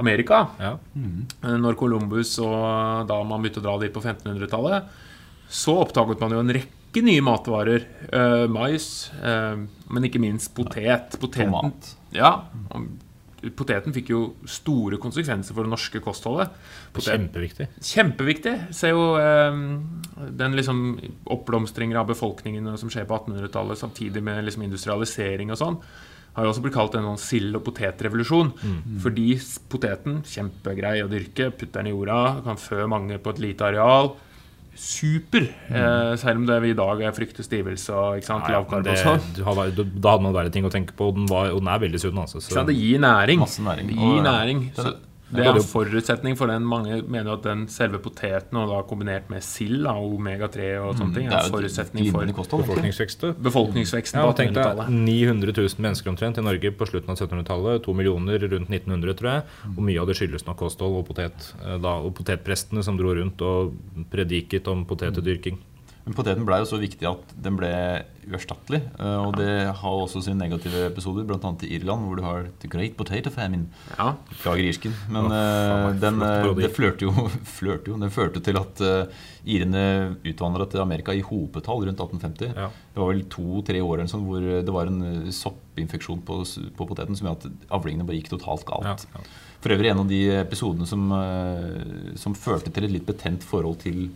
Amerika. 0.00 0.38
Ja. 0.58 0.72
Mm. 0.96 1.26
Når 1.62 1.76
Columbus 1.78 2.32
og 2.42 3.04
da 3.10 3.18
man 3.28 3.44
begynte 3.44 3.60
å 3.60 3.66
dra 3.68 3.74
dit 3.84 3.92
på 3.94 4.00
1500-tallet, 4.02 4.88
så 5.54 5.76
oppdaget 5.84 6.24
man 6.24 6.32
jo 6.34 6.40
en 6.42 6.54
rekke 6.56 7.04
nye 7.04 7.22
matvarer. 7.22 7.84
Uh, 8.08 8.46
mais, 8.50 8.88
uh, 9.20 9.60
men 9.92 10.08
ikke 10.08 10.22
minst 10.24 10.54
potet. 10.56 11.14
Poteten, 11.20 11.52
Tomat. 11.52 11.92
Ja, 12.16 12.32
poteten 13.52 13.92
fikk 13.92 14.10
jo 14.14 14.20
store 14.48 14.96
konsekvenser 15.02 15.54
for 15.56 15.66
det 15.66 15.72
norske 15.74 16.00
kostholdet. 16.04 16.54
Potet, 16.94 17.12
Kjempeviktig. 17.18 17.68
kjempeviktig. 17.84 18.54
Se 18.74 18.88
jo 18.94 19.04
eh, 19.20 19.60
den 20.30 20.56
liksom 20.56 20.80
oppblomstringen 21.34 21.98
av 22.00 22.08
befolkningen 22.08 22.72
som 22.80 22.90
skjer 22.92 23.04
på 23.10 23.18
1800-tallet, 23.20 23.78
samtidig 23.80 24.22
med 24.24 24.44
liksom 24.48 24.64
industrialisering 24.66 25.52
og 25.54 25.60
sånn, 25.60 25.78
har 26.34 26.46
jo 26.48 26.50
også 26.50 26.62
blitt 26.64 26.74
kalt 26.74 26.94
en 26.98 27.04
sånn 27.06 27.20
sild- 27.22 27.54
og 27.54 27.62
potetrevolusjon. 27.68 28.48
Fordi 29.04 29.26
poteten, 29.70 30.22
kjempegrei 30.26 30.96
å 31.04 31.10
dyrke, 31.10 31.52
putter 31.54 31.78
den 31.84 31.92
i 31.92 31.94
jorda, 31.94 32.40
kan 32.42 32.58
fø 32.58 32.86
mange 32.90 33.20
på 33.22 33.30
et 33.36 33.38
lite 33.44 33.68
areal. 33.68 34.16
Super. 34.76 35.46
Eh, 35.70 36.16
selv 36.20 36.42
om 36.42 36.46
det 36.48 36.58
vi 36.64 36.72
i 36.74 36.76
dag 36.78 37.02
er 37.06 37.14
frykter 37.16 37.46
stivelse 37.46 37.94
og 37.94 38.18
ikke 38.20 38.28
sant, 38.28 38.46
sånn. 39.00 39.24
du 39.74 39.82
da 39.84 40.14
hadde 40.14 40.26
man 40.26 40.36
verre 40.36 40.52
ting 40.54 40.66
å 40.66 40.72
tenke 40.72 40.96
på, 40.96 41.10
og 41.12 41.18
den, 41.18 41.26
var, 41.30 41.50
og 41.54 41.62
den 41.62 41.70
er 41.72 41.82
veldig 41.86 42.00
sunn. 42.02 42.20
Altså, 42.24 42.42
Så 42.42 42.66
det 42.66 42.76
gir 42.78 43.02
næring. 43.02 43.42
Masse 43.44 43.62
næring. 43.64 43.90
Det 43.92 43.98
gir 43.98 44.18
Og, 44.18 44.24
næring. 44.26 44.64
Så, 44.76 44.94
Det 45.34 45.42
er 45.44 45.56
en 45.58 45.66
forutsetning 45.66 46.36
for 46.38 46.46
den. 46.46 46.62
Mange 46.64 47.00
mener 47.02 47.32
at 47.34 47.42
den 47.42 47.66
selve 47.68 47.98
poteten, 47.98 48.54
og 48.60 48.68
da 48.70 48.82
kombinert 48.86 49.28
med 49.30 49.42
sild 49.42 49.86
og 49.90 50.14
omega-3 50.18 50.68
og 50.80 50.94
sånne 50.96 51.14
ting, 51.14 51.28
Det 51.28 51.34
er 51.38 51.48
en 51.48 51.54
forutsetning 51.56 52.10
for? 52.12 52.24
Befolkningsvekst. 52.62 53.26
befolkningsveksten 53.42 54.20
Ja, 54.20 54.32
tenk 54.32 54.54
deg 54.54 54.88
900 54.88 55.52
000 55.56 55.82
mennesker 55.82 56.10
omtrent 56.14 56.38
i 56.38 56.44
Norge 56.46 56.70
på 56.70 56.86
slutten 56.86 57.10
av 57.10 57.16
1700-tallet. 57.18 57.82
To 57.84 57.92
millioner 57.94 58.38
rundt 58.38 58.70
1900, 58.70 59.14
tror 59.18 59.30
jeg. 59.32 59.42
Og 59.76 59.82
mye 59.82 60.00
av 60.00 60.06
det 60.06 60.16
skyldes 60.16 60.46
nok 60.46 60.56
kosthold 60.56 60.98
og 61.02 61.06
potet. 61.08 61.52
eh, 61.64 61.78
Da, 61.78 61.98
og 62.00 62.14
potetprestene 62.14 62.82
som 62.84 62.96
dro 62.96 63.12
rundt 63.14 63.40
og 63.42 63.74
prediket 64.10 64.66
om 64.68 64.84
potetdyrking. 64.86 65.58
Men 66.04 66.12
poteten 66.18 66.44
ble 66.44 66.58
jo 66.60 66.66
så 66.68 66.76
viktig 66.76 67.06
at 67.08 67.30
den 67.40 67.54
ble 67.56 67.68
uerstattelig. 68.28 68.82
eh, 69.00 69.20
Og 69.24 69.36
det 69.38 69.48
har 69.76 69.94
også 70.02 70.20
sine 70.24 70.36
negative 70.36 70.82
episoder, 70.90 71.24
bl.a. 71.24 71.52
i 71.64 71.70
Irland, 71.78 72.04
hvor 72.04 72.16
du 72.18 72.22
har 72.24 72.48
The 72.60 72.68
Great 72.68 72.96
Potato 72.98 73.30
Famine. 73.32 73.70
Ja. 73.96 74.10
Beklager 74.28 74.68
irsken. 74.68 74.92
Men 75.08 75.30
oh, 75.32 75.92
den, 76.00 76.20
eh, 76.20 76.48
det 76.60 76.70
flørte 76.76 77.06
jo, 77.08 77.12
flørte 77.58 77.88
jo 77.92 77.96
Den 78.00 78.12
førte 78.12 78.42
til 78.44 78.60
at 78.60 78.82
irene 79.44 79.84
utvandra 80.24 80.66
til 80.72 80.80
Amerika 80.84 81.12
i 81.16 81.24
hopetall 81.24 81.84
rundt 81.88 82.00
1850. 82.00 82.52
Ja. 82.56 82.68
Det 82.94 83.00
var 83.00 83.10
vel 83.12 83.24
to-tre 83.32 83.80
år 83.84 83.98
eller 84.02 84.12
sånn, 84.12 84.26
hvor 84.28 84.44
det 84.44 84.72
var 84.76 84.88
en 84.92 85.32
soppinfeksjon 85.32 86.20
på, 86.24 86.42
på 86.76 86.88
poteten 86.88 87.16
som 87.16 87.28
gjorde 87.30 87.48
at 87.48 87.72
avlingene 87.80 88.04
bare 88.08 88.20
gikk 88.20 88.32
totalt 88.36 88.64
galt. 88.68 89.08
ja. 89.16 89.24
For 89.64 89.72
øvrig 89.72 89.88
en 89.94 90.02
av 90.02 90.08
de 90.10 90.18
episodene 90.42 90.84
som, 90.84 91.08
som 92.20 92.34
førte 92.36 92.68
til 92.68 92.84
et 92.84 92.92
litt 92.98 93.06
betent 93.08 93.40
forhold 93.48 93.78
til 93.80 94.10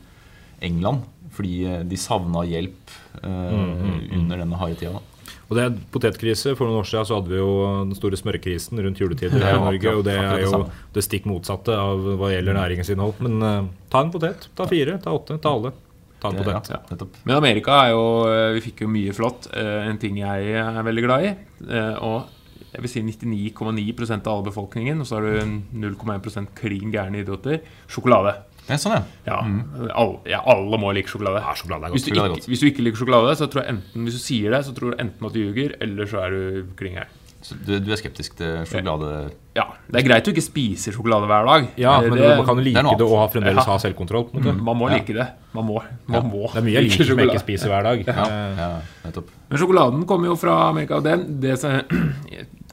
England. 0.62 1.04
Fordi 1.34 1.64
eh, 1.68 1.82
de 1.84 1.96
savna 2.00 2.42
hjelp 2.48 2.90
eh, 3.22 3.28
Mm, 3.28 4.10
under 4.20 4.38
denne 4.44 4.56
harde 4.58 4.76
tida. 4.80 5.00
Og 5.48 5.56
det 5.56 5.62
er 5.64 5.74
potetkrise. 5.92 6.54
For 6.56 6.66
noen 6.68 6.80
år 6.82 6.86
siden 6.88 7.06
så 7.08 7.16
hadde 7.18 7.32
vi 7.32 7.38
jo 7.40 7.50
den 7.88 7.94
store 7.96 8.16
smørkrisen 8.20 8.80
rundt 8.84 9.00
juletider 9.00 9.40
her 9.46 9.56
i 9.56 9.64
Norge. 9.64 9.92
Og 9.96 10.04
det 10.04 10.16
er 10.20 10.42
jo 10.44 10.62
det 10.94 11.04
stikk 11.06 11.24
motsatte 11.28 11.72
av 11.76 12.00
hva 12.20 12.30
gjelder 12.34 12.56
næringsinnhold. 12.58 13.20
Men 13.24 13.42
eh, 13.42 13.68
ta 13.92 14.02
en 14.04 14.10
potet. 14.14 14.48
Ta 14.58 14.66
fire, 14.70 14.98
ta 15.04 15.14
åtte, 15.16 15.38
ta 15.40 15.52
alle. 15.56 15.72
Ta 16.20 16.32
en 16.32 16.40
Det- 16.40 16.44
potet. 16.48 16.70
ja. 16.74 17.06
Men 17.24 17.36
Amerika 17.36 17.76
er 17.86 17.92
jo 17.94 18.02
eh, 18.26 18.52
Vi 18.56 18.64
fikk 18.70 18.80
jo 18.82 18.88
mye 18.90 19.12
flott. 19.14 19.46
Eh, 19.54 19.86
En 19.88 19.98
ting 20.02 20.16
jeg 20.18 20.50
er 20.58 20.82
veldig 20.82 21.04
glad 21.06 21.24
i. 21.28 21.34
Og 22.02 22.26
jeg 22.72 22.82
vil 22.84 22.90
si 22.90 23.00
99,9% 23.02 24.26
av 24.26 24.34
alle 24.38 24.48
befolkningen, 24.50 25.00
og 25.00 25.06
så 25.08 25.16
har 25.16 25.22
du 25.24 25.38
en 25.40 25.54
0,1 25.72 26.48
klin 26.58 26.90
gærne 26.92 27.22
idioter. 27.22 27.60
Sjokolade. 27.88 28.34
Det 28.68 28.74
er 28.76 28.80
sånn, 28.82 28.92
ja. 28.98 29.02
Ja, 29.26 29.38
alle, 29.96 30.18
ja, 30.28 30.42
alle 30.44 30.76
må 30.80 30.90
like 30.92 31.08
sjokolade. 31.08 31.40
Ja, 31.40 31.54
sjokolade 31.56 31.88
er 31.88 31.94
Hvis 31.96 32.04
du, 32.04 32.12
ikke, 32.12 32.42
hvis 32.52 32.60
du 32.60 32.66
ikke 32.68 32.84
liker 32.84 33.00
sjokolade, 33.00 33.32
så 33.40 33.48
tror 33.48 33.64
jeg 33.64 33.72
enten 33.74 34.04
Hvis 34.04 34.18
du 34.18 34.20
sier 34.20 34.52
det, 34.52 34.60
så 34.66 34.74
tror 34.76 34.92
du 34.92 35.00
enten 35.00 35.24
at 35.26 35.32
du 35.32 35.40
ljuger, 35.40 35.72
eller 35.80 36.04
så 36.10 36.20
er 36.26 36.30
du 36.36 36.66
kling 36.76 36.98
her. 37.00 37.08
Så 37.40 37.54
du, 37.64 37.78
du 37.80 37.92
er 37.94 37.96
skeptisk 37.96 38.34
til 38.36 38.64
sjokolade? 38.66 39.30
Ja, 39.56 39.64
det 39.88 40.00
er 40.02 40.06
greit 40.08 40.26
å 40.26 40.32
ikke 40.34 40.42
spise 40.42 40.90
sjokolade 40.92 41.28
hver 41.30 41.46
dag. 41.46 41.68
Ja, 41.78 42.00
Det- 42.02 42.10
men 42.10 42.18
det- 42.18 42.36
man 42.36 42.44
kan 42.46 42.56
jo 42.58 42.62
det 42.64 42.72
like 42.74 42.82
noe 42.82 42.96
det 42.98 43.06
og 43.06 43.30
fremdeles 43.32 43.62
Ja. 43.64 43.72
ha 43.72 43.76
selvkontroll. 43.78 44.24
på 44.28 44.40
måte. 44.42 44.54
Man 44.60 44.76
må 44.76 44.90
Ja. 44.90 44.96
like 44.98 45.14
det. 45.14 45.28
Man 45.54 45.64
må. 45.64 45.82
Man 46.08 46.30
må 46.30 46.52
Det 46.52 46.58
er 46.58 46.66
mye 46.66 46.72
jeg 46.74 46.84
liker 46.90 47.04
som 47.04 47.18
jeg 47.18 47.28
ikke 47.28 47.44
spiser 47.46 47.68
hver 47.72 47.82
dag. 47.88 48.04
Ja, 48.06 48.24
Eh, 48.26 48.56
ja 48.58 48.80
nettopp. 49.06 49.28
Men 49.48 49.58
sjokoladen 49.58 50.04
kommer 50.04 50.26
jo 50.26 50.34
fra 50.36 50.68
Amerika. 50.68 50.96
Og 50.96 51.04
den 51.04 51.40
det 51.40 51.58
som 51.58 51.80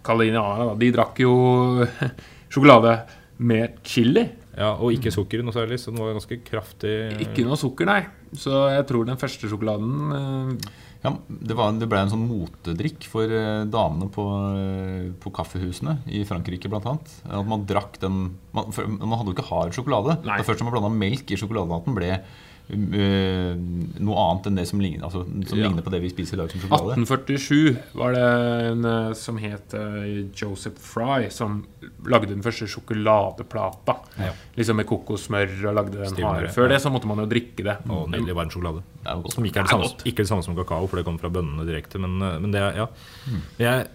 Kalinerne, 0.03 0.67
da, 0.69 0.75
de 0.75 0.91
drakk 0.91 1.17
jo 1.19 1.85
sjokolade 2.51 3.01
med 3.39 3.77
chili. 3.83 4.29
Ja, 4.55 4.71
Og 4.79 4.95
ikke 4.95 5.11
sukker 5.11 5.43
noe 5.43 5.55
særlig, 5.55 5.79
så 5.81 5.91
den 5.91 5.99
var 6.01 6.15
ganske 6.15 6.39
kraftig. 6.47 6.95
Ikke 7.25 7.43
noe 7.47 7.59
sukker, 7.59 7.87
nei. 7.89 8.01
Så 8.35 8.65
jeg 8.71 8.85
tror 8.89 9.07
den 9.07 9.19
første 9.19 9.49
sjokoladen 9.51 10.15
eh, 10.15 10.71
Ja, 11.05 11.11
det, 11.29 11.55
var, 11.55 11.75
det 11.77 11.87
ble 11.91 12.01
en 12.03 12.11
sånn 12.11 12.25
motedrikk 12.27 13.05
for 13.11 13.29
eh, 13.31 13.65
damene 13.71 14.07
på, 14.11 14.25
eh, 14.55 15.11
på 15.21 15.31
kaffehusene 15.35 15.99
i 16.07 16.23
Frankrike 16.27 16.71
bl.a. 16.71 16.95
At 16.95 17.51
man 17.51 17.67
drakk 17.69 17.99
den 18.01 18.23
man, 18.55 18.71
for, 18.75 18.87
man 18.87 19.19
hadde 19.19 19.33
jo 19.33 19.37
ikke 19.37 19.49
hard 19.51 19.75
sjokolade. 19.75 20.17
Nei. 20.23 20.39
Det 20.39 20.45
var 20.45 20.49
først 20.49 20.63
da 20.63 20.69
man 20.69 20.77
blanda 20.77 20.93
melk 21.03 21.31
i 21.35 21.39
sjokoladematen, 21.39 21.95
ble 21.99 22.13
eh, 22.15 22.43
noe 22.67 24.17
annet 24.23 24.47
enn 24.49 24.55
det 24.57 24.65
som, 24.65 24.81
ligner, 24.81 25.05
altså, 25.05 25.21
som 25.47 25.59
Ja. 25.59 25.67
ligner 25.67 25.83
på 25.85 25.91
det 25.93 25.99
vi 26.01 26.09
spiser 26.09 26.33
i 26.37 26.39
dag 26.41 26.51
som 26.51 26.61
sjokolade. 26.61 26.95
1847 26.97 27.77
var 27.93 28.15
det 28.15 28.23
en 28.71 28.85
eh, 28.85 29.13
som 29.13 29.37
het 29.37 29.73
eh, 29.73 30.25
Joseph 30.33 30.79
Fry, 30.81 31.29
som 31.29 31.65
lagde 32.05 32.33
den 32.33 32.41
første 32.41 32.65
sjokoladeplata. 32.67 33.97
Ja. 34.17 34.31
Liksom 34.57 34.79
med 34.81 34.87
kokossmør 34.89 35.53
og 35.69 35.75
lagde 35.77 35.99
den 35.99 36.09
Stivnere. 36.09 36.49
Før 36.53 36.65
ja. 36.65 36.73
det 36.73 36.81
så 36.81 36.89
måtte 36.93 37.07
man 37.07 37.21
jo 37.21 37.27
drikke 37.29 37.63
det. 37.63 37.77
Og 37.89 38.09
nydelig 38.09 38.35
varm 38.35 38.49
sjokolade. 38.49 38.81
Som 39.29 39.45
ikke 39.45 39.61
er 39.61 39.67
det, 39.67 39.69
Det 39.69 39.75
samme, 39.75 40.09
ikke 40.09 40.23
det 40.23 40.31
samme 40.31 40.43
som 40.43 40.57
kakao, 40.57 40.87
for 40.87 40.97
det 40.97 41.05
kommer 41.05 41.21
fra 41.21 41.29
bønnene 41.29 41.67
direkte. 41.67 42.01
Men, 42.01 42.17
eh, 42.21 42.39
men 42.39 42.51
det 42.55 42.65
ja. 42.75 42.87
Mm. 43.29 43.41
Jeg, 43.61 43.87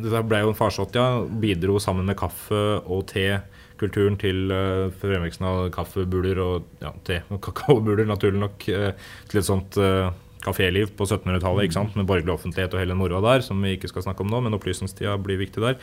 det 0.00 0.24
ble 0.28 0.40
jo 0.44 0.54
en 0.54 0.58
farsott, 0.58 0.96
ja. 0.96 1.20
Bidro 1.28 1.78
sammen 1.82 2.08
med 2.08 2.16
kaffe 2.16 2.80
og 2.86 3.06
te. 3.12 3.42
Kulturen 3.80 4.16
til 4.20 4.52
uh, 4.52 4.92
fremveksten 5.02 5.48
av 5.48 5.64
kaffebuler 5.74 6.38
og 6.42 6.68
ja, 6.80 6.94
te 7.04 7.20
og 7.28 7.42
kakaobuler, 7.44 8.06
naturlig 8.08 8.40
nok, 8.40 8.68
eh, 8.72 9.10
til 9.30 9.40
et 9.42 9.48
sånt 9.48 9.76
uh, 9.80 10.12
kaféliv 10.46 10.92
på 10.96 11.06
1700-tallet. 11.06 11.66
ikke 11.66 11.78
sant? 11.78 11.96
Med 11.98 12.06
borgerlig 12.08 12.34
offentlighet 12.34 12.74
og 12.74 12.82
hele 12.82 12.96
moroa 12.98 13.22
der, 13.24 13.44
som 13.44 13.60
vi 13.62 13.74
ikke 13.76 13.90
skal 13.90 14.06
snakke 14.06 14.24
om 14.24 14.30
nå. 14.32 14.42
Men 14.44 14.56
opplysningstida 14.56 15.16
blir 15.22 15.40
viktig 15.40 15.64
der. 15.64 15.80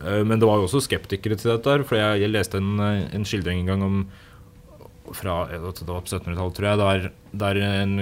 Eh, 0.00 0.24
men 0.24 0.40
det 0.40 0.48
var 0.48 0.60
jo 0.60 0.66
også 0.68 0.82
skeptikere 0.86 1.38
til 1.38 1.54
dette. 1.54 1.78
For 1.88 1.98
jeg, 2.00 2.24
jeg 2.24 2.32
leste 2.32 2.60
en, 2.60 2.74
eh, 2.80 3.06
en 3.16 3.26
skildring 3.28 3.62
en 3.62 3.72
gang 3.72 3.86
om 3.86 4.02
fra 5.10 5.42
det 5.50 5.58
var 5.58 5.74
på 5.74 6.06
1700-tallet, 6.06 6.54
tror 6.54 6.68
jeg, 6.68 6.78
der, 6.78 7.06
der 7.42 7.58
en 7.66 7.94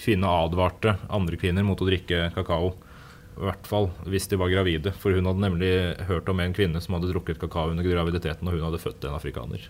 kvinne 0.00 0.28
advarte 0.32 0.94
andre 1.12 1.36
kvinner 1.40 1.66
mot 1.66 1.80
å 1.80 1.88
drikke 1.88 2.30
kakao. 2.32 2.72
I 3.38 3.46
hvert 3.48 3.68
fall 3.68 3.90
hvis 4.10 4.26
de 4.30 4.38
var 4.40 4.50
gravide. 4.52 4.92
For 5.00 5.16
hun 5.16 5.28
hadde 5.30 5.44
nemlig 5.44 5.70
hørt 6.08 6.28
om 6.32 6.42
en 6.42 6.56
kvinne 6.56 6.82
som 6.82 6.96
hadde 6.96 7.12
drukket 7.12 7.40
kakao 7.40 7.70
under 7.72 7.86
graviditeten, 7.86 8.48
og 8.48 8.56
hun 8.56 8.66
hadde 8.68 8.82
født 8.82 9.06
en 9.08 9.16
afrikaner. 9.16 9.68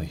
Oi. 0.00 0.08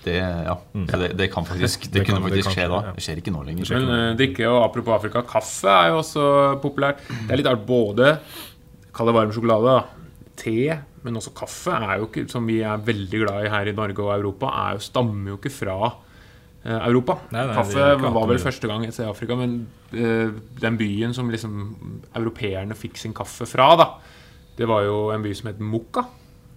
Det, 0.00 0.16
ja. 0.16 0.54
Så 0.88 0.96
det, 0.96 1.10
det 1.18 1.26
kan 1.28 1.44
faktisk 1.44 1.82
Det, 1.82 1.98
Det 1.98 2.06
kunne 2.06 2.22
kan, 2.22 2.30
faktisk 2.30 2.54
skje 2.56 2.68
da. 2.72 2.78
ja. 2.86 2.92
Det 2.96 3.02
skjer 3.04 3.20
ikke 3.20 3.34
nå 3.34 3.42
lenger. 3.44 3.72
Men 3.76 3.90
uh, 3.92 4.04
drikke, 4.16 4.46
og 4.48 4.62
apropos 4.64 4.96
Afrika, 4.96 5.22
kaffe 5.28 5.68
er 5.72 5.90
jo 5.92 5.98
også 6.00 6.28
populært. 6.62 7.02
Det 7.08 7.34
er 7.34 7.42
litt 7.42 7.50
art 7.50 7.66
både 7.68 8.14
Kall 8.96 9.06
det 9.06 9.14
varm 9.14 9.34
sjokolade, 9.34 9.74
da. 9.76 10.30
Te, 10.40 10.54
men 11.04 11.18
også 11.20 11.30
kaffe, 11.36 11.74
er 11.76 12.00
jo 12.00 12.08
ikke, 12.08 12.24
som 12.32 12.48
vi 12.48 12.56
er 12.66 12.80
veldig 12.82 13.20
glad 13.22 13.44
i 13.44 13.50
her 13.52 13.68
i 13.70 13.74
Norge 13.76 14.02
og 14.02 14.14
Europa, 14.16 14.48
er 14.64 14.78
jo, 14.78 14.82
stammer 14.82 15.30
jo 15.30 15.36
ikke 15.38 15.52
fra 15.52 15.76
eh, 15.84 16.80
Europa. 16.88 17.20
Nei, 17.30 17.44
nei, 17.46 17.54
kaffe 17.54 17.86
var 18.02 18.26
vel 18.32 18.40
første 18.42 18.70
gang 18.70 18.88
jeg 18.88 18.96
ser 18.96 19.06
i 19.06 19.12
Afrika, 19.12 19.36
men 19.38 19.60
den 19.90 20.78
byen 20.78 21.14
som 21.16 21.30
liksom 21.32 21.60
europeerne 22.14 22.76
fikk 22.78 22.98
sin 23.00 23.14
kaffe 23.16 23.48
fra, 23.48 23.72
da, 23.80 23.88
det 24.58 24.68
var 24.68 24.84
jo 24.86 25.08
en 25.14 25.22
by 25.24 25.34
som 25.34 25.50
het 25.50 25.62
Mokka. 25.62 26.06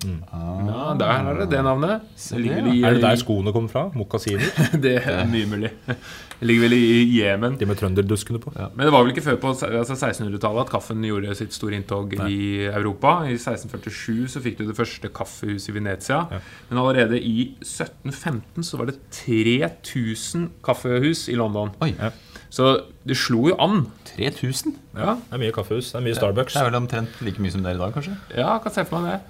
Ja, 0.03 0.95
der 0.99 1.11
er 1.11 1.37
det 1.39 1.49
det 1.51 1.61
navnet. 1.63 2.01
Det 2.29 2.41
ligger 2.41 2.67
i, 2.73 2.81
Er 2.83 2.97
det 2.97 3.01
der 3.03 3.15
skoene 3.19 3.53
kom 3.55 3.69
fra? 3.69 3.85
Mokkasiner? 3.95 4.43
det 4.85 4.97
er 4.99 5.23
mye 5.29 5.47
mulig. 5.47 5.71
Det 5.87 6.47
ligger 6.49 6.65
vel 6.65 6.75
i 6.75 7.21
Jemen. 7.21 7.55
De 7.59 7.65
med 7.65 7.79
trønderduskene 7.79 8.41
på? 8.43 8.51
Men 8.75 8.85
det 8.85 8.91
var 8.91 9.05
vel 9.05 9.13
ikke 9.13 9.23
før 9.23 9.39
på 9.39 9.53
altså 9.53 9.95
1600-tallet 9.95 10.65
at 10.65 10.73
kaffen 10.73 11.05
gjorde 11.07 11.35
sitt 11.39 11.55
store 11.55 11.79
inntog 11.79 12.15
i 12.27 12.65
Europa. 12.67 13.21
I 13.29 13.37
1647 13.37 14.27
så 14.35 14.43
fikk 14.43 14.59
du 14.59 14.65
det 14.67 14.77
første 14.77 15.11
kaffehuset 15.13 15.71
i 15.71 15.77
Venezia. 15.77 16.23
Ja. 16.31 16.41
Men 16.69 16.83
allerede 16.83 17.21
i 17.21 17.53
1715 17.61 18.67
så 18.67 18.81
var 18.81 18.91
det 18.91 18.99
3000 19.23 20.49
kaffehus 20.65 21.29
i 21.31 21.39
London. 21.39 21.71
Oi. 21.83 21.93
Ja. 21.95 22.11
Så 22.53 22.65
det 23.09 23.15
slo 23.17 23.47
jo 23.49 23.55
an. 23.63 23.87
3000? 24.13 24.75
Ja, 24.93 25.15
Det 25.17 25.33
er 25.33 25.41
mye 25.41 25.53
kaffehus. 25.55 25.87
Det 25.91 25.97
er 25.97 26.03
mye 26.05 26.17
Starbucks. 26.17 26.53
Det 26.53 26.61
er 26.61 26.67
vel 26.69 26.77
omtrent 26.77 27.15
like 27.25 27.41
mye 27.41 27.49
som 27.55 27.63
det 27.65 27.71
er 27.71 27.79
i 27.79 27.81
dag, 27.81 27.93
kanskje? 27.95 28.13
ja 28.37 28.51
jeg 28.53 28.61
kan 28.67 28.75
se 28.75 28.83
for 28.85 29.01
meg 29.01 29.15
det. 29.15 29.21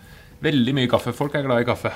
Veldig 0.44 0.74
mye 0.76 0.90
kaffe. 0.92 1.14
Folk 1.16 1.36
er 1.40 1.46
glad 1.48 1.62
i 1.64 1.68
kaffe. 1.70 1.92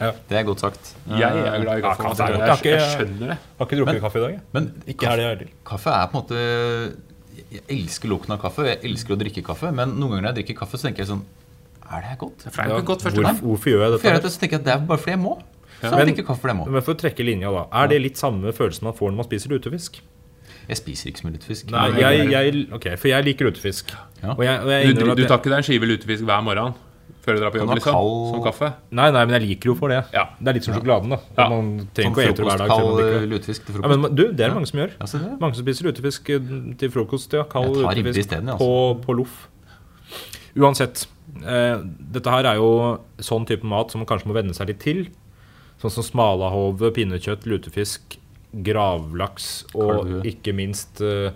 Det 0.00 0.32
er 0.40 0.44
godt 0.48 0.62
sagt. 0.64 0.94
Jeg 1.06 1.20
er 1.28 1.60
glad 1.60 1.76
i 1.76 1.82
Ja, 1.82 1.90
kaffe. 1.90 2.02
kaffe 2.06 2.22
er 2.24 2.32
altså. 2.32 2.38
godt. 2.40 2.64
jeg, 2.64 2.72
Jeg 2.72 2.80
jeg 2.80 2.94
skjønner 2.96 3.28
det. 3.34 3.38
Har 3.58 3.66
ikke 3.66 3.76
drukket 3.76 3.92
Men- 3.92 4.00
kaffe 4.06 4.16
i 4.16 4.22
dag. 4.24 4.30
jeg. 4.32 4.40
Men 4.56 4.82
Ikke 4.88 5.06
her 5.10 5.20
er 5.26 5.34
til. 5.42 5.50
Kaffe 5.66 5.90
er 5.90 6.06
på 6.06 6.16
en 6.16 6.22
måte 6.22 6.96
Jeg 7.50 7.62
elsker 7.68 8.08
lukten 8.08 8.32
av 8.32 8.40
kaffe, 8.40 8.64
jeg 8.66 8.78
elsker 8.84 9.14
å 9.14 9.18
drikke 9.20 9.42
kaffe, 9.44 9.70
men 9.74 9.92
noen 9.98 10.10
ganger 10.12 10.22
når 10.22 10.32
jeg 10.34 10.44
drikker 10.44 10.58
kaffe, 10.64 10.78
så 10.78 10.86
tenker 10.88 10.98
jeg 11.04 11.08
sånn 11.08 11.22
Er 11.90 12.00
det 12.00 12.08
her 12.10 12.16
godt? 12.16 12.38
Det 12.44 12.58
er 12.58 12.68
ja, 12.68 12.80
godt 12.80 13.02
Hvor, 13.02 13.34
hvorfor 13.42 13.68
gjør 13.70 13.80
jeg 13.90 14.00
For 14.00 14.08
jeg 14.08 14.14
dette? 14.16 14.22
det, 14.22 14.32
så 14.32 14.38
tenker 14.40 14.54
jeg 14.56 14.60
at 14.60 14.64
det 14.64 14.72
er 14.74 14.86
bare 14.86 14.98
fordi 14.98 15.10
jeg 15.16 15.18
må. 15.20 15.34
Så 15.80 15.90
Men- 15.90 15.98
jeg 15.98 16.06
drikker 16.14 16.26
kaffe 16.28 16.40
fordi 16.40 16.52
jeg 16.54 16.58
må. 16.60 16.66
Men 16.70 16.82
for 16.82 16.94
å 16.94 16.98
trekke 17.00 17.24
linja, 17.24 17.50
da. 17.52 17.66
Er 17.82 17.86
det 17.88 18.00
litt 18.02 18.16
samme 18.16 18.52
følelsen 18.52 18.82
man 18.82 18.92
får 18.92 19.10
når 19.10 19.16
man 19.16 19.24
spiser 19.28 19.48
lutefisk? 19.50 20.00
Jeg 20.70 20.78
spiser 20.78 21.10
ikke 21.10 21.18
så 21.22 21.26
mye 21.26 21.34
lutefisk. 21.34 21.70
Nei, 21.74 21.86
jeg, 21.98 22.28
jeg, 22.30 22.60
ok, 22.76 22.84
For 23.02 23.10
jeg 23.10 23.24
liker 23.26 23.48
lutefisk. 23.50 23.90
Ja. 24.22 24.36
Og 24.36 24.44
jeg, 24.46 24.60
og 24.62 24.70
jeg 24.70 24.94
Du, 24.94 25.02
du 25.18 25.24
tar 25.26 25.40
ikke 25.40 25.50
deg 25.50 25.58
en 25.58 25.66
skive 25.66 25.88
lutefisk 25.90 26.22
hver 26.28 26.44
morgen 26.46 26.78
før 27.20 27.36
du 27.36 27.40
drar 27.42 27.50
på 27.52 27.58
jobb? 27.60 27.72
liksom? 27.76 27.92
kald- 27.92 28.28
Som 28.32 28.42
kaffe? 28.46 28.68
Nei, 28.96 29.10
nei, 29.12 29.24
men 29.28 29.34
jeg 29.36 29.42
liker 29.48 29.68
jo 29.70 29.74
for 29.76 29.92
det. 29.92 29.98
Ja. 30.14 30.22
Det 30.40 30.48
er 30.48 30.56
litt 30.56 30.64
som 30.64 30.72
sjokoladen. 30.78 31.10
da 31.12 31.18
Ja. 31.36 31.48
Man 31.52 31.66
trenger 31.92 32.14
Sånn 32.14 32.14
ikke 32.16 32.22
å 32.22 32.32
ete 32.32 32.46
hver 32.46 32.62
dag. 32.62 32.70
det. 33.00 33.28
lutefisk 33.34 33.66
til 33.66 33.74
Ja, 33.74 33.80
frokost. 33.82 34.00
men 34.06 34.14
du, 34.16 34.22
Det 34.32 34.40
er 34.40 34.48
det 34.48 34.54
mange 34.56 34.70
som 34.70 34.78
gjør. 34.80 34.94
Ja. 34.96 35.36
Mange 35.42 35.54
som 35.58 35.64
spiser 35.66 35.84
lutefisk 35.90 36.30
eh, 36.30 36.38
til 36.80 36.90
frokost. 36.94 37.32
ja, 37.36 37.42
Kald 37.44 37.76
lutefisk 37.76 38.22
isteden, 38.24 38.48
altså. 38.48 38.64
på, 38.64 39.02
på 39.04 39.18
loff. 39.20 39.48
Uansett. 40.56 41.06
Eh, 41.44 41.76
dette 42.14 42.30
her 42.32 42.48
er 42.50 42.56
jo 42.58 42.70
sånn 43.22 43.44
type 43.46 43.64
mat 43.68 43.90
som 43.92 44.00
man 44.02 44.08
kanskje 44.10 44.26
må 44.30 44.34
venne 44.38 44.54
seg 44.56 44.70
litt 44.72 44.80
til. 44.82 45.04
Sånn 45.82 45.92
som 45.94 46.04
smalahove, 46.04 46.90
pinnekjøtt, 46.96 47.46
lutefisk, 47.48 48.16
gravlaks 48.52 49.50
og 49.74 49.90
Kalvue. 50.04 50.22
ikke 50.30 50.54
minst 50.56 51.00
uh, 51.04 51.30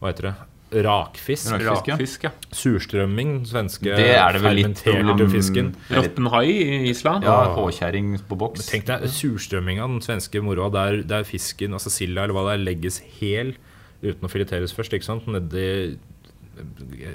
Hva 0.00 0.12
heter 0.12 0.30
det? 0.30 0.34
rakfisk. 0.82 1.52
Rakfisk. 1.62 1.86
Rakfisk, 1.92 2.24
ja. 2.26 2.30
Surstrømming, 2.52 3.44
svenske 3.46 3.86
Det 3.96 4.08
er 4.18 4.32
det 4.34 4.40
vel 4.42 4.56
litt 4.58 4.80
problem- 4.82 5.30
fisken. 5.30 5.68
Råtten 5.94 6.26
hai 6.32 6.48
i 6.50 6.90
Island. 6.90 7.22
Ja, 7.24 7.36
Håkjerring 7.54 8.16
på 8.28 8.36
boks. 8.36 8.66
Tenk 8.72 8.84
deg 8.88 9.06
surstrømminga, 9.14 9.86
den 9.86 10.02
svenske 10.02 10.42
moroa, 10.42 10.66
der, 10.74 10.98
der 11.06 11.22
fisken, 11.24 11.72
altså 11.78 11.88
silda 11.94 12.24
eller 12.26 12.34
hva 12.34 12.48
det 12.50 12.56
er, 12.58 12.64
legges 12.66 12.98
hel 13.20 13.54
uten 14.02 14.26
å 14.26 14.28
fileteres 14.28 14.74
først. 14.74 14.92
ikke 14.98 15.06
sant? 15.06 15.30
Nedi 15.30 15.96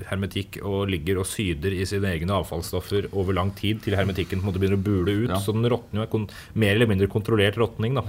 hermetikk 0.09 0.59
og 0.67 0.89
ligger 0.91 1.19
og 1.21 1.27
syder 1.29 1.73
i 1.73 1.85
sine 1.89 2.09
egne 2.13 2.35
avfallsstoffer 2.37 3.07
over 3.17 3.35
lang 3.37 3.51
tid 3.57 3.81
til 3.85 3.95
hermetikken 3.97 4.41
på 4.41 4.45
en 4.45 4.49
måte 4.51 4.61
begynner 4.61 4.79
å 4.79 4.85
bule 4.85 5.15
ut. 5.23 5.29
Ja. 5.33 5.39
Så 5.41 5.55
den 5.55 5.65
råtner 5.71 6.01
jo 6.01 6.07
er 6.07 6.27
mer 6.61 6.75
eller 6.75 6.89
mindre 6.91 7.09
kontrollert 7.11 7.57
råtning. 7.61 7.95
da. 7.97 8.03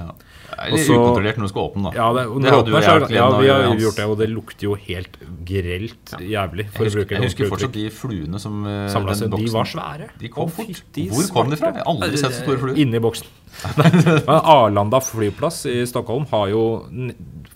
Eller 0.59 0.79
Også, 0.79 0.97
ukontrollert 0.99 1.41
når 1.41 1.49
du 1.49 1.53
skal 1.55 1.69
åpne, 1.71 1.85
da. 1.89 1.93
Ja, 1.97 2.09
det, 2.13 2.25
Det 2.45 2.53
råtner 2.53 2.81
jeg 2.83 3.17
ja, 3.17 3.29
vi 3.39 3.49
har 3.49 3.63
hans- 3.69 3.83
gjort 3.83 3.97
det, 3.97 4.07
og 4.13 4.19
det 4.19 4.29
lukter 4.31 4.69
jo 4.69 4.75
helt 4.75 5.17
grelt 5.45 6.15
jævlig. 6.21 6.69
Jeg 6.73 6.85
husker, 6.93 7.07
jeg 7.17 7.23
husker 7.29 7.53
fortsatt 7.53 7.73
de 7.73 7.87
fluene 7.91 8.39
som 8.43 8.63
Samla 8.65 8.89
Samlet 8.93 9.19
den 9.19 9.31
seg, 9.33 9.47
de 9.47 9.53
var 9.53 9.65
svære. 9.65 10.09
De 10.21 10.29
kom 10.29 10.51
fort. 10.51 10.83
De 10.93 11.09
Hvor 11.11 11.31
kom 11.33 11.51
de 11.51 11.57
fra? 11.57 11.73
Jeg 11.73 11.83
har 11.85 11.89
aldri 11.95 12.17
sett 12.21 12.37
så 12.37 12.43
store 12.45 12.59
fluer. 12.59 12.77
Inni 12.79 13.01
boksen. 13.03 13.27
Arlanda 14.27 15.01
flyplass 15.05 15.67
i 15.69 15.83
Stockholm 15.87 16.25
har 16.31 16.49
jo 16.53 16.63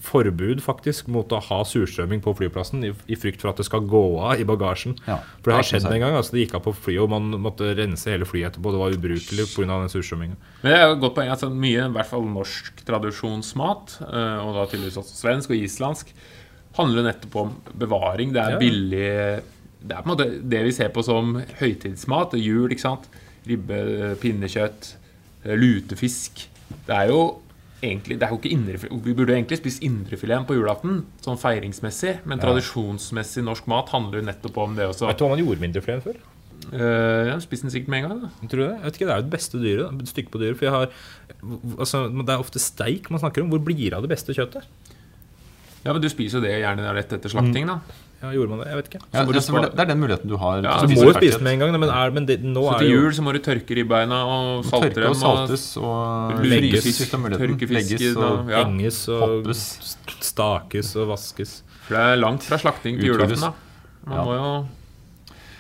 forbud 0.07 0.61
faktisk 0.63 1.09
mot 1.13 1.33
å 1.35 1.41
ha 1.49 1.59
surstrømming 1.67 2.21
på 2.23 2.33
flyplassen 2.39 2.85
i, 2.87 2.93
i 3.11 3.17
frykt 3.19 3.43
for 3.43 3.51
at 3.51 3.59
det 3.61 3.67
skal 3.67 3.83
gå 3.91 4.03
av 4.23 4.39
i 4.41 4.47
bagasjen. 4.47 4.95
Ja, 5.07 5.17
For 5.43 5.51
det 5.51 5.57
har 5.57 5.65
det 5.65 5.71
skjedd 5.73 5.89
en 5.91 6.01
gang. 6.05 6.15
altså 6.19 6.37
Det 6.37 6.45
gikk 6.47 6.55
av 6.61 6.63
på 6.69 6.75
flyet, 6.79 7.03
og 7.03 7.11
man 7.11 7.41
måtte 7.43 7.73
rense 7.79 8.11
hele 8.13 8.29
flyet 8.29 8.53
etterpå. 8.55 8.73
Det 8.75 8.81
var 8.83 8.95
ubrukelig 8.97 9.47
pga. 9.53 9.67
den 9.83 9.93
surstrømminga. 9.93 10.37
Men 10.63 10.71
det 10.73 10.79
er 10.79 10.87
jo 10.87 10.95
et 10.97 11.03
godt 11.05 11.17
poeng. 11.19 11.31
Altså, 11.35 11.51
mye, 11.51 11.85
i 11.91 11.95
hvert 11.99 12.11
fall 12.13 12.25
norsk 12.31 12.83
tradisjonsmat, 12.87 13.97
eh, 14.07 14.39
og 14.47 14.55
da 14.57 14.67
tydeligvis 14.71 15.01
også 15.03 15.19
svensk 15.21 15.51
og 15.51 15.57
islandsk, 15.67 16.13
handler 16.77 17.07
nettopp 17.09 17.37
om 17.41 17.55
bevaring. 17.81 18.33
Det 18.37 18.43
er 18.43 18.51
Ja. 18.57 18.59
billig 18.59 19.43
Det 19.87 19.95
er 19.97 20.03
på 20.03 20.11
en 20.11 20.17
måte 20.17 20.49
det 20.51 20.63
vi 20.65 20.73
ser 20.73 20.89
på 20.89 21.03
som 21.05 21.35
høytidsmat. 21.61 22.33
Jul, 22.43 22.69
ikke 22.71 22.81
sant. 22.81 23.05
Ribbe, 23.47 24.17
pinnekjøtt, 24.19 24.95
eh, 25.45 25.55
lutefisk. 25.57 26.47
Det 26.87 26.95
er 26.97 27.09
jo 27.13 27.39
egentlig 27.85 28.17
det 28.21 28.27
er 28.27 28.33
jo 28.33 28.39
ikke 28.41 28.53
indre, 28.55 28.79
Vi 29.05 29.15
burde 29.15 29.35
egentlig 29.35 29.59
spist 29.61 29.83
indrefileten 29.85 30.47
på 30.49 30.57
julaften, 30.57 31.05
sånn 31.25 31.41
feiringsmessig, 31.41 32.21
men 32.25 32.41
tradisjonsmessig 32.43 33.45
norsk 33.45 33.69
mat 33.71 33.93
handler 33.93 34.23
jo 34.23 34.29
nettopp 34.31 34.57
om 34.65 34.79
det 34.79 34.89
også. 34.89 35.07
Vet 35.11 35.21
du 35.21 35.27
hva 35.27 35.35
man 35.35 35.45
gjorde 35.45 35.63
med 35.63 35.71
indrefileten 35.73 36.07
før? 36.07 36.25
Uh, 36.73 37.29
ja, 37.29 37.37
Spis 37.43 37.63
den 37.63 37.71
sikkert 37.71 37.93
med 37.93 38.03
en 38.03 38.09
gang. 38.09 38.23
da 38.25 38.49
Tror 38.49 38.59
du 38.59 38.65
det? 38.65 38.73
Jeg 38.73 38.85
vet 38.87 38.97
ikke, 38.99 39.07
Det 39.07 39.13
er 39.13 39.21
jo 39.21 39.27
det 39.27 39.35
beste 39.37 39.59
dyret. 39.61 40.09
Stykket 40.09 40.33
på 40.33 40.41
dyret. 40.41 40.57
For 40.59 40.67
jeg 40.67 40.75
har, 40.75 40.89
altså, 41.77 42.01
Det 42.11 42.33
er 42.33 42.43
ofte 42.43 42.63
steik 42.63 43.11
man 43.13 43.23
snakker 43.23 43.45
om. 43.45 43.53
Hvor 43.53 43.63
blir 43.63 43.91
det 43.91 43.95
av 43.95 44.03
det 44.03 44.11
beste 44.11 44.35
kjøttet? 44.35 44.65
Ja, 45.85 45.93
men 45.93 46.03
Du 46.03 46.09
spiser 46.11 46.41
jo 46.41 46.47
det 46.47 46.57
gjerne 46.59 46.95
rett 46.97 47.13
etter 47.13 47.31
slakting, 47.31 47.69
da. 47.71 47.79
Ja, 48.23 48.31
Gjorde 48.33 48.49
man 48.49 48.61
det? 48.63 48.67
Jeg 48.71 48.77
vet 48.79 48.87
ikke. 48.89 49.01
Ja, 49.13 49.21
ja, 49.21 49.25
det, 49.29 49.41
er- 49.45 49.75
det 49.77 49.83
er 49.85 49.89
den 49.91 49.99
muligheten 50.01 50.31
du 50.31 50.37
har. 50.41 50.63
Ja, 50.65 50.79
så 50.81 50.87
Du 50.89 50.95
må 50.97 51.05
jo 51.05 51.13
spise 51.19 51.37
den 51.37 51.45
med 51.45 51.53
en 51.53 51.59
gang, 51.61 51.75
men, 51.81 51.91
er, 51.93 52.11
men 52.17 52.27
det, 52.27 52.39
nå 52.43 52.63
Så 52.73 52.79
til 52.81 52.89
jul 52.95 53.11
så 53.13 53.23
må 53.27 53.35
du 53.37 53.39
tørke 53.45 53.77
ribbeina 53.77 54.23
og 54.25 54.65
salte 54.65 54.89
Tørke 54.89 55.03
dem. 55.05 55.11
og 55.11 55.17
saltes 55.21 55.67
og 55.77 56.41
Legges. 56.49 56.89
Legges 57.71 58.17
og 58.17 58.49
ja. 58.51 58.65
henges 58.65 59.03
og 59.13 59.21
hoppes. 59.21 59.63
stakes 60.25 60.95
og 60.97 61.11
vaskes. 61.13 61.61
For 61.87 61.95
det 61.95 62.03
er 62.17 62.17
langt 62.23 62.43
fra 62.49 62.59
slakting 62.59 62.99
til 62.99 63.13
julaften, 63.13 63.41
da. 63.41 63.53
Man 64.07 64.17
Ja. 64.17 64.25
må 64.25 64.35
jo 64.39 64.67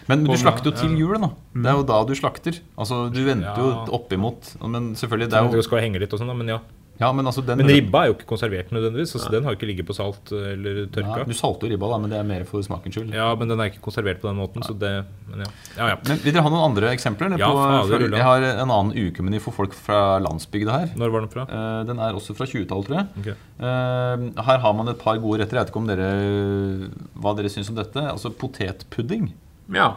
Men 0.08 0.24
du 0.24 0.32
slakter 0.38 0.70
jo 0.70 0.76
til 0.78 0.96
jul, 0.96 1.18
da. 1.20 1.28
Det 1.52 1.66
er 1.66 1.76
jo 1.76 1.82
da 1.82 2.04
du 2.06 2.14
slakter. 2.14 2.60
Altså, 2.78 3.12
Du 3.12 3.20
venter 3.26 3.56
jo 3.58 3.84
oppimot. 3.92 4.56
Men 4.62 4.94
selvfølgelig, 4.94 5.28
det 5.30 5.34
er 5.38 5.44
jo 5.44 5.52
Du 5.52 5.62
skal 5.62 5.80
henge 5.82 5.98
litt 6.00 6.12
og 6.14 6.20
sånn, 6.20 6.28
da, 6.28 6.34
men 6.34 6.48
ja. 6.48 6.58
Ja, 7.00 7.10
men 7.12 7.26
altså 7.28 7.42
den 7.44 7.58
Men 7.60 7.68
ribba 7.68 8.02
er 8.04 8.10
jo 8.10 8.14
ikke 8.16 8.28
konservert 8.30 8.70
nødvendigvis. 8.72 9.12
Altså, 9.18 9.30
den 9.34 9.44
har 9.44 9.52
jo 9.52 9.58
ikke 9.58 9.68
ligget 9.68 9.86
på 9.88 9.96
salt 9.96 10.30
eller 10.32 10.78
Nei, 10.82 10.86
tørka. 10.94 11.26
Du 11.28 11.34
salter 11.36 11.68
jo 11.68 11.74
ribba, 11.74 11.90
da, 11.92 11.98
men 12.00 12.12
det 12.14 12.18
er 12.20 12.24
mer 12.28 12.44
for 12.48 12.64
smakens 12.64 12.96
skyld. 12.96 13.12
Ja, 13.16 13.26
men 13.36 13.50
den 13.52 13.60
er 13.60 13.68
ikke 13.72 13.82
konservert 13.84 14.22
på 14.22 14.30
den 14.30 14.38
måten, 14.40 14.64
så 14.64 14.72
det 14.78 14.92
Men 15.28 15.44
ja. 15.44 15.50
ja, 15.76 15.88
ja. 15.92 15.98
Men 16.08 16.22
Vil 16.24 16.32
dere 16.32 16.46
ha 16.46 16.52
noen 16.54 16.64
andre 16.70 16.92
eksempler? 16.96 17.36
Ja, 17.36 17.50
på, 17.52 17.60
fader, 17.66 18.06
for 18.06 18.16
jeg 18.16 18.28
har 18.30 18.46
en 18.64 18.72
annen 18.78 18.94
ukemeny 18.96 19.40
for 19.44 19.52
folk 19.56 19.76
fra 19.76 20.00
landsbygda 20.24 20.78
her. 20.80 20.94
Når 20.96 21.12
var 21.16 21.26
den 21.26 21.32
fra? 21.36 21.46
Eh, 21.50 21.80
Den 21.90 22.00
er 22.00 22.16
også 22.16 22.36
fra 22.38 22.48
20-tallet, 22.48 22.88
tror 22.88 22.98
jeg. 23.02 23.06
Okay. 23.20 23.36
Eh, 23.60 24.26
Her 24.48 24.58
har 24.64 24.72
man 24.80 24.88
et 24.94 24.98
par 25.02 25.18
gode 25.20 25.42
retter. 25.42 25.58
Jeg 25.60 25.66
vet 25.66 25.74
ikke 25.74 25.82
om 25.84 25.90
dere 25.90 26.10
hva 27.20 27.36
dere 27.36 27.52
syns 27.52 27.70
om 27.72 27.76
dette. 27.78 28.02
Altså 28.12 28.32
potetpudding. 28.32 29.30
Ja. 29.74 29.96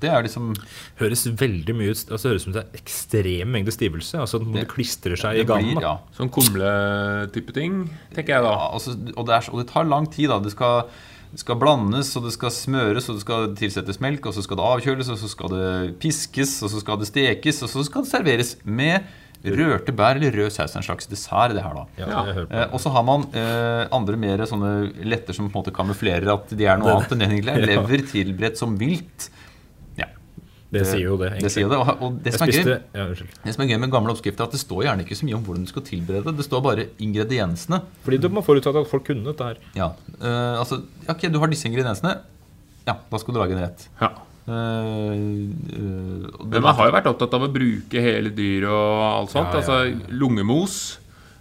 Det 0.00 0.08
er 0.14 0.22
liksom 0.22 0.52
Høres 1.00 1.24
veldig 1.40 1.74
mye 1.74 1.90
ut 1.90 2.12
altså, 2.14 2.28
Høres 2.30 2.44
ut 2.44 2.46
som 2.46 2.52
det 2.54 2.62
er 2.62 2.78
ekstrem 2.78 3.50
mengde 3.50 3.72
stivelse. 3.74 4.14
Altså 4.22 4.38
at 4.40 4.46
det 4.46 4.60
Det- 4.62 4.68
klistrer 4.70 5.16
seg 5.18 5.34
i 5.34 5.42
det 5.42 5.48
i 5.48 5.52
ganen. 5.52 5.80
ja. 5.82 5.96
Sånn 6.16 6.30
kumle-type 6.30 7.52
ting, 7.56 7.90
tenker 8.14 8.36
jeg 8.38 8.42
da. 8.46 8.52
Ja, 8.54 8.70
altså, 8.76 8.94
og, 9.16 9.26
det 9.26 9.34
er, 9.38 9.50
og 9.52 9.58
det 9.62 9.68
tar 9.72 9.84
lang 9.88 10.06
tid. 10.10 10.28
da 10.30 10.38
Det 10.38 10.52
skal, 10.52 10.88
det 11.32 11.40
skal 11.42 11.56
blandes, 11.60 12.16
og 12.16 12.24
det 12.24 12.32
skal 12.32 12.50
smøres, 12.50 13.08
og 13.08 13.16
det 13.18 13.24
skal 13.26 13.54
tilsettes 13.58 14.00
melk, 14.00 14.26
og 14.26 14.34
så 14.34 14.42
skal 14.46 14.56
det 14.60 14.64
avkjøles, 14.72 15.10
og 15.10 15.18
så 15.18 15.28
skal 15.28 15.48
det 15.54 15.98
piskes, 16.00 16.62
og 16.62 16.70
så 16.70 16.80
skal 16.80 16.98
det 17.02 17.08
stekes, 17.10 17.62
og 17.62 17.68
så 17.68 17.84
skal 17.84 18.02
det 18.06 18.10
serveres 18.12 18.56
med 18.64 19.02
rørte 19.44 19.92
bær 19.94 20.16
eller 20.18 20.32
rød 20.34 20.50
saus. 20.50 20.74
En 20.74 20.82
slags 20.82 21.06
dessert, 21.06 21.52
det 21.54 21.62
her, 21.62 21.74
da. 21.74 21.84
Ja. 21.96 22.22
Eh, 22.50 22.72
og 22.74 22.80
så 22.82 22.90
har 22.90 23.04
man 23.06 23.22
eh, 23.32 23.86
andre 23.94 24.16
mer 24.18 24.38
sånne 24.50 24.92
letter 25.06 25.32
som 25.36 25.46
på 25.50 25.58
en 25.58 25.62
måte 25.62 25.74
kamuflerer 25.74 26.26
at 26.32 26.50
de 26.58 26.64
er 26.66 26.76
noe 26.80 26.96
annet 26.96 27.12
enn 27.14 27.22
egentlig 27.22 27.52
er. 27.54 27.58
Ja. 27.68 27.82
Lever 27.82 28.02
tilberedt 28.10 28.58
som 28.58 28.74
vilt. 28.80 29.28
Det 30.68 30.82
sier 30.84 31.06
jo 31.06 31.16
det, 31.16 31.30
egentlig. 31.32 31.46
det 31.46 31.52
sier 31.54 31.70
det. 31.70 31.76
Og, 31.80 32.02
og 32.04 32.16
det, 32.24 32.32
som 32.36 32.44
er 32.44 32.52
gøy, 32.52 32.72
ja, 32.98 33.04
det 33.44 33.52
som 33.54 33.62
er 33.64 33.70
gøy 33.70 33.78
med 33.80 33.92
gamle 33.92 34.12
oppskrifter, 34.12 34.44
er 34.44 34.50
at 34.50 34.56
det 34.56 34.60
står 34.60 34.82
gjerne 34.84 35.06
ikke 35.06 35.16
så 35.16 35.28
mye 35.28 35.36
om 35.38 35.46
hvordan 35.46 35.64
du 35.64 35.70
skal 35.70 35.84
tilberede 35.86 36.26
det. 36.28 36.34
Det 36.42 36.44
står 36.44 36.64
bare 36.66 36.86
ingrediensene. 37.04 37.80
Fordi 38.04 38.20
du 38.20 38.28
må 38.32 38.44
forutsette 38.44 38.82
at 38.84 38.90
folk 38.90 39.06
kunne 39.08 39.24
dette 39.30 39.48
her. 39.48 39.62
Ja, 39.78 39.92
uh, 40.20 40.58
altså, 40.60 40.82
ok, 41.08 41.28
du 41.32 41.40
har 41.40 41.52
disse 41.52 41.70
ingrediensene. 41.70 42.18
Ja, 42.84 42.98
da 43.00 43.20
skal 43.22 43.36
du 43.36 43.40
lage 43.40 43.56
en 43.56 43.64
rett. 43.64 43.88
Ja. 44.02 44.12
Uh, 44.48 44.52
uh, 44.52 46.44
Men 46.44 46.64
man 46.64 46.76
har 46.76 46.90
jo 46.90 46.96
vært 46.98 47.08
opptatt 47.14 47.36
av 47.36 47.48
å 47.48 47.50
bruke 47.52 48.04
hele 48.04 48.32
dyret 48.36 48.68
og 48.68 49.04
alt 49.08 49.32
sånt. 49.32 49.56
Ja, 49.56 49.64
ja, 49.64 49.64
ja. 49.64 49.88
Altså 49.88 50.12
lungemos 50.20 50.78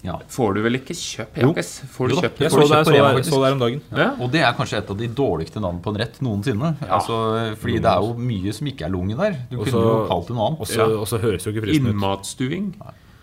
ja. 0.05 0.17
får 0.29 0.53
du 0.57 0.61
vel 0.65 0.77
ikke 0.79 0.95
kjøpt? 0.97 1.39
Jakes? 1.41 1.71
Får 1.93 2.09
du 2.09 2.13
Jo 2.13 2.21
kjøpt 2.21 2.43
Jeg 2.43 2.53
så 2.53 2.59
du 2.59 2.61
det, 2.61 2.69
kjøpt 2.69 2.85
så 2.85 2.91
på 2.91 2.95
det, 2.95 3.01
faktisk. 3.07 3.29
så 3.29 3.39
det 3.41 3.47
her 3.47 3.55
om 3.57 3.63
dagen. 3.63 3.81
Ja. 3.91 4.09
Og 4.21 4.31
det 4.35 4.43
er 4.45 4.53
kanskje 4.59 4.77
et 4.81 4.91
av 4.93 4.99
de 5.01 5.09
dårligste 5.21 5.63
navnene 5.63 5.83
på 5.83 5.93
en 5.93 5.99
rett 6.03 6.21
noensinne. 6.25 6.71
Altså, 6.85 7.17
fordi 7.61 7.79
det 7.83 7.91
er 7.91 8.05
jo 8.05 8.13
mye 8.29 8.53
som 8.59 8.71
ikke 8.71 8.87
er 8.87 8.93
lunge 8.93 9.17
der. 9.19 9.39
Du 9.49 9.57
også, 9.57 9.73
kunne 9.73 9.89
jo 9.89 9.97
kalt 10.11 10.29
det 10.29 10.37
noe 10.37 10.47
annet. 10.51 10.77
Og 11.01 11.07
så 11.09 11.21
høres 11.23 11.47
jo 11.47 11.55
ikke 11.55 11.65
fristende 11.65 11.91
ut. 11.91 11.97
Innmatstuing. 11.97 12.69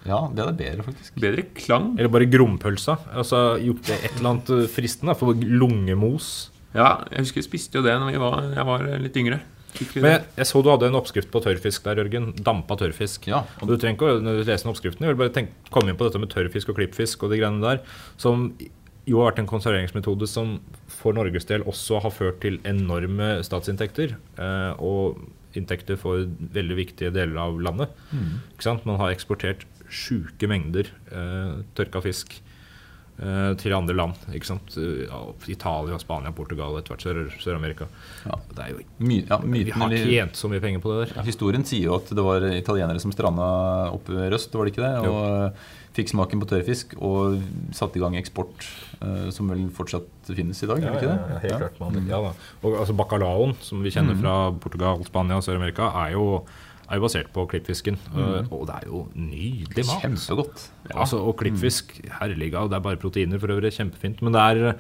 Ja, 0.05 0.19
det 0.29 0.43
er 0.45 0.51
det 0.51 0.59
bedre, 0.59 0.85
faktisk. 0.91 1.15
Bedre 1.17 1.47
klang. 1.57 1.95
Eller 1.97 2.13
bare 2.13 2.29
grompølsa. 2.29 2.99
Altså 3.15 3.45
gjort 3.63 3.87
det 3.89 4.01
et 4.03 4.19
eller 4.19 4.35
annet 4.35 4.53
fristende. 4.75 5.17
For 5.17 5.33
lungemos. 5.33 6.51
Ja, 6.75 7.05
jeg 7.13 7.23
husker 7.25 7.41
jeg 7.41 7.47
spiste 7.47 7.79
jo 7.79 7.85
det 7.87 7.95
når 8.03 8.11
vi 8.11 8.21
var, 8.21 8.49
jeg 8.51 8.67
var 8.67 8.89
litt 9.01 9.17
yngre. 9.23 9.41
Men 9.99 10.11
jeg, 10.11 10.23
jeg 10.39 10.49
så 10.51 10.63
du 10.63 10.71
hadde 10.71 10.89
en 10.91 10.99
oppskrift 10.99 11.31
på 11.33 11.43
tørrfisk 11.43 11.87
der, 11.87 12.01
Jørgen. 12.03 12.31
Dampa 12.47 12.77
tørrfisk. 12.79 13.27
Ja, 13.31 13.43
Og 13.61 13.71
du 13.71 13.75
trenger 13.75 13.99
ikke 13.99 14.13
å 14.13 14.23
når 14.23 14.41
du 14.41 14.47
leser 14.47 14.69
den 14.69 14.73
oppskriften. 14.75 15.07
Jeg 15.07 15.15
vil 15.15 15.21
bare 15.25 15.35
tenke, 15.35 15.73
komme 15.75 15.91
inn 15.91 15.99
på 15.99 16.07
dette 16.07 16.21
med 16.23 16.31
tørrfisk 16.33 16.71
og 16.71 16.79
klippfisk 16.79 17.27
og 17.27 17.35
de 17.35 17.41
greiene 17.43 17.63
der. 17.65 17.83
Som 18.21 18.53
jo 19.05 19.21
har 19.21 19.33
vært 19.33 19.43
en 19.43 19.51
konserveringsmetode 19.51 20.29
som 20.31 20.57
for 20.89 21.17
Norges 21.17 21.49
del 21.51 21.67
også 21.69 22.01
har 22.05 22.15
ført 22.15 22.41
til 22.45 22.61
enorme 22.69 23.37
statsinntekter. 23.45 24.17
Eh, 24.39 24.73
og 24.79 25.21
inntekter 25.59 25.99
for 26.01 26.25
veldig 26.55 26.79
viktige 26.79 27.13
deler 27.15 27.39
av 27.45 27.61
landet. 27.63 27.93
Ikke 28.55 28.67
sant? 28.71 28.87
Man 28.89 28.99
har 29.03 29.15
eksportert 29.15 29.67
sjuke 29.95 30.49
mengder 30.51 30.89
eh, 31.13 31.61
tørka 31.79 32.01
fisk 32.03 32.39
eh, 32.39 32.54
til 33.17 33.73
andre 33.77 33.95
land. 33.95 34.15
Ikke 34.35 34.49
sant? 34.49 34.75
Eh, 34.77 35.07
Italia, 35.53 35.99
Spania, 36.03 36.33
Portugal, 36.35 36.75
etter 36.81 36.95
hvert 36.97 37.05
Sør- 37.05 37.37
Sør-Amerika. 37.41 37.87
Ja. 38.27 38.39
Det 38.51 38.65
er 38.65 38.73
jo 38.73 38.81
My, 38.99 39.21
ja, 39.29 39.39
Vi 39.39 39.71
har 39.71 39.89
ikke 39.95 40.11
tjent 40.11 40.35
så 40.41 40.49
mye 40.51 40.61
penger 40.61 40.81
på 40.83 40.91
det 40.91 41.09
der. 41.09 41.15
ja, 41.21 41.23
historien 41.23 41.65
sier 41.65 41.85
jo 41.85 41.95
at 42.01 42.11
det 42.11 42.25
var 42.25 42.41
italienere 42.51 42.99
som 43.01 43.13
stranda 43.13 43.93
oppe 43.95 44.09
ved 44.17 44.33
Røst, 44.33 44.53
var 44.55 44.65
det 44.67 44.75
ikke 44.75 44.83
det? 44.83 45.09
Og 45.09 45.47
eh, 45.47 45.65
fikk 45.95 46.11
smaken 46.11 46.41
på 46.43 46.49
tørrfisk 46.51 46.97
og 47.01 47.41
satte 47.73 47.97
i 47.97 48.03
gang 48.03 48.17
eksport, 48.19 48.67
eh, 49.01 49.31
som 49.31 49.47
vel 49.49 49.69
fortsatt 49.71 50.11
finnes 50.35 50.61
i 50.65 50.67
dag? 50.67 50.83
er 50.83 50.91
det 50.91 51.03
ikke 51.03 51.15
det? 51.15 51.41
helt 51.43 51.53
Ja. 51.53 51.59
klart. 51.59 51.79
Man, 51.81 52.07
ja, 52.09 52.21
da. 52.21 52.33
Og 52.65 52.81
altså 52.81 52.97
Bacalaoen, 52.99 53.55
som 53.63 53.81
vi 53.83 53.91
kjenner 53.95 54.19
fra 54.19 54.51
Portugal, 54.59 55.05
Spania 55.07 55.37
og 55.39 55.45
Sør-Amerika, 55.47 55.87
er 56.07 56.13
jo, 56.19 56.43
er 56.91 56.97
jo 56.99 57.03
basert 57.07 57.31
på 57.33 57.47
klippfisken. 57.49 57.97
Og- 58.15 58.53
Og 58.53 58.67
det 58.69 58.75
er 58.83 58.87
jo 58.91 59.09
nydelig 59.15 59.87
mat. 59.87 60.03
Kjempegodt. 60.03 60.69
Altså, 60.95 61.19
og 61.25 61.37
klippfisk, 61.41 61.95
herliga, 62.21 62.67
det 62.69 62.77
er 62.77 62.81
bare 62.81 62.97
proteiner 63.01 63.39
for 63.41 63.49
øvrig, 63.49 63.73
kjempefint. 63.73 64.23
Men 64.23 64.33
det 64.33 64.41
er 64.41 64.75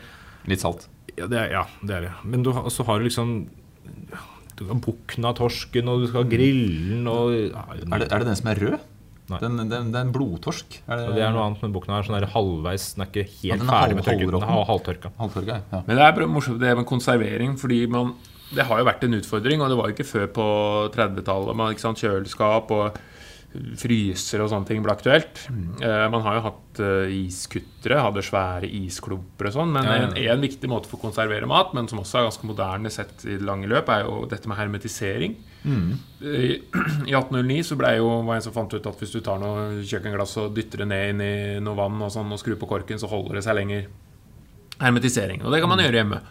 Litt 0.47 0.61
salt. 0.61 0.89
Ja, 1.17 1.27
det 1.27 1.39
er, 1.39 1.51
ja, 1.53 1.63
det, 1.81 1.91
er 1.97 2.01
det. 2.03 2.13
Men 2.25 2.43
du, 2.43 2.51
så 2.69 2.85
har 2.85 2.99
du 2.99 3.05
liksom 3.07 3.47
Du 4.57 4.65
kan 4.69 4.81
bukna 4.81 5.33
torsken, 5.35 5.89
og 5.89 6.01
du 6.03 6.07
skal 6.07 6.23
ha 6.25 6.29
grillen 6.31 7.07
og 7.11 7.33
ja, 7.51 7.63
Er 7.73 7.99
det, 7.99 8.13
er 8.13 8.19
det 8.23 8.27
den 8.29 8.37
som 8.37 8.51
er 8.53 8.61
rød? 8.61 8.79
Nei. 9.31 9.39
Den, 9.41 9.57
den, 9.57 9.89
det 9.91 9.97
er 9.97 10.05
en 10.05 10.13
blodtorsk. 10.13 10.83
Er 10.87 10.97
det, 11.01 11.15
det 11.17 11.23
er 11.25 11.33
noe 11.33 11.47
annet, 11.49 11.63
men 11.65 11.73
bukna 11.73 11.97
er 11.99 12.05
sånn 12.05 12.19
der 12.21 12.27
halvveis 12.29 12.91
Den 12.95 13.07
er 13.07 13.09
ikke 13.09 13.25
helt 13.25 13.49
ja, 13.49 13.55
er 13.57 13.65
ferdig 13.65 13.97
med 13.97 14.05
halv- 14.05 14.21
tørken. 14.21 14.35
Den 14.37 14.43
er 14.45 14.65
halvtørka. 14.69 15.13
Halvtørka, 15.19 15.57
ja. 15.73 15.81
Men 15.87 15.97
det 15.97 16.05
er 16.05 16.13
bare 16.19 16.29
morsomt 16.29 16.61
det 16.61 16.77
med 16.77 16.87
konservering, 16.87 17.57
fordi 17.59 17.87
man 17.89 18.13
Det 18.55 18.69
har 18.69 18.81
jo 18.81 18.87
vært 18.87 19.05
en 19.07 19.19
utfordring, 19.19 19.63
og 19.63 19.73
det 19.73 19.81
var 19.81 19.91
jo 19.91 19.97
ikke 19.97 20.09
før 20.09 20.31
på 20.39 20.47
30-tallet 20.95 21.59
med 21.59 21.85
kjøleskap 21.85 22.73
og 22.75 23.03
fryser 23.79 24.43
og 24.43 24.51
sånne 24.51 24.67
ting 24.69 24.83
ble 24.83 24.93
aktuelt. 24.95 25.45
Eh, 25.83 26.05
man 26.11 26.23
har 26.25 26.39
jo 26.39 26.45
hatt 26.49 26.81
uh, 26.83 27.11
iskuttere, 27.13 28.01
hadde 28.03 28.25
svære 28.25 28.69
isklumper 28.83 29.51
og 29.51 29.57
sånn. 29.57 29.75
Men 29.75 29.87
Ja, 29.87 29.97
ja. 29.97 30.07
En, 30.09 30.17
en 30.35 30.45
viktig 30.45 30.71
måte 30.71 30.91
for 30.91 30.99
å 30.99 31.05
konservere 31.07 31.49
mat, 31.51 31.75
men 31.77 31.89
som 31.91 32.01
også 32.03 32.21
er 32.21 32.29
ganske 32.29 32.49
moderne 32.51 32.91
sett 32.93 33.27
i 33.27 33.37
det 33.37 33.47
lange 33.47 33.71
løp, 33.71 33.91
er 33.95 34.07
jo 34.09 34.25
dette 34.31 34.51
med 34.51 34.59
hermetisering. 34.59 35.37
I, 36.21 36.49
I 37.11 37.15
1809 37.15 37.61
så 37.71 37.79
ble 37.81 37.95
jo, 38.01 38.09
var 38.27 38.41
en 38.41 38.47
som 38.47 38.57
fant 38.57 38.75
ut 38.75 38.91
at 38.91 39.05
hvis 39.05 39.15
du 39.15 39.21
tar 39.25 39.39
noe 39.43 39.85
kjøkkenglass 39.87 40.39
og 40.43 40.57
dytter 40.57 40.83
det 40.83 40.91
ned 40.91 41.13
inn 41.15 41.23
i 41.25 41.35
noe 41.65 41.79
vann 41.79 42.03
og, 42.03 42.11
sånn, 42.15 42.35
og 42.35 42.43
skrur 42.43 42.59
på 42.61 42.71
korken, 42.75 43.01
så 43.01 43.11
holder 43.13 43.39
det 43.39 43.47
seg 43.47 43.59
lenger. 43.61 43.87
Hermetisering. 44.83 45.45
Og 45.47 45.55
det 45.55 45.63
kan 45.63 45.71
man 45.71 45.85
gjøre 45.85 46.03
hjemme. 46.03 46.25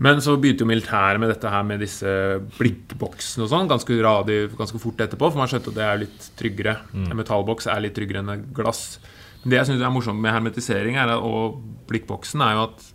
Men 0.00 0.20
så 0.24 0.32
begynte 0.40 0.64
jo 0.64 0.68
militæret 0.70 1.20
med 1.20 1.28
dette 1.28 1.50
her 1.52 1.64
med 1.68 1.82
disse 1.84 2.08
blikkboksene 2.56 3.44
og 3.44 3.50
sånn 3.52 3.68
ganske 3.68 3.98
radig, 4.00 4.38
ganske 4.56 4.80
fort 4.80 5.02
etterpå, 5.04 5.28
for 5.28 5.42
man 5.42 5.50
skjønte 5.50 5.72
at 5.74 5.76
det 5.76 5.84
er 5.86 6.00
litt 6.06 6.28
tryggere. 6.40 6.76
En 6.96 7.18
metallboks 7.18 7.68
er 7.68 7.82
litt 7.84 7.96
tryggere 7.98 8.22
enn 8.24 8.32
et 8.32 8.46
glass. 8.56 8.98
Men 9.42 9.52
det 9.52 9.58
jeg 9.60 9.68
syns 9.70 9.84
er 9.84 9.92
morsomt 9.92 10.20
med 10.24 10.32
hermetisering 10.32 10.96
er 11.00 11.12
og 11.18 11.60
blikkboksen, 11.90 12.40
er 12.44 12.56
jo 12.56 12.62
at 12.70 12.86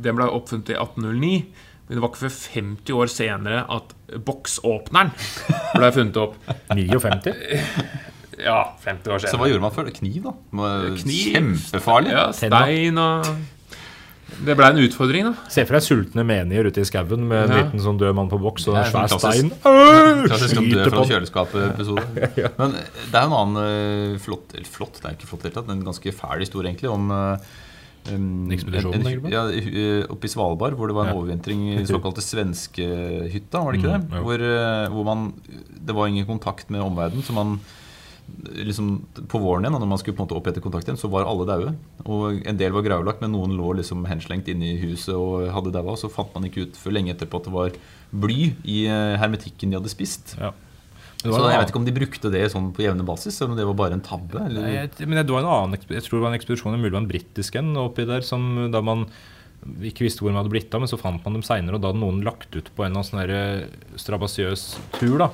den 0.00 0.18
ble 0.18 0.26
oppfunnet 0.34 0.72
i 0.74 0.78
1809. 0.78 1.32
Men 1.86 1.98
det 1.98 2.02
var 2.02 2.12
ikke 2.12 2.22
før 2.26 2.34
50 2.56 2.98
år 3.02 3.10
senere 3.10 3.62
at 3.78 3.94
boksåpneren 4.26 5.10
ble 5.76 5.92
funnet 5.94 6.20
opp. 6.22 6.36
59? 6.74 7.32
Ja, 8.40 8.60
50 8.82 9.10
år 9.14 9.22
senere. 9.22 9.32
Så 9.34 9.40
hva 9.40 9.48
gjorde 9.50 9.64
man 9.64 9.74
før? 9.74 9.90
Kniv, 9.94 10.20
da? 10.26 10.34
Kniv. 11.00 11.32
Kjempefarlig. 11.34 12.14
Ja, 12.14 12.28
stein 12.34 12.98
og 13.02 13.32
Det 14.44 14.54
ble 14.56 14.66
en 14.70 14.78
utfordring, 14.84 15.24
da. 15.30 15.32
Se 15.52 15.64
for 15.68 15.76
deg 15.76 15.82
sultne 15.84 16.24
menier 16.26 16.68
ute 16.70 16.80
i 16.80 16.86
skauen 16.88 17.24
med 17.28 17.44
en 17.44 17.50
Ja. 17.50 17.62
liten 17.64 17.80
sånn 17.84 17.98
død 18.00 18.14
mann 18.14 18.28
på 18.30 18.38
boks 18.40 18.68
og 18.68 18.76
en 18.80 18.84
svær 18.90 19.08
sånn 19.10 19.20
stein. 19.24 19.50
klassisk- 20.28 20.58
om 20.58 20.68
død 20.70 20.90
fra 20.90 21.04
kjøleskapet-episode. 21.10 22.04
Men 22.60 22.72
det 22.76 23.14
er 23.18 23.24
en 23.26 23.34
annen 23.40 23.56
uh, 24.14 24.18
flott 24.22 24.54
Eller 24.54 24.66
flott, 24.70 25.00
det 25.02 25.10
er 25.10 25.16
ikke 25.18 25.28
flott 25.32 25.42
i 25.44 25.48
det 25.48 25.52
hele 25.54 25.62
tatt, 25.62 25.74
en 25.74 25.84
ganske 25.84 26.14
fæl 26.14 26.38
historie, 26.44 26.70
egentlig, 26.72 26.90
om 26.90 27.10
uh, 27.10 27.36
um, 28.12 28.50
Ekspedisjonen, 28.54 29.20
på? 29.26 29.32
Ja, 29.34 29.44
oppe 30.10 30.24
i 30.24 30.32
Svalbard, 30.32 30.76
hvor 30.78 30.88
det 30.88 30.94
var 30.96 31.08
en 31.08 31.14
Ja. 31.14 31.18
overvintring 31.20 31.66
i 31.74 31.84
såkalte 31.90 32.24
svenskehytta, 32.24 33.60
var 33.64 33.72
det 33.72 33.82
ikke 33.82 33.92
det? 33.92 34.00
Mm, 34.08 34.16
ja. 34.16 34.22
hvor, 34.24 34.46
eh, 34.46 34.88
hvor 34.94 35.04
man 35.04 35.32
Det 35.80 35.94
var 35.96 36.06
ingen 36.08 36.26
kontakt 36.26 36.70
med 36.70 36.80
omverdenen, 36.80 37.22
så 37.24 37.32
man 37.34 37.58
liksom 38.66 38.88
På 39.28 39.40
våren 39.42 39.64
igjen, 39.64 39.74
da, 39.76 39.82
når 39.82 39.90
man 39.92 40.00
skulle 40.00 40.16
på 40.16 40.22
en 40.22 40.28
måte 40.28 40.38
opprette 40.38 40.62
kontakt 40.64 40.88
igjen, 40.88 40.98
så 41.00 41.10
var 41.12 41.28
alle 41.28 41.46
daue. 41.48 41.74
Og 42.06 42.40
en 42.48 42.60
del 42.60 42.74
var 42.76 42.86
gravlagt, 42.86 43.22
men 43.24 43.34
noen 43.34 43.56
lå 43.58 43.74
liksom 43.80 44.06
henslengt 44.08 44.48
inne 44.52 44.72
i 44.72 44.80
huset 44.82 45.14
og 45.16 45.50
hadde 45.54 45.74
daua. 45.74 45.96
Så 46.00 46.12
fant 46.12 46.32
man 46.36 46.48
ikke 46.48 46.68
ut 46.68 46.80
før 46.80 46.96
lenge 46.96 47.14
etterpå 47.14 47.40
at 47.40 47.48
det 47.48 47.54
var 47.54 47.78
bly 48.10 48.40
i 48.64 48.82
eh, 48.90 49.16
hermetikken 49.20 49.72
de 49.72 49.78
hadde 49.80 49.92
spist. 49.92 50.34
Ja. 50.40 50.54
Så 51.20 51.36
jeg 51.36 51.60
vet 51.60 51.68
ikke 51.68 51.80
om 51.82 51.84
de 51.84 51.92
brukte 51.92 52.30
det 52.32 52.46
sånn 52.52 52.70
på 52.72 52.84
jevne 52.86 53.04
basis, 53.04 53.36
eller 53.40 53.52
om 53.52 53.58
det 53.58 53.66
var 53.68 53.76
bare 53.76 53.98
en 53.98 54.04
tabbe. 54.04 54.40
Nei, 54.54 54.70
jeg, 54.72 54.94
men 55.04 55.20
det 55.20 55.34
var 55.34 55.44
en 55.44 55.50
annen 55.52 55.76
Jeg 55.82 56.06
tror 56.06 56.16
det 56.16 56.24
var 56.24 56.32
en 56.32 56.38
ekspedisjon, 56.38 56.78
mulig 56.78 56.88
det 56.88 56.96
var 56.96 57.04
en 57.04 57.10
britisk 57.10 57.58
en 57.60 57.74
oppi 57.82 58.06
der, 58.08 58.24
som 58.24 58.46
da 58.72 58.80
man 58.84 59.04
ikke 59.84 60.06
visste 60.06 60.24
hvor 60.24 60.32
de 60.32 60.38
hadde 60.40 60.52
blitt 60.52 60.72
av, 60.72 60.80
men 60.80 60.88
så 60.88 60.96
fant 61.00 61.20
man 61.26 61.36
dem 61.36 61.44
seinere, 61.44 61.76
og 61.76 61.84
da 61.84 61.90
hadde 61.90 62.00
noen 62.00 62.22
lagt 62.24 62.54
ut 62.56 62.70
på 62.72 62.86
en 62.86 62.94
eller 62.94 63.02
annen 63.02 63.10
sånn 63.10 63.20
der 63.20 64.00
strabasiøs 64.00 64.64
tur 64.96 65.18
da, 65.20 65.28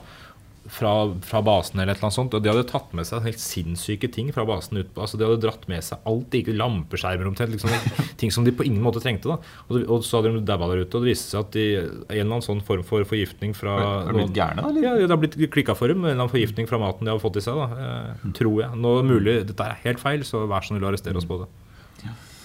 fra, 0.72 0.92
fra 1.26 1.42
basen 1.44 1.80
eller 1.80 1.94
et 1.94 1.98
eller 1.98 2.08
annet 2.08 2.18
sånt, 2.18 2.36
og 2.36 2.42
de 2.44 2.50
hadde 2.52 2.66
tatt 2.70 2.92
med 2.96 3.08
seg 3.08 3.26
helt 3.26 3.42
sinnssyke 3.42 4.10
ting 4.12 4.32
fra 4.34 4.46
basen 4.48 4.80
ut 4.80 4.92
på, 4.92 5.02
altså 5.04 5.20
de 5.20 5.26
hadde 5.28 5.42
dratt 5.44 5.66
med 5.70 5.84
seg 5.84 6.06
alt, 6.08 6.36
ikke 6.38 6.56
lampeskjermer 6.56 7.30
omtrent, 7.30 7.54
liksom, 7.54 7.72
ting 8.20 8.34
som 8.34 8.46
de 8.46 8.54
på 8.56 8.66
ingen 8.66 8.84
måte 8.84 9.02
trengte 9.04 9.30
da, 9.30 9.38
og, 9.68 9.78
og 9.82 10.06
så 10.06 10.20
hadde 10.20 10.34
de 10.36 10.44
daua 10.48 10.70
der 10.72 10.84
ute, 10.84 10.90
og 10.96 11.06
det 11.06 11.12
viste 11.12 11.32
seg 11.32 11.44
at 11.44 11.52
de, 11.56 11.66
en 11.80 12.14
eller 12.16 12.26
annen 12.28 12.46
sånn 12.46 12.64
form 12.66 12.84
for 12.86 13.06
forgiftning 13.08 13.54
fra 13.56 13.76
Har 13.80 14.10
de 14.10 14.20
blitt 14.20 14.36
gærne, 14.36 14.62
da? 14.62 14.70
Eller? 14.72 14.86
ja, 14.86 14.94
det 15.02 15.12
har 15.12 15.20
blitt 15.22 15.38
klikka 15.52 15.76
for 15.78 15.92
dem. 15.92 16.02
En 16.04 16.12
eller 16.12 16.24
annen 16.24 16.32
forgiftning 16.32 16.68
fra 16.70 16.80
maten 16.82 17.06
de 17.06 17.12
har 17.14 17.22
fått 17.22 17.38
i 17.40 17.44
seg. 17.44 17.58
Da. 17.58 17.86
Eh, 17.86 18.32
tror 18.36 18.62
jeg. 18.62 18.80
Nå 18.82 18.96
det 19.00 19.06
mulig 19.08 19.36
Dette 19.50 19.68
er 19.68 19.78
helt 19.84 20.02
feil, 20.02 20.24
så 20.26 20.44
vær 20.50 20.64
så 20.64 20.72
snill 20.72 20.86
å 20.86 20.90
arrestere 20.90 21.20
oss 21.20 21.28
på 21.28 21.40
det. 21.42 21.50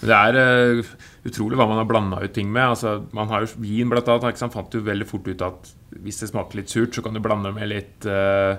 Det 0.02 0.14
er 0.16 0.38
eh, 0.38 0.94
utrolig 1.28 1.58
hva 1.58 1.68
man 1.70 1.78
har 1.78 1.88
blanda 1.88 2.20
ut 2.22 2.34
ting 2.34 2.50
med. 2.50 2.74
Altså, 2.74 2.96
man 3.14 3.30
har 3.30 3.44
jo 3.44 3.62
Vin 3.62 3.90
blant 3.90 4.08
annet, 4.10 4.32
ikke 4.32 4.42
sant, 4.42 4.54
fant 4.56 4.74
jo 4.74 4.82
veldig 4.84 5.08
fort 5.08 5.28
ut 5.28 5.44
at 5.46 5.70
hvis 6.02 6.22
det 6.22 6.32
smaker 6.32 6.58
litt 6.58 6.72
surt, 6.72 6.94
så 6.94 7.04
kan 7.04 7.14
du 7.14 7.22
blande 7.22 7.52
med 7.54 7.70
litt 7.70 8.08
uh, 8.08 8.56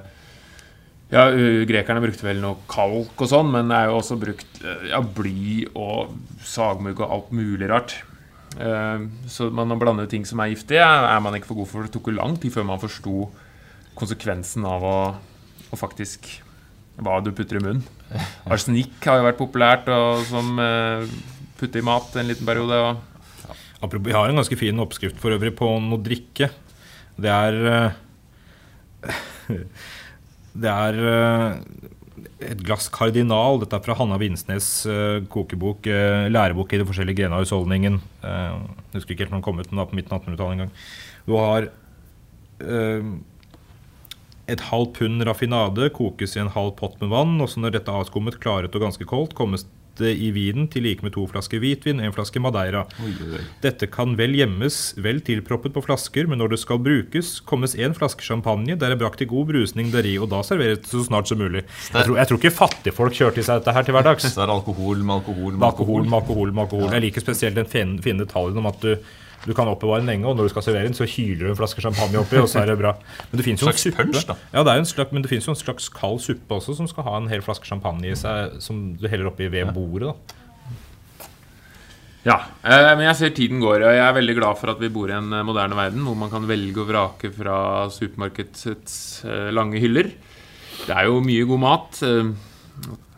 Ja, 1.14 1.28
grekerne 1.68 2.02
brukte 2.02 2.26
vel 2.26 2.40
noe 2.42 2.64
kalk 2.72 3.20
og 3.20 3.30
sånn, 3.30 3.52
men 3.54 3.70
det 3.70 3.82
er 3.82 3.92
jo 3.92 4.00
også 4.00 4.18
brukt 4.22 4.64
uh, 4.64 4.88
ja, 4.94 5.02
bly 5.04 5.68
og 5.74 6.16
sagmugg 6.48 7.04
og 7.04 7.18
alt 7.18 7.36
mulig 7.36 7.70
rart. 7.72 7.98
Uh, 8.56 9.10
så 9.28 9.50
man 9.52 9.74
har 9.74 9.82
blandet 9.82 10.14
ting 10.14 10.28
som 10.30 10.40
er 10.40 10.54
giftige, 10.54 10.86
er 10.86 11.20
man 11.26 11.36
ikke 11.36 11.52
for 11.52 11.64
god 11.64 11.72
for. 11.74 11.90
Det 11.90 11.98
tok 11.98 12.10
jo 12.14 12.18
lang 12.22 12.40
tid 12.40 12.56
før 12.56 12.70
man 12.72 12.82
forsto 12.82 13.28
konsekvensen 14.00 14.64
av 14.66 14.88
å, 14.88 14.98
å 15.70 15.78
faktisk 15.78 16.32
hva 17.04 17.20
du 17.26 17.34
putter 17.36 17.60
i 17.60 17.62
munnen. 17.66 17.84
Arsenikk 18.54 19.04
har 19.10 19.20
jo 19.20 19.28
vært 19.28 19.42
populært 19.42 19.88
og 19.92 20.24
som 20.30 20.56
putte 21.64 21.80
i 21.80 21.86
mat 21.86 22.16
en 22.20 22.30
liten 22.30 22.48
periode. 22.48 22.80
Og, 22.84 23.56
Apropos, 23.84 24.08
Vi 24.08 24.16
har 24.16 24.30
en 24.30 24.40
ganske 24.40 24.60
fin 24.60 24.80
oppskrift 24.80 25.20
for 25.20 25.36
øvrig 25.36 25.56
på 25.60 25.68
noe 25.84 26.02
drikke. 26.04 26.50
Det 27.20 27.32
er 27.32 27.58
eh, 27.72 27.98
Det 30.64 30.70
er 30.70 31.00
eh, 31.10 31.58
et 32.54 32.62
glass 32.64 32.88
kardinal. 32.94 33.60
Dette 33.62 33.76
er 33.76 33.84
fra 33.84 33.98
Hanna 33.98 34.20
Vinsnes 34.22 34.70
eh, 34.88 35.20
kokebok, 35.32 35.90
lærebok 36.32 36.74
i 36.74 36.80
de 36.82 36.88
forskjellige 36.88 37.22
grenene 37.22 37.40
av 37.40 37.46
husholdningen. 37.46 38.00
Jeg 38.24 38.96
husker 38.96 39.16
ikke 39.16 39.26
helt 39.26 39.36
når 39.36 39.42
den 39.42 39.48
kom 39.50 39.62
ut, 39.62 39.70
men 39.72 39.82
da 39.82 39.88
på 39.90 40.00
midten 40.00 40.16
av 40.16 40.24
1800-tallet 40.24 40.56
en 40.56 40.66
gang. 40.66 40.74
Du 41.28 41.38
har 41.40 41.72
et 44.54 44.66
halvt 44.70 44.98
pund 45.00 45.24
raffinade 45.28 45.88
kokes 45.96 46.36
i 46.38 46.42
en 46.44 46.52
halv 46.54 46.76
pott 46.80 47.00
med 47.02 47.12
vann. 47.12 47.36
og 47.42 47.50
så 47.52 47.64
Når 47.64 47.78
dette 47.78 47.92
er 47.92 48.04
avskummet, 48.04 48.40
klaret 48.44 48.76
og 48.76 48.86
ganske 48.86 49.08
koldt, 49.10 49.36
kommes 49.36 49.66
det 50.00 50.14
i 50.18 50.30
vinen 50.34 50.68
til 50.72 50.86
like 50.88 51.06
med 51.06 51.14
to 51.16 51.26
flasker 51.30 51.62
hvitvin 51.62 52.02
en 52.02 52.14
flaske 52.16 52.42
madeira. 52.42 52.84
Oi, 53.04 53.14
oi. 53.28 53.44
Dette 53.64 53.88
kan 53.92 54.16
vel 54.20 54.36
gjemmes 54.38 54.80
vel 55.02 55.22
tilproppet 55.26 55.76
på 55.76 55.84
flasker, 55.86 56.30
men 56.30 56.42
når 56.42 56.56
det 56.56 56.62
skal 56.64 56.82
brukes, 56.84 57.36
kommes 57.50 57.76
en 57.78 57.96
flaske 57.98 58.26
champagne, 58.26 58.78
der 58.80 58.94
er 58.94 59.00
brakt 59.00 59.22
i 59.24 59.30
god 59.30 59.52
brusning 59.52 59.92
deri, 59.94 60.16
og 60.22 60.32
da 60.34 60.42
serveres 60.46 60.84
det 60.84 60.92
så 60.92 61.04
snart 61.08 61.30
som 61.30 61.42
mulig. 61.42 61.66
Jeg 61.94 62.08
tror, 62.08 62.18
jeg 62.20 62.30
tror 62.30 62.42
ikke 62.42 62.56
fattigfolk 62.58 63.20
kjørte 63.20 63.44
i 63.44 63.48
seg 63.48 63.62
dette 63.62 63.76
her 63.78 63.88
til 63.88 63.98
hverdags. 63.98 64.30
Så 64.34 64.44
er 64.44 64.50
det 64.50 64.58
alkohol 64.58 65.04
med 65.04 65.20
alkohol 65.20 65.58
med 65.58 65.68
alkohol, 65.70 66.04
alkohol. 66.04 66.08
med 66.10 66.20
alkohol, 66.22 66.54
med 66.54 66.66
alkohol. 66.68 66.90
Jeg 66.98 67.06
liker 67.08 67.26
spesielt 67.26 67.60
den 67.60 68.00
fine 68.04 68.26
detaljen 68.26 68.62
om 68.62 68.70
at 68.72 68.82
du, 68.84 68.96
du 69.46 69.54
kan 69.58 69.68
oppbevare 69.68 70.00
den 70.04 70.08
lenge, 70.12 70.28
og 70.30 70.38
når 70.38 70.48
du 70.48 70.54
skal 70.54 70.64
servere 70.64 70.88
den, 70.88 70.96
så 70.96 71.08
hyler 71.10 71.42
du 71.46 71.50
en 71.52 71.58
flaske 71.60 71.82
champagne 71.84 72.20
oppi, 72.22 72.38
og 72.40 72.48
så 72.48 72.62
er 72.62 72.70
det 72.72 72.78
bra. 72.80 72.94
Men 73.32 73.40
det 73.42 73.44
finnes 73.48 73.60
jo 73.64 73.68
en 73.68 73.74
Slags 73.74 73.84
suppe. 73.84 73.98
punch, 74.04 74.24
da. 74.30 74.38
Ja, 74.54 74.64
det 74.64 74.72
er 74.72 74.80
jo 74.80 74.86
en 74.86 74.92
slags, 74.94 75.12
men 75.12 75.26
det 75.26 75.32
finnes 75.34 75.48
jo 75.50 75.52
en 75.56 75.60
slags 75.60 75.90
kald 75.92 76.22
suppe 76.24 76.56
også, 76.56 76.78
som 76.80 76.88
skal 76.88 77.04
ha 77.10 77.18
en 77.20 77.28
hel 77.32 77.44
flaske 77.44 77.68
champagne 77.68 78.08
i 78.08 78.16
seg, 78.16 78.56
som 78.64 78.80
du 78.96 79.08
heller 79.12 79.28
oppi 79.34 79.50
ved 79.52 79.74
bordet. 79.76 80.14
da. 80.14 80.40
ja, 82.24 82.38
eh, 82.64 82.96
Men 82.96 83.04
jeg 83.10 83.16
ser 83.20 83.34
tiden 83.36 83.60
går, 83.60 83.84
og 83.84 83.92
jeg 83.98 84.06
er 84.06 84.16
veldig 84.16 84.36
glad 84.40 84.58
for 84.62 84.72
at 84.72 84.80
vi 84.80 84.88
bor 84.96 85.12
i 85.12 85.18
en 85.18 85.34
eh, 85.34 85.44
moderne 85.44 85.76
verden 85.76 86.06
hvor 86.08 86.16
man 86.16 86.32
kan 86.32 86.48
velge 86.48 86.80
og 86.80 86.88
vrake 86.94 87.34
fra 87.36 87.90
supermarkedets 87.92 89.26
eh, 89.28 89.50
lange 89.52 89.82
hyller. 89.84 90.14
Det 90.88 90.96
er 90.96 91.10
jo 91.12 91.20
mye 91.24 91.44
god 91.48 91.60
mat. 91.60 92.00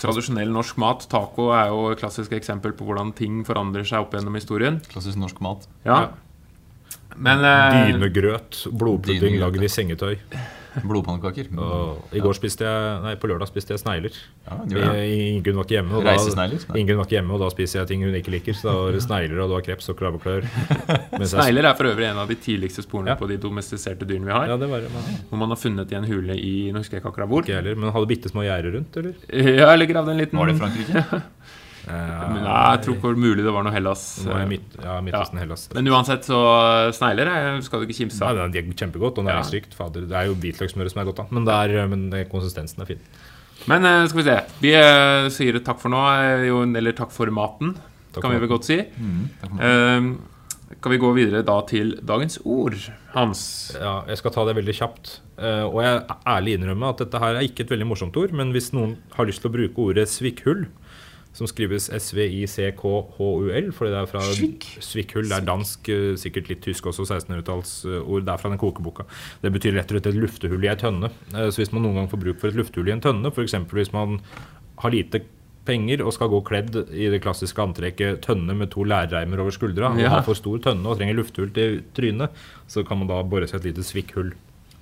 Tradisjonell 0.02 0.52
norsk 0.52 0.78
mat, 0.82 1.06
taco, 1.10 1.50
er 1.56 1.70
jo 1.72 1.88
et 1.94 2.02
klassisk 2.02 2.36
eksempel 2.36 2.76
på 2.76 2.88
hvordan 2.88 3.14
ting 3.16 3.44
forandrer 3.48 3.88
seg 3.88 4.04
opp 4.04 4.14
gjennom 4.18 4.36
historien. 4.38 4.82
Klassisk 4.92 5.20
norsk 5.22 5.40
mat. 5.46 5.66
Ja. 5.88 6.02
Men 7.16 7.46
eh, 7.48 7.78
Dynegrøt, 7.94 8.66
blodpudding 8.76 9.40
lagd 9.40 9.64
i 9.64 9.72
sengetøy. 9.72 10.18
Blodpannekaker. 10.84 11.48
Og 11.62 12.16
I 12.16 12.20
går 12.24 12.36
spiste 12.38 12.66
jeg, 12.68 13.02
nei, 13.06 13.14
på 13.22 13.30
lørdag 13.32 13.48
spiste 13.48 13.72
jeg 13.76 13.80
snegler. 13.84 14.18
Ja. 14.46 14.58
I- 15.00 15.38
Ingunn 15.38 15.56
var 15.60 15.68
ikke 15.68 15.78
hjemme. 15.78 15.96
Og 15.96 16.04
da, 16.04 16.16
Ingunn 16.80 16.98
var 17.00 17.06
ikke 17.08 17.16
hjemme, 17.20 17.34
og 17.38 17.40
da 17.46 17.50
spiser 17.54 17.80
jeg 17.82 17.88
ting 17.94 18.04
hun 18.04 18.16
ikke 18.20 18.34
liker. 18.36 18.58
Så 18.58 18.68
da 18.70 18.76
var 18.82 18.92
det 18.98 19.04
snegler, 19.06 19.40
og 19.44 19.50
det 19.54 19.56
var 19.60 19.66
kreps 19.70 19.90
og 19.94 19.98
krabbeklør. 20.02 20.48
Snegler 21.36 21.70
er 21.72 21.78
for 21.80 21.90
øvrig 21.92 22.10
en 22.10 22.20
av 22.24 22.28
de 22.32 22.36
tidligste 22.36 22.84
sporene 22.86 23.14
Ja. 23.14 23.20
på 23.20 23.28
de 23.32 23.38
domestiserte 23.42 24.06
dyrene 24.10 24.28
vi 24.30 24.36
har. 24.36 24.48
Ja, 24.52 24.58
det 24.58 24.70
var 24.70 24.84
det. 24.84 24.92
Hvor 25.30 25.38
man 25.42 25.50
har 25.56 25.60
funnet 25.62 25.92
i 25.92 25.96
en 26.00 26.06
hule 26.10 26.36
i 26.36 26.56
Nå 26.72 26.82
husker 26.84 26.98
jeg 26.98 27.04
ikke 27.06 27.14
akkurat 27.14 27.30
hvor. 27.32 27.46
Ikke 27.48 27.56
heller. 27.62 27.76
Men 27.80 27.94
hadde 27.96 28.08
bitte 28.12 28.30
små 28.32 28.44
gjerder 28.46 28.76
rundt, 28.80 28.98
eller? 28.98 29.14
Ja, 29.32 29.72
eller 29.74 29.86
gravd 29.90 30.10
en 30.14 30.18
liten 30.24 30.40
Var 30.40 30.52
det 30.52 30.58
Frankrike? 30.60 31.06
Men, 31.86 32.42
Nei, 32.44 32.62
jeg 32.76 32.82
tror 32.86 32.96
ikke 32.98 33.12
mulig 33.22 33.44
det 33.46 33.54
var 33.54 33.66
noe 33.66 33.74
Hellas. 33.76 34.04
Var 34.26 34.46
midt, 34.50 34.76
ja, 34.82 34.98
Midtøsten 35.06 35.42
Hellas. 35.42 35.68
Men 35.76 35.90
uansett, 35.94 36.26
så 36.26 36.40
snegler 36.98 37.30
er- 37.30 37.62
skal 37.66 37.82
du 37.82 37.88
ikke 37.88 38.00
kimse 38.04 38.22
Ja, 38.24 38.32
av. 38.34 38.52
det 38.52 38.64
er 38.64 38.74
kjempegodt 38.74 39.20
og 39.22 39.26
næringsrikt. 39.28 39.74
Fader, 39.78 40.08
det 40.10 40.18
er 40.18 40.26
jo 40.32 40.36
hvitløkssmøret 40.36 40.92
som 40.92 41.02
er 41.02 41.06
godt, 41.12 41.22
da. 41.22 41.26
Men, 41.32 41.48
er, 41.48 41.88
men 41.88 42.10
konsistensen 42.32 42.82
er 42.82 42.86
fin. 42.86 43.00
Men 43.68 43.86
eh, 43.86 44.06
skal 44.08 44.22
vi 44.22 44.30
se. 44.30 44.38
Vi 44.62 44.72
eh, 44.78 45.30
sier 45.34 45.60
takk 45.66 45.80
for 45.82 45.90
nå, 45.94 46.02
eh, 46.22 46.78
eller 46.78 46.94
takk 46.98 47.12
for 47.12 47.30
maten, 47.34 47.76
Takk 48.14 48.22
kan 48.24 48.32
for 48.32 48.36
vi 48.40 48.46
vel 48.46 48.52
godt 48.52 48.68
si. 48.68 48.78
Mm. 49.00 49.60
Eh, 49.60 50.16
kan 50.82 50.92
vi 50.92 50.98
gå 51.02 51.10
videre 51.16 51.44
da 51.46 51.60
til 51.70 51.96
dagens 52.06 52.40
ord, 52.46 52.76
Hans? 53.14 53.42
Ja, 53.80 54.04
jeg 54.10 54.18
skal 54.20 54.34
ta 54.36 54.46
det 54.46 54.56
veldig 54.58 54.74
kjapt. 54.76 55.20
Uh, 55.36 55.66
og 55.68 55.82
jeg 55.84 56.04
ærlig 56.32 56.54
innrømme 56.58 56.90
at 56.94 57.02
dette 57.04 57.20
her 57.20 57.36
er 57.36 57.44
ikke 57.48 57.66
et 57.66 57.72
veldig 57.74 57.88
morsomt 57.90 58.16
ord, 58.18 58.32
men 58.38 58.54
hvis 58.56 58.72
noen 58.74 58.96
har 59.18 59.28
lyst 59.28 59.42
til 59.44 59.52
å 59.52 59.56
bruke 59.56 59.84
ordet 59.84 60.08
svikkhull, 60.12 60.66
som 61.36 61.48
skrives 61.52 61.90
S-V-I-C-K-H-U-L, 61.92 63.68
fordi 63.76 63.92
det 63.92 64.00
er 64.00 64.10
fra 64.10 64.22
Svikkhull. 64.86 65.28
Det 65.30 65.38
er 65.42 65.48
dansk, 65.48 65.90
eh, 65.92 66.16
sikkert 66.20 66.50
litt 66.52 66.62
tysk 66.64 66.88
også, 66.92 67.04
1600-tallsord. 67.06 68.26
Det 68.26 68.34
er 68.34 68.42
fra 68.42 68.50
den 68.54 68.62
kokeboka. 68.62 69.06
Det 69.44 69.52
betyr 69.52 69.76
rett 69.76 69.92
og 69.92 69.98
slett 70.00 70.12
et 70.14 70.20
luftehull 70.22 70.64
i 70.64 70.72
ei 70.72 70.76
tønne. 70.80 71.12
Eh, 71.34 71.50
Så 71.52 71.60
hvis 71.62 71.74
man 71.74 71.84
noen 71.84 71.96
gang 72.00 72.08
får 72.10 72.20
bruk 72.24 72.40
for 72.40 72.48
et 72.48 72.56
luftehull 72.56 72.88
i 72.90 72.96
en 72.96 73.02
tønne, 73.02 73.32
f.eks. 73.32 73.54
hvis 73.72 73.92
man 73.94 74.20
har 74.80 74.92
lite 74.92 75.22
penger 75.66 76.04
og 76.06 76.14
skal 76.14 76.30
gå 76.30 76.44
kledd 76.46 76.76
i 76.94 77.10
det 77.10 77.22
klassiske 77.24 77.58
antrekket 77.58 78.22
tønne 78.22 78.54
med 78.56 78.70
to 78.72 78.84
lærreimer 78.86 79.40
over 79.42 79.50
skuldra, 79.52 79.92
og 79.92 80.00
Ja. 80.00 80.10
har 80.10 80.22
for 80.22 80.36
stor 80.36 80.60
tønne 80.60 80.86
og 80.86 80.98
trenger 81.00 81.16
luftehull 81.18 81.50
til 81.52 81.82
trynet, 81.96 82.30
så 82.68 82.86
kan 82.86 83.00
man 83.00 83.08
da 83.08 83.22
bore 83.24 83.48
seg 83.48 83.60
et 83.66 83.74
lite 83.76 83.84
svikkhull. 83.84 84.34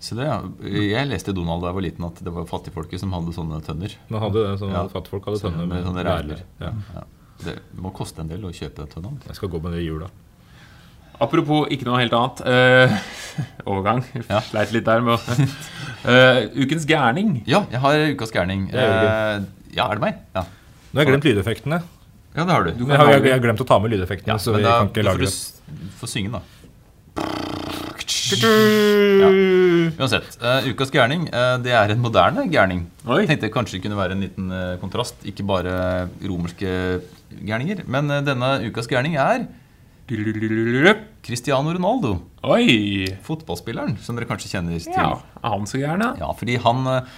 Så 0.04 0.18
det, 0.20 0.26
ja. 0.28 0.42
Jeg 0.68 1.08
leste 1.08 1.32
i 1.32 1.36
Donald 1.38 1.64
da 1.64 1.70
jeg 1.72 1.78
var 1.78 1.86
liten 1.86 2.06
at 2.10 2.18
det 2.26 2.32
var 2.36 2.48
fattigfolket 2.50 3.00
som 3.00 3.14
hadde 3.16 3.32
sånne 3.36 3.62
tønner. 3.64 3.94
Man 4.12 4.24
hadde 4.26 4.42
det, 4.44 4.56
sånn 4.60 4.74
Ja. 4.76 4.82
Fattigfolk 4.92 5.30
hadde 5.30 5.40
tønner 5.46 5.64
med 5.64 5.78
med 5.78 5.86
sånne 5.88 6.04
ræler. 6.04 6.42
Ja. 6.60 6.74
Ja. 6.98 7.04
Det 7.44 7.56
må 7.80 7.92
koste 7.96 8.20
en 8.24 8.32
del 8.32 8.44
å 8.44 8.52
kjøpe 8.52 8.86
tønna. 8.92 9.14
Jeg 9.30 9.38
skal 9.40 9.52
gå 9.54 9.62
med 9.64 9.76
det 9.78 9.84
i 9.84 9.88
jula. 9.88 10.10
Apropos 11.24 11.70
ikke 11.72 11.88
noe 11.88 12.02
helt 12.02 12.14
annet. 12.18 12.42
Uh, 12.44 12.98
overgang. 13.70 14.04
Ja. 14.28 14.42
Sleit 14.44 14.74
litt 14.76 14.88
der 14.90 15.04
med 15.06 15.16
å 15.16 15.20
uh, 15.24 16.42
Ukens 16.64 16.88
gærning. 16.90 17.38
Ja, 17.48 17.64
jeg 17.72 17.80
har 17.86 18.04
ukas 18.12 18.34
gærning. 18.36 18.68
Uh, 18.74 19.46
ja, 19.72 19.88
er 19.88 20.00
det 20.00 20.04
meg? 20.04 20.20
Ja. 20.36 20.44
Nå 20.92 21.00
har 21.00 21.08
jeg 21.08 21.14
glemt 21.14 21.30
lydeffektene. 21.30 21.80
ja, 22.36 22.44
det 22.44 22.52
har 22.52 22.68
du. 22.68 22.74
Jeg 22.76 22.92
har, 22.92 23.14
jeg, 23.16 23.24
jeg 23.30 23.38
har 23.38 23.46
glemt 23.46 23.64
å 23.64 23.70
ta 23.72 23.80
med 23.82 23.96
lydeffektene, 23.96 24.36
Ja, 24.36 24.42
så 24.42 24.58
vi 24.58 24.66
da, 24.66 24.82
kan 24.84 24.92
ikke 24.92 25.08
lage 25.08 25.30
det. 25.30 25.32
Du 25.80 25.88
får 26.02 26.12
synge, 26.12 26.36
da. 26.36 26.63
Ja. 28.32 29.32
Uansett. 30.00 30.38
Uh, 30.40 30.70
ukas 30.72 30.94
gærning 30.94 31.26
uh, 31.28 31.58
det 31.64 31.74
er 31.76 31.92
en 31.92 32.04
moderne 32.04 32.46
gærning. 32.52 32.86
Oi. 33.04 33.24
Jeg 33.24 33.34
tenkte 33.34 33.52
kanskje 33.54 33.78
det 33.78 33.84
kunne 33.88 34.00
være 34.00 34.16
en 34.16 34.24
liten 34.24 34.54
uh, 34.54 34.78
kontrast. 34.82 35.20
Ikke 35.28 35.46
bare 35.48 36.08
romerske 36.24 37.02
gærninger. 37.44 37.84
Men 37.86 38.12
denne 38.24 38.56
ukas 38.70 38.88
gærning 38.88 39.20
er 39.20 39.44
Cristiano 41.24 41.72
Ronaldo. 41.72 42.18
Oi! 42.44 43.08
Fotballspilleren 43.24 43.96
som 44.04 44.18
dere 44.18 44.28
kanskje 44.28 44.52
kjenner 44.52 44.76
til. 44.84 44.92
Ja, 44.92 45.22
er 45.40 45.54
han 45.54 45.68
så 45.70 45.80
gæren. 45.80 46.04
Ja, 46.20 46.32
fordi 46.36 46.58
han 46.60 46.90
eh, 46.92 47.14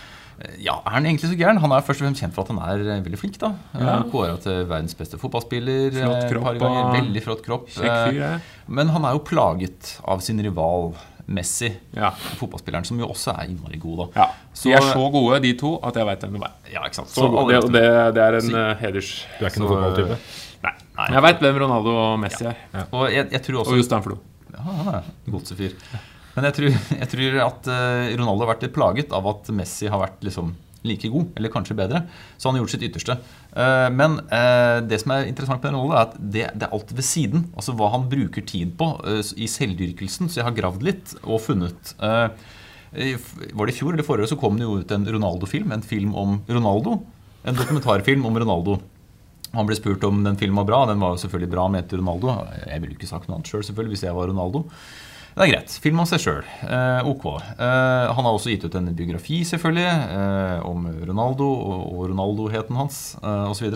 ja, 0.59 0.73
Er 0.85 0.91
han 0.97 1.05
egentlig 1.05 1.29
så 1.31 1.37
gæren? 1.39 1.59
Han 1.63 1.71
er 1.71 1.81
først 1.85 2.01
og 2.01 2.07
fremst 2.07 2.21
kjent 2.21 2.33
for 2.35 2.43
at 2.43 2.51
han 2.51 2.59
er 2.59 2.83
eh, 2.97 3.01
veldig 3.05 3.19
flink. 3.21 3.37
da 3.39 3.53
Ja. 3.73 3.97
Kåra 4.11 4.35
til 4.43 4.65
verdens 4.67 4.93
beste 4.97 5.17
fotballspiller. 5.21 5.91
Flott 5.95 6.23
eh, 6.23 6.29
kropp 6.31 6.43
par 6.43 6.59
ganger. 6.59 6.91
Veldig 6.99 7.23
flott 7.23 7.43
kropp. 7.45 7.67
Kjekk 7.71 7.97
fyr, 8.09 8.19
ja. 8.19 8.31
Men 8.67 8.89
han 8.89 9.05
er 9.05 9.15
jo 9.15 9.23
plaget 9.23 9.99
av 10.05 10.19
sin 10.25 10.41
rival 10.43 10.93
Messi, 11.27 11.71
Ja. 11.97 12.11
fotballspilleren, 12.37 12.85
som 12.85 12.99
jo 13.01 13.07
også 13.09 13.31
er 13.33 13.47
innmari 13.49 13.79
god. 13.81 13.97
da 14.13 14.21
ja. 14.21 14.27
Så- 14.53 14.69
De 14.69 14.73
er 14.77 14.81
så 14.81 15.11
gode, 15.11 15.39
de 15.41 15.53
to, 15.57 15.79
at 15.83 15.95
jeg 15.95 16.05
veit 16.05 16.19
hvem 16.21 16.33
de 16.37 16.43
er. 16.45 16.51
Ja, 16.73 16.83
ikke 16.85 16.95
sant? 16.95 17.09
Så, 17.09 17.25
Så 17.25 17.47
det, 17.49 17.61
det, 17.73 18.13
det 18.13 18.21
er 18.21 18.37
en 18.41 18.55
eh, 18.55 18.75
heders... 18.83 19.25
Du 19.39 19.45
er 19.45 19.49
ikke 19.49 19.59
noen 19.63 19.69
Så- 19.69 19.75
fotballtype? 19.75 20.17
Nei. 20.63 20.71
Nei. 20.97 21.07
Jeg 21.13 21.21
veit 21.25 21.39
hvem 21.39 21.57
Ronaldo 21.63 21.95
og 21.97 22.19
Messi 22.19 22.45
er. 22.45 22.55
hvem. 22.71 22.85
Og 22.93 23.09
jeg, 23.11 23.31
jeg 23.31 23.41
også 23.41 23.71
Og 23.71 23.77
Jostein 23.77 24.03
Flo. 24.03 24.19
Ja, 24.53 24.61
han 24.61 24.87
er 24.93 25.01
en 25.27 25.33
godsefyr. 25.33 25.73
Men 26.35 26.49
jeg 26.49 26.57
tror, 26.59 26.77
jeg 27.01 27.09
tror 27.13 27.41
at 27.47 27.71
eh, 27.71 28.13
Ronaldo 28.19 28.45
har 28.45 28.53
vært 28.55 28.67
litt 28.67 28.77
plaget 28.77 29.15
av 29.15 29.27
at 29.31 29.51
Messi 29.55 29.89
har 29.91 30.03
vært 30.03 30.23
liksom 30.27 30.53
like 30.85 31.09
god, 31.09 31.31
eller 31.33 31.49
kanskje 31.49 31.77
bedre. 31.79 32.03
Så 32.37 32.47
han 32.47 32.57
har 32.57 32.61
gjort 32.61 32.75
sitt 32.75 32.85
ytterste. 32.85 33.15
Eh, 33.57 33.87
men 33.95 34.19
eh, 34.29 34.81
det 34.85 34.99
som 35.01 35.15
er 35.15 35.29
interessant 35.31 35.63
med 35.65 35.73
Ronaldo, 35.73 35.95
er 35.95 36.03
at 36.03 36.19
det, 36.19 36.43
det 36.53 36.67
er 36.67 36.75
alt 36.77 36.93
ved 36.93 37.07
siden. 37.07 37.47
Altså 37.57 37.73
hva 37.77 37.89
han 37.95 38.05
bruker 38.11 38.45
tid 38.45 38.75
på 38.77 38.91
i 39.33 39.49
selvdyrkelsen. 39.49 40.29
Så 40.29 40.41
jeg 40.41 40.47
har 40.49 40.57
gravd 40.57 40.85
litt 40.85 41.15
og 41.23 41.41
funnet 41.47 41.95
Var 41.99 42.29
det 42.95 43.73
i 43.73 43.75
fjor 43.75 43.95
eller 43.95 44.05
forrige 44.07 44.29
så 44.31 44.37
kom 44.39 44.59
det 44.59 44.67
jo 44.67 44.77
ut 44.83 44.93
en 44.93 45.07
Ronaldo-film. 45.17 45.73
En 45.73 45.85
film 45.85 46.13
om 46.15 46.37
Ronaldo. 46.45 46.99
En 47.45 47.57
dokumentarfilm 47.57 48.27
om 48.29 48.37
Ronaldo. 48.43 48.77
Han 49.55 49.67
ble 49.67 49.77
spurt 49.77 50.03
om 50.03 50.21
den 50.25 50.37
filmen 50.39 50.59
var 50.61 50.69
bra. 50.69 50.83
Den 50.89 51.01
var 51.01 51.15
jo 51.15 51.23
selvfølgelig 51.23 51.51
bra, 51.53 51.65
mente 51.71 51.97
Ronaldo. 51.97 52.37
Jeg 52.67 52.83
ville 52.83 52.97
ikke 52.97 53.09
sagt 53.09 53.29
noe 53.29 53.39
annet 53.39 53.49
sjøl, 53.51 53.63
selv, 53.63 53.87
hvis 53.91 54.03
jeg 54.05 54.15
var 54.15 54.29
Ronaldo. 54.29 54.65
Det 55.35 55.43
er 55.43 55.49
greit. 55.51 55.73
Film 55.83 55.99
om 55.99 56.07
seg 56.07 56.21
sjøl. 56.23 56.45
Eh, 56.63 57.07
ok. 57.11 57.25
Eh, 57.59 58.11
han 58.15 58.23
har 58.23 58.31
også 58.31 58.53
gitt 58.53 58.63
ut 58.63 58.75
en 58.79 58.87
biografi, 58.95 59.41
selvfølgelig, 59.43 59.89
eh, 60.15 60.59
om 60.63 60.85
Ronaldo 61.09 61.49
og, 61.51 61.81
og 61.91 62.05
Ronaldo-heten 62.13 62.79
hans 62.79 62.99
eh, 63.19 63.49
osv. 63.51 63.67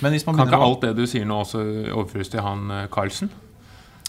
Men 0.00 0.16
hvis 0.16 0.24
man 0.24 0.40
Kan 0.40 0.48
ikke 0.48 0.62
å 0.62 0.70
alt 0.70 0.86
det 0.86 0.94
du 0.96 1.04
sier 1.04 1.28
nå, 1.28 1.42
også 1.44 1.60
overføres 1.92 2.32
til 2.32 2.40
han 2.40 2.70
eh, 2.72 2.86
Carlsen? 2.92 3.28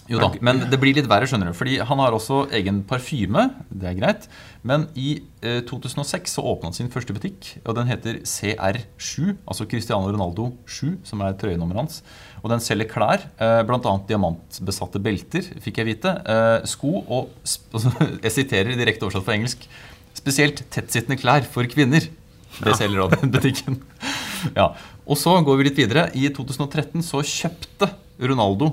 Jo 0.08 0.22
da, 0.24 0.30
men 0.40 0.62
det 0.72 0.78
blir 0.80 0.96
litt 0.96 1.10
verre, 1.12 1.28
skjønner 1.28 1.52
du. 1.52 1.56
Fordi 1.58 1.76
han 1.84 2.00
har 2.00 2.16
også 2.16 2.46
egen 2.56 2.80
parfyme. 2.88 3.50
Det 3.68 3.90
er 3.90 3.98
greit. 3.98 4.30
Men 4.68 4.86
i 4.96 5.18
eh, 5.44 5.60
2006 5.68 6.38
så 6.38 6.46
åpna 6.48 6.72
han 6.72 6.78
sin 6.78 6.92
første 6.92 7.12
butikk, 7.16 7.58
og 7.66 7.76
den 7.76 7.92
heter 7.92 8.22
CR7. 8.24 9.36
Altså 9.44 9.68
Cristiano 9.68 10.08
Ronaldo 10.08 10.54
7, 10.64 11.02
som 11.08 11.24
er 11.28 11.36
trøyenummeret 11.40 11.84
hans. 11.84 12.00
Og 12.48 12.54
den 12.54 12.62
selger 12.64 12.88
klær, 12.88 13.26
eh, 13.44 13.60
bl.a. 13.68 13.94
diamantbesatte 14.08 15.02
belter, 15.04 15.50
fikk 15.60 15.82
jeg 15.82 15.90
vite. 15.90 16.14
Eh, 16.24 16.68
sko 16.72 17.02
og 17.04 17.34
altså, 17.76 17.92
Jeg 18.24 18.32
siterer 18.32 18.80
direkte 18.80 19.04
oversatt 19.04 19.28
fra 19.28 19.36
engelsk. 19.36 19.68
Spesielt 20.16 20.64
tettsittende 20.72 21.20
klær 21.20 21.44
for 21.52 21.68
kvinner. 21.68 22.08
Det 22.58 22.78
selger 22.80 23.04
da 23.04 23.20
den 23.20 23.34
butikken. 23.36 23.82
Ja. 24.56 24.72
Og 25.04 25.20
så 25.20 25.36
går 25.44 25.60
vi 25.60 25.68
litt 25.68 25.82
videre. 25.82 26.08
I 26.16 26.32
2013 26.32 27.04
så 27.06 27.20
kjøpte 27.20 27.92
Ronaldo 28.24 28.72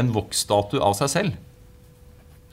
en 0.00 0.10
voksstatue 0.16 0.80
av 0.80 0.96
seg 0.96 1.12
selv. 1.12 1.38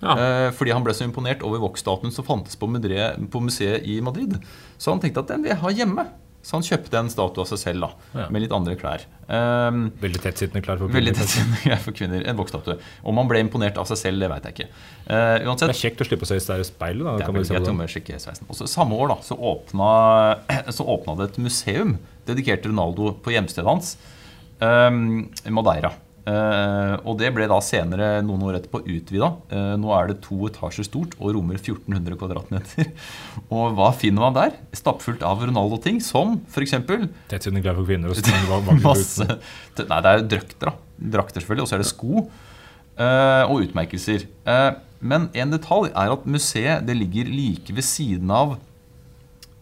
Ja. 0.04 0.14
Eh, 0.20 0.50
fordi 0.54 0.76
han 0.76 0.84
ble 0.86 0.94
så 0.94 1.08
imponert 1.08 1.48
over 1.48 1.64
voksstatuen 1.64 2.12
som 2.14 2.28
fantes 2.28 2.60
på 2.60 2.68
museet 2.70 3.88
i 3.88 4.02
Madrid. 4.04 4.36
Så 4.76 4.92
han 4.92 5.00
tenkte 5.02 5.24
at 5.24 5.32
den 5.32 5.48
vil 5.48 5.56
jeg 5.56 5.64
ha 5.64 5.76
hjemme. 5.80 6.10
Så 6.48 6.56
han 6.56 6.64
kjøpte 6.64 6.96
en 6.96 7.10
statue 7.12 7.44
av 7.44 7.50
seg 7.50 7.60
selv 7.60 7.84
da, 7.84 7.90
Ja. 8.16 8.26
med 8.32 8.46
litt 8.46 8.54
andre 8.56 8.78
klær. 8.80 9.02
Um, 9.28 9.90
Veldig 10.00 10.22
tettsittende 10.24 10.62
klær 10.64 10.80
for 10.80 10.88
veldig 10.88 11.12
kvinner. 11.18 11.58
klær 11.66 11.82
for 11.84 11.92
kvinner. 11.98 12.24
En 12.32 12.38
voksstatue. 12.40 12.78
Om 13.04 13.20
han 13.20 13.28
ble 13.28 13.42
imponert 13.44 13.76
av 13.82 13.90
seg 13.90 14.00
selv, 14.00 14.24
det 14.24 14.30
veit 14.32 14.48
jeg 14.48 14.56
ikke. 14.56 14.70
Eh, 15.12 15.44
Det 15.44 15.68
er 15.68 15.76
kjekt 15.76 16.00
å 16.00 16.08
slippe 16.08 16.24
å 16.24 16.30
se 16.32 16.38
i 16.40 16.64
speilet. 16.64 17.04
Da. 17.04 17.18
det 17.18 17.28
er 17.28 17.36
veldig 17.36 17.52
greit 17.52 17.90
jeg 17.90 17.94
sjekker 17.98 18.24
sveisen. 18.24 18.48
Også, 18.48 18.70
samme 18.72 18.96
år 18.96 19.12
da, 19.12 19.20
så 19.28 19.36
åpna, 19.36 19.92
så 20.78 20.88
åpna 20.88 21.18
det 21.20 21.30
et 21.34 21.38
museum 21.44 21.98
dedikert 22.26 22.64
til 22.64 22.72
Ronaldo 22.72 23.12
på 23.20 23.36
hjemstedet 23.36 23.68
hans, 23.68 23.98
um, 24.62 25.28
Madeira. 25.52 25.92
Eh, 26.28 26.94
og 27.08 27.16
det 27.22 27.30
ble 27.36 27.46
da 27.48 27.58
senere 27.64 28.08
noen 28.26 28.42
år 28.50 28.58
etterpå 28.58 28.82
utvida. 28.84 29.30
Eh, 29.54 29.76
nå 29.80 29.94
er 29.96 30.10
det 30.10 30.18
to 30.26 30.42
etasjer 30.50 30.88
stort 30.88 31.16
og 31.22 31.32
rommer 31.38 31.60
1400 31.60 32.18
kvadratmeter. 32.20 32.90
og 33.56 33.78
hva 33.78 33.94
finner 33.96 34.26
man 34.26 34.36
der? 34.36 34.58
Stappfullt 34.76 35.24
av 35.28 35.46
Ronaldo-ting, 35.46 36.02
som 36.04 36.36
f.eks. 36.52 36.76
Tettsittende 37.32 37.64
klær 37.64 37.80
for 37.80 37.88
kvinner 37.88 38.12
og 38.12 38.74
Masse 38.84 39.30
Nei, 39.30 40.02
det 40.04 40.12
er 40.12 40.20
jo 40.20 40.28
drakter, 40.36 40.68
da. 40.68 40.76
Drakter 41.16 41.46
selvfølgelig. 41.46 41.68
Og 41.68 41.72
så 41.72 41.78
er 41.78 41.86
det 41.86 41.92
sko. 41.94 42.28
eh, 42.98 43.44
og 43.48 43.64
utmerkelser. 43.64 44.28
Men 44.98 45.30
en 45.38 45.54
detalj 45.54 45.92
er 45.94 46.12
at 46.12 46.28
museet 46.28 46.88
det 46.88 46.96
ligger 46.98 47.30
like 47.30 47.76
ved 47.78 47.86
siden 47.86 48.32
av 48.34 48.58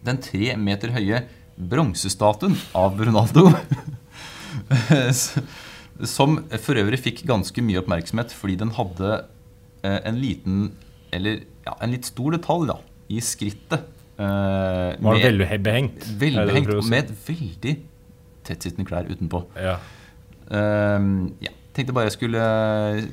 den 0.06 0.18
tre 0.22 0.54
meter 0.56 0.94
høye 0.94 1.24
bronsestatuen 1.56 2.56
av 2.76 3.00
Ronaldo. 3.06 3.48
Som 6.04 6.44
for 6.60 6.74
øvrig 6.76 6.98
fikk 7.00 7.24
ganske 7.26 7.62
mye 7.64 7.78
oppmerksomhet 7.80 8.32
fordi 8.36 8.56
den 8.58 8.70
hadde 8.76 9.24
eh, 9.82 10.00
en 10.04 10.18
liten 10.20 10.72
Eller 11.12 11.40
ja, 11.64 11.74
en 11.80 11.90
litt 11.94 12.04
stor 12.04 12.32
detalj 12.36 12.66
da 12.68 12.76
i 13.08 13.20
skrittet. 13.22 13.84
eh, 14.18 14.24
Var 14.24 14.98
med- 15.00 15.22
det 15.22 15.30
Velbehengt 15.38 16.02
si? 16.82 16.90
med 16.90 16.98
et 17.04 17.12
veldig 17.28 17.74
tettsittende 18.44 18.86
klær 18.88 19.06
utenpå. 19.10 19.44
Ja. 19.56 19.76
Ehm, 20.50 21.32
ja, 21.42 21.50
tenkte 21.74 21.92
bare 21.94 22.06
jeg 22.10 22.14
skulle 22.16 22.42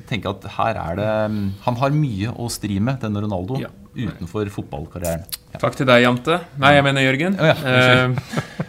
tenke 0.08 0.30
at 0.30 0.44
her 0.56 0.78
er 0.78 0.96
det 0.96 1.08
Han 1.64 1.76
har 1.80 1.90
mye 1.90 2.30
å 2.36 2.46
stri 2.50 2.78
med, 2.80 3.00
denne 3.02 3.22
Ronaldo, 3.24 3.58
Ja. 3.60 3.68
utenfor 3.94 4.46
fotballkarrieren. 4.50 5.24
Ja. 5.52 5.58
Takk 5.62 5.76
til 5.76 5.86
deg, 5.86 6.02
Jante. 6.02 6.40
Nei, 6.58 6.72
jeg 6.74 6.84
mener 6.84 7.02
Jørgen. 7.02 7.38
Oh, 7.38 7.46
ja, 7.46 7.54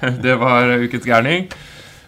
Eh, 0.05 0.09
det 0.25 0.35
var 0.39 0.63
ukens 0.81 1.05
gærning. 1.05 1.47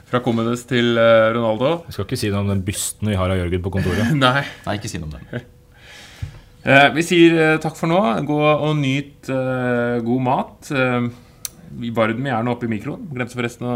Fra 0.07 0.21
Commodes 0.23 0.63
til 0.69 0.95
eh, 0.95 1.29
Ronaldo. 1.35 1.81
Jeg 1.87 1.97
skal 1.97 2.05
ikke 2.07 2.19
si 2.19 2.31
noe 2.31 2.45
om 2.45 2.51
den 2.53 2.63
bysten 2.67 3.09
vi 3.11 3.17
har 3.19 3.31
av 3.33 3.39
Jørgen 3.41 3.63
på 3.65 3.73
kontoret. 3.75 4.13
Nei. 4.25 4.45
Nei, 4.63 4.75
ikke 4.79 4.91
si 4.91 5.01
noe 5.01 5.11
om 5.11 5.15
det. 5.19 5.45
Eh, 6.67 6.89
vi 6.91 6.99
sier 7.05 7.35
eh, 7.39 7.59
takk 7.63 7.77
for 7.79 7.87
nå. 7.87 7.95
Gå 8.27 8.37
og 8.43 8.73
nyt 8.75 9.29
god 10.03 10.23
mat. 10.25 10.67
Vi 11.79 11.91
varm 11.95 12.17
den 12.17 12.27
gjerne 12.27 12.51
opp 12.51 12.65
i 12.65 12.67
mikroen. 12.67 13.05
Glemte 13.13 13.37
forresten 13.37 13.63
å 13.63 13.75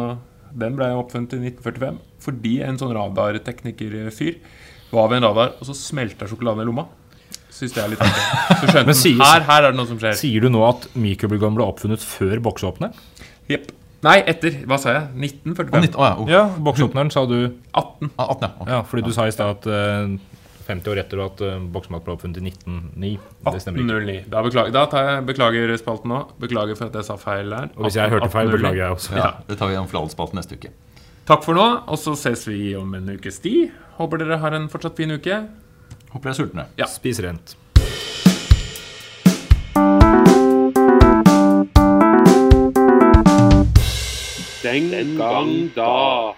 Den 0.60 0.76
ble 0.76 0.90
oppfunnet 1.00 1.38
i 1.38 1.40
1945 1.54 2.02
fordi 2.26 2.58
en 2.68 2.82
sånn 2.82 2.92
radarteknikerfyr 2.98 4.42
var 4.92 5.08
ved 5.08 5.22
en 5.22 5.30
radar, 5.30 5.54
og 5.56 5.70
så 5.70 5.78
smelta 5.78 6.28
sjokoladen 6.28 6.66
i 6.66 6.68
lomma. 6.68 6.84
Syns 7.48 7.78
det 7.78 7.86
er 7.86 7.94
litt 7.94 8.04
artig. 8.04 8.26
Så 8.50 8.74
skjønte 8.74 8.98
han 8.98 9.24
her, 9.30 9.48
her 9.54 9.70
er 9.70 9.70
det 9.70 9.80
noe 9.80 9.92
som 9.94 10.02
skjer. 10.02 10.20
Sier 10.20 10.44
du 10.44 10.52
nå 10.52 10.66
at 10.68 10.90
mikrobølgeovnen 10.92 11.62
ble 11.62 11.70
oppfunnet 11.72 12.04
før 12.04 12.44
boksåpner? 12.44 12.92
Jepp. 13.48 13.72
Nei, 14.02 14.18
etter. 14.26 14.64
Hva 14.66 14.80
sa 14.82 14.96
jeg? 14.96 15.02
Å, 15.06 15.22
1945? 15.54 15.84
19, 15.86 15.98
oh, 16.00 16.06
ja, 16.06 16.14
oh. 16.18 16.30
Ja, 16.30 16.44
boksåpneren 16.66 17.12
sa 17.14 17.26
du 17.30 17.38
18. 17.46 18.12
Ah, 18.18 18.32
18, 18.34 18.42
ja. 18.42 18.52
Okay. 18.56 18.74
Ja, 18.74 18.80
fordi 18.90 19.04
du 19.06 19.14
sa 19.14 19.28
i 19.30 19.34
stad 19.36 19.60
at 19.60 19.68
uh, 19.70 20.16
50 20.66 20.90
år 20.94 21.02
etter 21.04 21.22
at 21.22 21.44
uh, 21.46 21.60
boksemat 21.74 22.06
ble 22.06 22.16
oppfunnet 22.16 22.40
i 22.42 22.46
1909. 22.50 23.12
Det 23.46 23.62
stemmer 23.62 23.84
ikke. 23.84 24.00
1809. 24.00 24.18
Da, 24.34 24.44
beklager, 24.48 24.74
da 24.74 24.86
tar 24.90 25.08
jeg 25.10 25.28
beklager 25.30 25.76
spalten 25.82 26.14
nå. 26.16 26.24
Beklager 26.42 26.80
for 26.80 26.90
at 26.90 26.98
jeg 26.98 27.10
sa 27.12 27.20
feil 27.22 27.54
der. 27.54 27.70
Og 27.78 27.86
hvis 27.86 28.00
jeg 28.02 28.16
hørte 28.16 28.32
feil, 28.34 28.50
beklager 28.56 28.82
jeg 28.82 28.98
også. 28.98 29.16
Ja, 29.22 29.32
det 29.46 29.62
tar 29.62 29.70
vi 29.70 29.78
om 29.82 29.90
fladspalten 29.92 30.42
neste 30.42 30.58
uke. 30.58 30.74
Takk 31.30 31.46
for 31.46 31.58
nå, 31.58 31.68
og 31.86 32.02
så 32.02 32.18
ses 32.18 32.48
vi 32.50 32.74
om 32.80 32.98
en 32.98 33.14
ukes 33.14 33.38
tid. 33.44 33.70
Håper 34.02 34.24
dere 34.24 34.42
har 34.42 34.58
en 34.58 34.66
fortsatt 34.72 34.98
fin 34.98 35.14
uke. 35.14 35.44
Håper 36.10 36.26
dere 36.26 36.34
er 36.34 36.40
sultne. 36.42 36.72
Ja. 36.82 36.90
Spis 36.90 37.22
rent. 37.22 37.54
Den 44.64 45.18
gang 45.18 45.72
da. 45.76 46.36